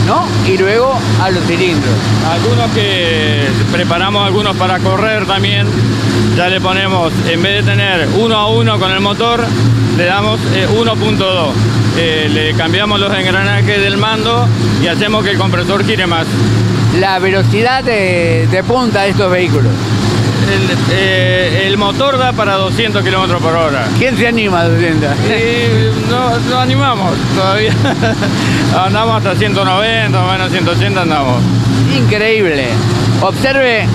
¿no? 0.08 0.26
Y 0.50 0.56
luego 0.56 0.98
a 1.22 1.30
los 1.30 1.44
cilindros. 1.44 1.94
Algunos 2.32 2.70
que 2.70 3.46
preparamos 3.70 4.26
algunos 4.26 4.56
para 4.56 4.78
correr 4.78 5.26
también, 5.26 5.66
ya 6.36 6.48
le 6.48 6.60
ponemos, 6.60 7.12
en 7.28 7.42
vez 7.42 7.64
de 7.64 7.70
tener 7.70 8.08
uno 8.18 8.36
a 8.36 8.48
uno 8.48 8.78
con 8.78 8.90
el 8.90 9.00
motor, 9.00 9.44
le 9.96 10.04
damos 10.04 10.40
eh, 10.54 10.66
1.2. 10.66 11.50
Eh, 11.98 12.28
le 12.32 12.54
cambiamos 12.54 12.98
los 12.98 13.12
engranajes 13.12 13.80
del 13.80 13.98
mando 13.98 14.48
y 14.82 14.86
hacemos 14.86 15.24
que 15.24 15.30
el 15.30 15.38
compresor 15.38 15.84
gire 15.84 16.06
más. 16.06 16.26
La 16.98 17.18
velocidad 17.18 17.84
de, 17.84 18.48
de 18.50 18.62
punta 18.62 19.02
de 19.02 19.10
estos 19.10 19.30
vehículos. 19.30 19.72
El, 20.46 20.78
eh, 20.92 21.64
el 21.66 21.76
motor 21.76 22.16
da 22.18 22.32
para 22.32 22.54
200 22.54 23.02
kilómetros 23.04 23.40
por 23.42 23.54
hora. 23.54 23.86
¿Quién 23.98 24.16
se 24.16 24.28
anima 24.28 24.60
a 24.60 24.68
200? 24.68 25.08
Y 25.26 26.10
no, 26.10 26.38
no 26.50 26.60
animamos 26.60 27.12
todavía. 27.34 27.72
andamos 28.86 29.16
hasta 29.18 29.34
190, 29.36 30.18
más 30.18 30.28
o 30.28 30.32
menos 30.32 30.50
180 30.50 31.02
andamos. 31.02 31.36
Increíble. 31.96 32.68
Observe 33.20 33.86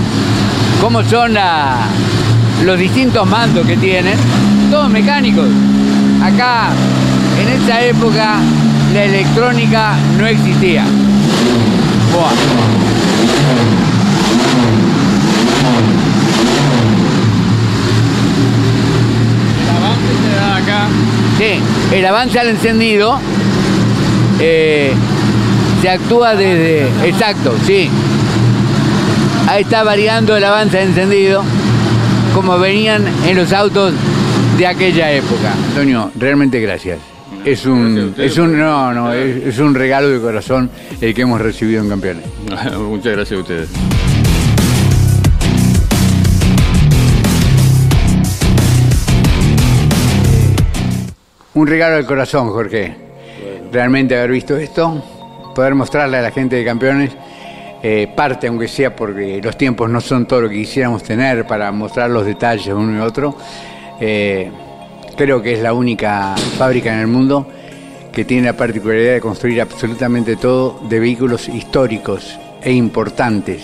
cómo 0.80 1.02
son 1.04 1.34
la- 1.34 1.86
los 2.64 2.78
distintos 2.78 3.26
mandos 3.26 3.66
que 3.66 3.76
tienen. 3.76 4.16
Todos 4.70 4.88
mecánicos. 4.90 5.46
Acá, 6.22 6.68
en 7.40 7.48
esa 7.62 7.82
época, 7.82 8.36
la 8.92 9.04
electrónica 9.04 9.94
no 10.18 10.26
existía. 10.26 10.84
Buah. 12.12 12.30
El 19.62 19.68
avance 19.76 20.12
se 20.22 20.36
da 20.36 20.56
acá. 20.56 20.88
Sí, 21.38 21.96
el 21.96 22.06
avance 22.06 22.38
al 22.38 22.48
encendido 22.48 23.18
eh, 24.40 24.92
se 25.82 25.90
actúa 25.90 26.34
desde. 26.34 26.86
Exacto, 27.06 27.54
sí. 27.66 27.88
Ahí 29.48 29.62
está 29.62 29.82
variando 29.82 30.36
el 30.36 30.44
avance 30.44 30.78
al 30.78 30.88
encendido 30.88 31.42
como 32.34 32.58
venían 32.58 33.04
en 33.26 33.36
los 33.36 33.52
autos 33.52 33.92
de 34.58 34.66
aquella 34.66 35.12
época. 35.12 35.52
Antonio, 35.68 36.10
realmente 36.16 36.60
gracias. 36.60 36.98
Es 37.44 37.66
un, 37.66 38.14
es 38.16 38.38
un, 38.38 38.58
no, 38.58 38.94
no, 38.94 39.12
es, 39.12 39.44
es 39.44 39.58
un 39.58 39.74
regalo 39.74 40.08
de 40.08 40.20
corazón 40.20 40.70
el 41.00 41.14
que 41.14 41.22
hemos 41.22 41.40
recibido 41.40 41.82
en 41.82 41.90
Campeones. 41.90 42.24
Muchas 42.78 43.12
gracias 43.12 43.38
a 43.38 43.42
ustedes. 43.42 43.68
Un 51.54 51.68
regalo 51.68 51.94
del 51.94 52.04
corazón, 52.04 52.50
Jorge. 52.50 52.96
Realmente 53.70 54.16
haber 54.16 54.32
visto 54.32 54.56
esto, 54.56 55.00
poder 55.54 55.76
mostrarle 55.76 56.16
a 56.16 56.22
la 56.22 56.32
gente 56.32 56.56
de 56.56 56.64
campeones 56.64 57.12
eh, 57.80 58.08
parte, 58.14 58.48
aunque 58.48 58.66
sea 58.66 58.96
porque 58.96 59.40
los 59.40 59.56
tiempos 59.56 59.88
no 59.88 60.00
son 60.00 60.26
todo 60.26 60.42
lo 60.42 60.48
que 60.48 60.56
quisiéramos 60.56 61.04
tener 61.04 61.46
para 61.46 61.70
mostrar 61.70 62.10
los 62.10 62.26
detalles 62.26 62.66
uno 62.66 62.98
y 62.98 63.00
otro. 63.00 63.36
eh, 64.00 64.50
creo 65.16 65.40
que 65.40 65.52
es 65.52 65.60
la 65.60 65.72
única 65.74 66.34
fábrica 66.58 66.92
en 66.92 66.98
el 66.98 67.06
mundo 67.06 67.46
que 68.12 68.24
tiene 68.24 68.46
la 68.48 68.54
particularidad 68.54 69.12
de 69.12 69.20
construir 69.20 69.60
absolutamente 69.60 70.34
todo 70.34 70.80
de 70.88 70.98
vehículos 70.98 71.48
históricos 71.48 72.36
e 72.62 72.72
importantes. 72.72 73.62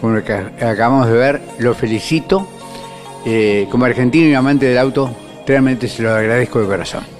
Como 0.00 0.14
lo 0.14 0.24
que 0.24 0.32
acabamos 0.32 1.08
de 1.08 1.12
ver, 1.12 1.40
lo 1.58 1.74
felicito. 1.74 2.48
Eh, 3.26 3.66
como 3.70 3.84
argentino 3.84 4.28
y 4.28 4.34
amante 4.34 4.64
del 4.64 4.78
auto, 4.78 5.10
realmente 5.46 5.88
se 5.88 6.02
lo 6.02 6.14
agradezco 6.14 6.60
de 6.60 6.66
corazón. 6.66 7.17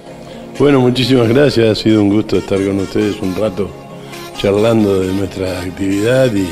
Bueno, 0.59 0.81
muchísimas 0.81 1.29
gracias. 1.29 1.69
Ha 1.69 1.81
sido 1.81 2.01
un 2.01 2.09
gusto 2.09 2.35
estar 2.35 2.57
con 2.61 2.79
ustedes 2.79 3.15
un 3.21 3.33
rato 3.33 3.69
charlando 4.37 4.99
de 4.99 5.13
nuestra 5.13 5.61
actividad 5.61 6.29
y, 6.35 6.49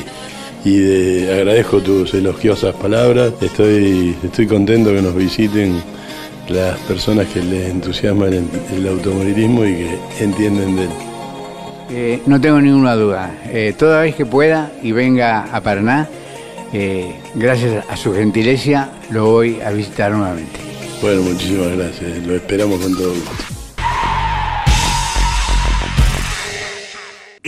y 0.64 0.78
de, 0.80 1.34
agradezco 1.34 1.82
tus 1.82 2.14
elogiosas 2.14 2.74
palabras. 2.76 3.34
Estoy, 3.42 4.16
estoy 4.24 4.48
contento 4.48 4.92
que 4.92 5.02
nos 5.02 5.14
visiten 5.14 5.84
las 6.48 6.80
personas 6.80 7.28
que 7.28 7.42
les 7.44 7.70
entusiasman 7.70 8.32
el, 8.34 8.46
el 8.78 8.88
automovilismo 8.88 9.66
y 9.66 9.76
que 9.76 10.00
entienden 10.22 10.78
de 10.78 10.84
él. 10.84 10.90
Eh, 11.90 12.22
no 12.28 12.40
tengo 12.40 12.62
ninguna 12.62 12.96
duda. 12.96 13.42
Eh, 13.50 13.74
toda 13.78 14.04
vez 14.04 14.16
que 14.16 14.26
pueda 14.26 14.72
y 14.82 14.94
venga 14.94 15.54
a 15.54 15.60
Paraná, 15.60 16.08
eh, 16.72 17.14
gracias 17.36 17.84
a 17.90 17.98
su 17.98 18.14
gentileza, 18.14 18.90
lo 19.10 19.26
voy 19.26 19.60
a 19.60 19.72
visitar 19.72 20.14
nuevamente. 20.14 20.60
Bueno, 21.02 21.24
muchísimas 21.24 21.76
gracias. 21.76 22.26
Lo 22.26 22.36
esperamos 22.36 22.80
con 22.80 22.96
todo 22.96 23.10
gusto. 23.10 23.47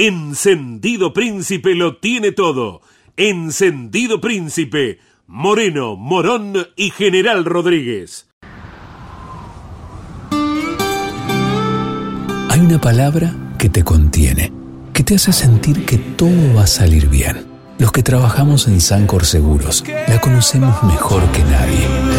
Encendido 0.01 1.11
Príncipe 1.11 1.75
lo 1.75 1.97
tiene 1.97 2.31
todo. 2.31 2.79
Encendido 3.17 4.21
Príncipe. 4.21 4.99
Moreno, 5.27 5.97
Morón 5.97 6.53
y 6.77 6.91
General 6.91 7.43
Rodríguez. 7.43 8.29
Hay 12.49 12.61
una 12.61 12.79
palabra 12.79 13.35
que 13.57 13.67
te 13.67 13.83
contiene, 13.83 14.53
que 14.93 15.03
te 15.03 15.15
hace 15.15 15.33
sentir 15.33 15.85
que 15.85 15.97
todo 15.97 16.53
va 16.55 16.63
a 16.63 16.67
salir 16.67 17.09
bien. 17.09 17.45
Los 17.77 17.91
que 17.91 18.01
trabajamos 18.01 18.69
en 18.69 18.79
Sancor 18.79 19.25
Seguros 19.25 19.83
la 20.07 20.21
conocemos 20.21 20.81
mejor 20.83 21.29
que 21.33 21.43
nadie. 21.43 22.18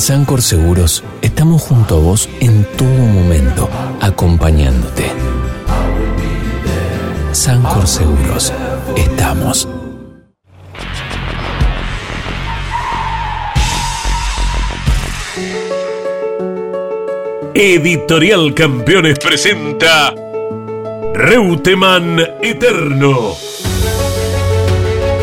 Sancor 0.00 0.40
Seguros 0.40 1.04
estamos 1.20 1.60
junto 1.60 1.96
a 1.96 2.00
vos 2.00 2.26
en 2.40 2.64
todo 2.78 2.88
momento, 2.88 3.68
acompañándote. 4.00 5.04
Sancor 7.32 7.86
Seguros, 7.86 8.50
estamos. 8.96 9.68
Editorial 17.52 18.54
Campeones 18.54 19.18
presenta 19.18 20.14
Reutemann 21.12 22.18
Eterno. 22.40 23.49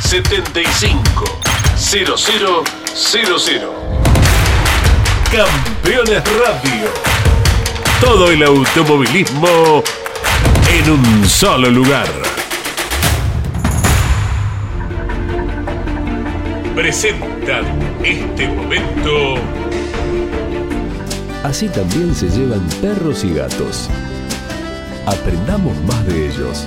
75 0.00 1.40
00 1.76 2.16
00 2.16 2.64
Campeones 5.30 6.22
Radio. 6.24 6.88
Todo 8.00 8.30
el 8.30 8.42
automovilismo 8.42 9.82
en 10.68 10.90
un 10.90 11.28
solo 11.28 11.70
lugar. 11.70 12.08
Presentan 16.74 17.64
este 18.02 18.48
momento 18.48 19.36
Así 21.42 21.68
también 21.68 22.14
se 22.14 22.28
llevan 22.28 22.60
perros 22.82 23.24
y 23.24 23.32
gatos. 23.32 23.88
Aprendamos 25.06 25.74
más 25.84 26.06
de 26.06 26.28
ellos. 26.28 26.66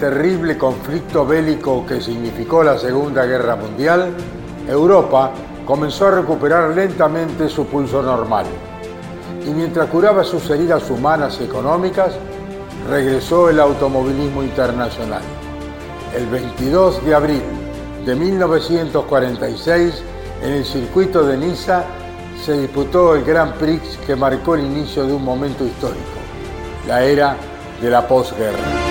Terrible 0.00 0.56
conflicto 0.56 1.26
bélico 1.26 1.84
que 1.86 2.00
significó 2.00 2.64
la 2.64 2.78
Segunda 2.78 3.26
Guerra 3.26 3.54
Mundial, 3.54 4.14
Europa 4.66 5.30
comenzó 5.66 6.06
a 6.06 6.12
recuperar 6.12 6.70
lentamente 6.70 7.50
su 7.50 7.66
pulso 7.66 8.02
normal. 8.02 8.46
Y 9.46 9.50
mientras 9.50 9.90
curaba 9.90 10.24
sus 10.24 10.48
heridas 10.48 10.88
humanas 10.90 11.38
y 11.40 11.44
económicas, 11.44 12.14
regresó 12.88 13.50
el 13.50 13.60
automovilismo 13.60 14.42
internacional. 14.42 15.22
El 16.16 16.26
22 16.26 17.04
de 17.04 17.14
abril 17.14 17.42
de 18.06 18.14
1946, 18.14 20.02
en 20.42 20.52
el 20.52 20.64
circuito 20.64 21.26
de 21.26 21.36
Niza, 21.36 21.84
se 22.42 22.58
disputó 22.58 23.14
el 23.14 23.22
Grand 23.22 23.52
Prix 23.54 23.98
que 24.06 24.16
marcó 24.16 24.54
el 24.54 24.64
inicio 24.64 25.06
de 25.06 25.12
un 25.12 25.22
momento 25.22 25.62
histórico, 25.62 26.00
la 26.88 27.04
era 27.04 27.36
de 27.82 27.90
la 27.90 28.08
posguerra. 28.08 28.89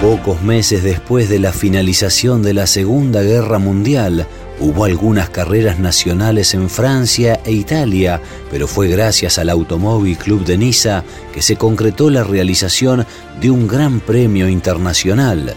Pocos 0.00 0.40
meses 0.40 0.82
después 0.82 1.28
de 1.28 1.38
la 1.38 1.52
finalización 1.52 2.42
de 2.42 2.54
la 2.54 2.66
Segunda 2.66 3.20
Guerra 3.20 3.58
Mundial, 3.58 4.26
hubo 4.58 4.86
algunas 4.86 5.28
carreras 5.28 5.78
nacionales 5.78 6.54
en 6.54 6.70
Francia 6.70 7.38
e 7.44 7.52
Italia, 7.52 8.22
pero 8.50 8.66
fue 8.66 8.88
gracias 8.88 9.36
al 9.36 9.50
Automóvil 9.50 10.16
Club 10.16 10.46
de 10.46 10.56
Niza 10.56 11.04
que 11.34 11.42
se 11.42 11.56
concretó 11.56 12.08
la 12.08 12.24
realización 12.24 13.04
de 13.42 13.50
un 13.50 13.68
gran 13.68 14.00
premio 14.00 14.48
internacional. 14.48 15.52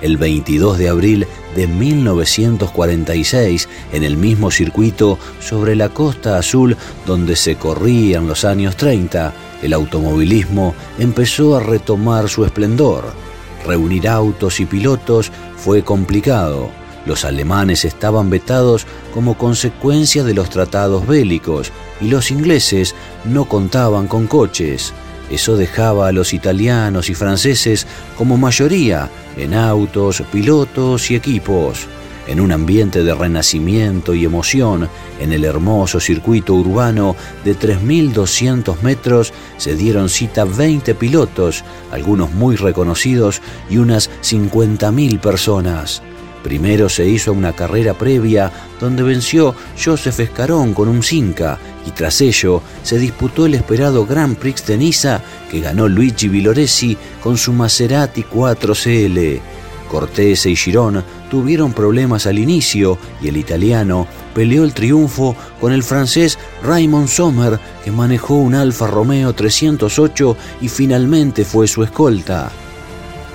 El 0.00 0.16
22 0.16 0.78
de 0.78 0.90
abril 0.90 1.26
de 1.56 1.66
1946, 1.66 3.68
en 3.92 4.04
el 4.04 4.16
mismo 4.16 4.52
circuito 4.52 5.18
sobre 5.40 5.74
la 5.74 5.88
Costa 5.88 6.38
Azul 6.38 6.76
donde 7.04 7.34
se 7.34 7.56
corría 7.56 8.18
en 8.18 8.28
los 8.28 8.44
años 8.44 8.76
30, 8.76 9.32
el 9.60 9.72
automovilismo 9.72 10.76
empezó 11.00 11.56
a 11.56 11.60
retomar 11.60 12.28
su 12.28 12.44
esplendor. 12.44 13.27
Reunir 13.66 14.08
autos 14.08 14.60
y 14.60 14.66
pilotos 14.66 15.32
fue 15.56 15.82
complicado. 15.82 16.70
Los 17.06 17.24
alemanes 17.24 17.84
estaban 17.84 18.28
vetados 18.28 18.86
como 19.14 19.38
consecuencia 19.38 20.24
de 20.24 20.34
los 20.34 20.50
tratados 20.50 21.06
bélicos 21.06 21.72
y 22.00 22.08
los 22.08 22.30
ingleses 22.30 22.94
no 23.24 23.46
contaban 23.46 24.08
con 24.08 24.26
coches. 24.26 24.92
Eso 25.30 25.56
dejaba 25.56 26.08
a 26.08 26.12
los 26.12 26.32
italianos 26.32 27.10
y 27.10 27.14
franceses 27.14 27.86
como 28.16 28.36
mayoría 28.36 29.10
en 29.36 29.54
autos, 29.54 30.22
pilotos 30.32 31.10
y 31.10 31.16
equipos. 31.16 31.86
En 32.28 32.40
un 32.40 32.52
ambiente 32.52 33.02
de 33.02 33.14
renacimiento 33.14 34.14
y 34.14 34.26
emoción, 34.26 34.88
en 35.18 35.32
el 35.32 35.44
hermoso 35.44 35.98
circuito 35.98 36.52
urbano 36.54 37.16
de 37.42 37.58
3.200 37.58 38.82
metros, 38.82 39.32
se 39.56 39.74
dieron 39.74 40.10
cita 40.10 40.44
20 40.44 40.94
pilotos, 40.94 41.64
algunos 41.90 42.30
muy 42.32 42.56
reconocidos, 42.56 43.40
y 43.70 43.78
unas 43.78 44.10
50.000 44.22 45.18
personas. 45.20 46.02
Primero 46.42 46.90
se 46.90 47.08
hizo 47.08 47.32
una 47.32 47.54
carrera 47.54 47.94
previa 47.94 48.52
donde 48.78 49.02
venció 49.02 49.54
Joseph 49.82 50.20
Escarón 50.20 50.74
con 50.74 50.88
un 50.88 51.02
Cinca 51.02 51.58
y 51.86 51.90
tras 51.90 52.20
ello 52.20 52.62
se 52.82 52.98
disputó 52.98 53.46
el 53.46 53.54
esperado 53.54 54.06
Grand 54.06 54.36
Prix 54.36 54.64
de 54.66 54.76
Niza 54.76 55.20
que 55.50 55.60
ganó 55.60 55.88
Luigi 55.88 56.28
Villoresi 56.28 56.96
con 57.22 57.36
su 57.36 57.52
Maserati 57.52 58.22
4CL. 58.22 59.40
Cortese 59.88 60.50
y 60.50 60.56
Girón 60.56 61.02
tuvieron 61.30 61.72
problemas 61.72 62.26
al 62.26 62.38
inicio 62.38 62.98
y 63.20 63.28
el 63.28 63.36
italiano 63.36 64.06
peleó 64.34 64.64
el 64.64 64.74
triunfo 64.74 65.36
con 65.60 65.72
el 65.72 65.82
francés 65.82 66.38
Raymond 66.62 67.08
Sommer 67.08 67.58
que 67.84 67.90
manejó 67.90 68.34
un 68.34 68.54
Alfa 68.54 68.86
Romeo 68.86 69.32
308 69.32 70.36
y 70.60 70.68
finalmente 70.68 71.44
fue 71.44 71.66
su 71.66 71.82
escolta 71.82 72.50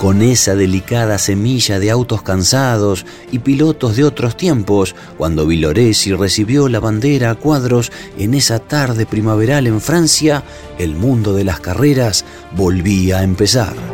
con 0.03 0.21
esa 0.21 0.53
delicada 0.55 1.17
semilla 1.17 1.79
de 1.79 1.89
autos 1.89 2.23
cansados 2.23 3.05
y 3.31 3.39
pilotos 3.39 3.95
de 3.95 4.03
otros 4.03 4.35
tiempos, 4.35 4.95
cuando 5.17 5.47
Villoresi 5.47 6.13
recibió 6.13 6.67
la 6.67 6.81
bandera 6.81 7.31
a 7.31 7.35
cuadros 7.35 7.89
en 8.17 8.33
esa 8.33 8.59
tarde 8.59 9.05
primaveral 9.05 9.65
en 9.65 9.79
Francia, 9.79 10.43
el 10.77 10.95
mundo 10.95 11.33
de 11.33 11.45
las 11.45 11.61
carreras 11.61 12.25
volvía 12.53 13.19
a 13.19 13.23
empezar. 13.23 13.92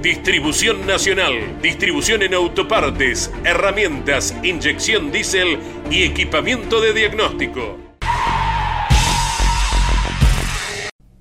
Distribución 0.00 0.86
nacional, 0.86 1.60
distribución 1.60 2.22
en 2.22 2.32
autopartes, 2.32 3.30
herramientas, 3.44 4.34
inyección 4.42 5.12
diésel 5.12 5.58
y 5.90 6.04
equipamiento 6.04 6.80
de 6.80 6.94
diagnóstico. 6.94 7.76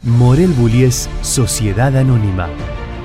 Morel 0.04 0.54
Bullies 0.54 1.10
Sociedad 1.22 1.98
Anónima, 1.98 2.48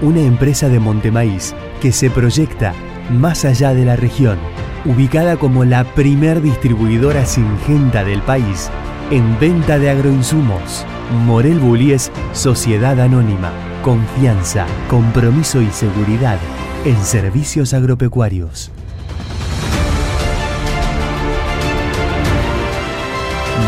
una 0.02 0.20
empresa 0.20 0.68
de 0.68 0.78
Montemaíz 0.78 1.52
que 1.80 1.90
se 1.90 2.08
proyecta 2.08 2.72
más 3.10 3.44
allá 3.44 3.74
de 3.74 3.84
la 3.84 3.96
región, 3.96 4.38
ubicada 4.84 5.36
como 5.36 5.64
la 5.64 5.82
primer 5.94 6.40
distribuidora 6.40 7.26
singenta 7.26 8.04
del 8.04 8.22
país 8.22 8.70
en 9.10 9.38
venta 9.40 9.80
de 9.80 9.90
agroinsumos. 9.90 10.86
Morel 11.12 11.58
Bullies 11.58 12.10
Sociedad 12.32 12.98
Anónima, 12.98 13.52
confianza, 13.82 14.66
compromiso 14.88 15.60
y 15.60 15.70
seguridad 15.70 16.38
en 16.86 16.96
servicios 17.04 17.74
agropecuarios. 17.74 18.70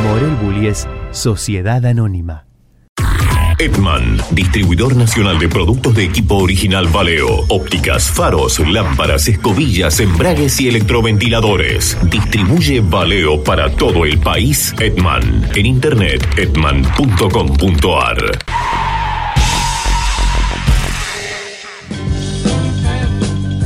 Morel 0.03 0.35
Bullies 0.37 0.89
Sociedad 1.11 1.85
Anónima. 1.85 2.47
Edman, 3.65 4.19
distribuidor 4.33 4.95
nacional 4.95 5.39
de 5.39 5.49
productos 5.49 5.95
de 5.95 6.05
equipo 6.05 6.35
original 6.35 6.87
Valeo, 6.89 7.47
ópticas, 7.49 8.11
faros, 8.11 8.59
lámparas, 8.61 9.27
escobillas, 9.27 10.01
embragues 10.01 10.61
y 10.61 10.69
electroventiladores. 10.69 11.97
Distribuye 12.11 12.81
Valeo 12.81 13.43
para 13.43 13.71
todo 13.71 14.05
el 14.05 14.19
país. 14.19 14.75
Edman, 14.79 15.51
en 15.55 15.65
internet 15.65 16.29
edman.com.ar. 16.37 18.15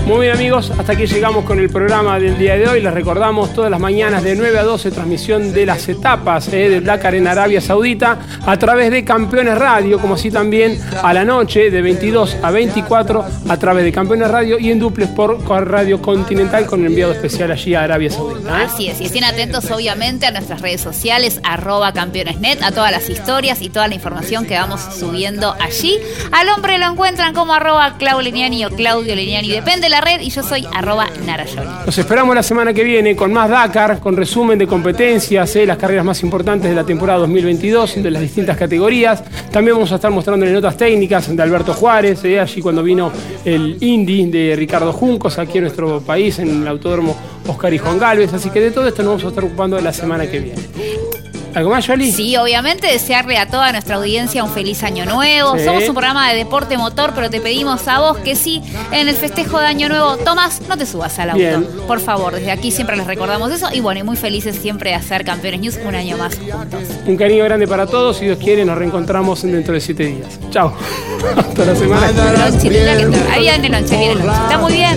Muy 0.09 0.21
bien 0.21 0.37
amigos, 0.37 0.73
hasta 0.79 0.95
aquí 0.95 1.05
llegamos 1.05 1.45
con 1.45 1.61
el 1.61 1.69
programa 1.69 2.19
del 2.19 2.39
día 2.39 2.57
de 2.57 2.67
hoy. 2.67 2.81
Les 2.81 2.95
recordamos 2.95 3.53
todas 3.53 3.71
las 3.71 3.79
mañanas 3.79 4.23
de 4.23 4.37
9 4.37 4.59
a 4.59 4.63
12 4.63 4.91
transmisión 4.91 5.53
de 5.53 5.67
las 5.67 5.87
etapas 5.87 6.49
eh, 6.49 6.71
del 6.71 6.83
Dakar 6.83 7.15
en 7.15 7.27
Arabia 7.27 7.61
Saudita 7.61 8.19
a 8.47 8.57
través 8.57 8.91
de 8.91 9.05
Campeones 9.05 9.59
Radio, 9.59 10.01
como 10.01 10.15
así 10.15 10.31
también 10.31 10.81
a 11.03 11.13
la 11.13 11.27
noche 11.27 11.71
de 11.71 11.83
22 11.83 12.39
a 12.43 12.51
24 12.51 13.25
a 13.51 13.57
través 13.59 13.85
de 13.85 13.93
Campeones 13.93 14.31
Radio 14.31 14.59
y 14.59 14.71
en 14.71 14.79
duples 14.79 15.11
por 15.11 15.45
Radio 15.47 16.01
Continental 16.01 16.65
con 16.65 16.81
el 16.81 16.87
enviado 16.87 17.13
especial 17.13 17.51
allí 17.51 17.75
a 17.75 17.83
Arabia 17.83 18.11
Saudita. 18.11 18.63
¿eh? 18.63 18.65
Así 18.65 18.89
es, 18.89 19.03
y 19.03 19.05
estén 19.05 19.25
atentos 19.25 19.71
obviamente 19.71 20.25
a 20.25 20.31
nuestras 20.31 20.63
redes 20.63 20.81
sociales, 20.81 21.39
arroba 21.45 21.93
campeonesnet, 21.93 22.63
a 22.63 22.73
todas 22.73 22.93
las 22.93 23.11
historias 23.11 23.61
y 23.61 23.69
toda 23.69 23.89
la 23.89 23.95
información 23.95 24.47
que 24.47 24.55
vamos 24.55 24.81
subiendo 24.99 25.55
allí. 25.61 25.99
Al 26.33 26.49
hombre 26.49 26.79
lo 26.79 26.87
encuentran 26.87 27.35
como 27.35 27.53
arroba 27.53 27.99
Claudio 27.99 28.23
Liniani 28.23 28.65
o 28.65 28.71
Claudio 28.71 29.15
Liniani, 29.15 29.51
depende 29.51 29.83
de 29.83 29.91
la 29.91 29.98
red 30.01 30.21
y 30.21 30.31
yo 30.31 30.43
soy 30.43 30.67
arroba 30.73 31.07
narayoli. 31.27 31.69
Nos 31.87 31.97
esperamos 31.99 32.35
la 32.35 32.43
semana 32.43 32.73
que 32.73 32.85
viene 32.85 33.17
con 33.17 33.33
más 33.33 33.49
Dakar, 33.49 34.01
con 34.01 34.17
resumen 34.17 34.59
de 34.59 34.67
competencias, 34.67 35.55
eh, 35.57 35.67
las 35.67 35.79
carreras 35.79 36.05
más 36.05 36.23
importantes 36.23 36.71
de 36.71 36.77
la 36.77 36.85
temporada 36.85 37.21
2022, 37.21 38.03
de 38.03 38.11
las 38.11 38.23
distintas 38.23 38.57
categorías. 38.57 39.23
También 39.51 39.77
vamos 39.77 39.93
a 39.93 39.97
estar 39.97 40.11
mostrándole 40.11 40.53
notas 40.53 40.77
técnicas 40.77 41.35
de 41.35 41.43
Alberto 41.43 41.75
Juárez, 41.75 42.25
eh, 42.25 42.41
allí 42.41 42.61
cuando 42.61 42.83
vino 42.83 43.11
el 43.45 43.77
Indy 43.81 44.27
de 44.27 44.55
Ricardo 44.57 44.93
Juncos 44.93 45.39
aquí 45.39 45.59
en 45.59 45.65
nuestro 45.65 46.01
país, 46.01 46.39
en 46.39 46.63
el 46.63 46.69
Autódromo 46.69 47.17
Oscar 47.47 47.73
y 47.73 47.79
Juan 47.79 47.99
Galvez. 47.99 48.33
Así 48.33 48.51
que 48.51 48.61
de 48.61 48.71
todo 48.71 48.89
esto 48.89 49.03
nos 49.03 49.13
vamos 49.13 49.25
a 49.25 49.29
estar 49.29 49.45
ocupando 49.45 49.81
la 49.81 49.93
semana 49.93 50.27
que 50.31 50.41
viene. 50.41 51.28
¿Algo 51.55 51.71
más, 51.71 51.87
Yoli? 51.87 52.13
Sí, 52.13 52.37
obviamente 52.37 52.87
desearle 52.87 53.39
a 53.39 53.47
toda 53.47 53.73
nuestra 53.73 53.97
audiencia 53.97 54.45
un 54.45 54.51
feliz 54.51 54.83
año 54.83 55.05
nuevo. 55.05 55.57
Sí. 55.57 55.65
Somos 55.65 55.89
un 55.89 55.95
programa 55.95 56.31
de 56.31 56.37
deporte 56.37 56.77
motor, 56.77 57.13
pero 57.15 57.31
te 57.31 57.41
pedimos 57.41 57.87
a 57.89 58.01
vos 58.01 58.19
que 58.19 58.37
sí, 58.37 58.63
en 58.93 59.09
el 59.09 59.15
festejo 59.17 59.59
de 59.59 59.67
año 59.67 59.89
nuevo, 59.89 60.17
Tomás, 60.19 60.63
no 60.69 60.77
te 60.77 60.87
subas 60.87 61.19
al 61.19 61.31
auto. 61.31 61.39
Bien. 61.39 61.67
Por 61.87 62.01
favor, 62.01 62.35
desde 62.35 62.51
aquí 62.51 62.71
siempre 62.71 62.97
les 62.97 63.07
recordamos 63.07 63.51
eso. 63.51 63.69
Y 63.73 63.81
bueno, 63.81 64.01
y 64.01 64.03
muy 64.03 64.17
felices 64.17 64.57
siempre 64.57 64.91
de 64.91 64.97
hacer 64.97 65.25
Campeones 65.25 65.61
News 65.61 65.79
un 65.85 65.95
año 65.95 66.17
más 66.17 66.37
juntos. 66.39 66.83
Un 67.07 67.17
cariño 67.17 67.45
grande 67.45 67.67
para 67.67 67.87
todos. 67.87 68.19
Si 68.19 68.27
Dios 68.27 68.39
quiere, 68.39 68.65
nos 68.65 68.79
reencontramos 68.79 69.43
dentro 69.43 69.75
de 69.75 69.81
siete 69.81 70.07
días. 70.07 70.39
Chao. 70.51 70.73
Hasta 71.37 71.65
la 71.65 71.75
semana 71.75 72.09
viene. 72.09 73.03
Lonche. 73.03 73.21
Ahí 73.31 73.43
viene 73.43 73.69
Lonche, 73.69 73.97
viene 73.97 74.15
Lonche. 74.17 74.43
Está 74.43 74.59
muy 74.59 74.73
bien. 74.73 74.97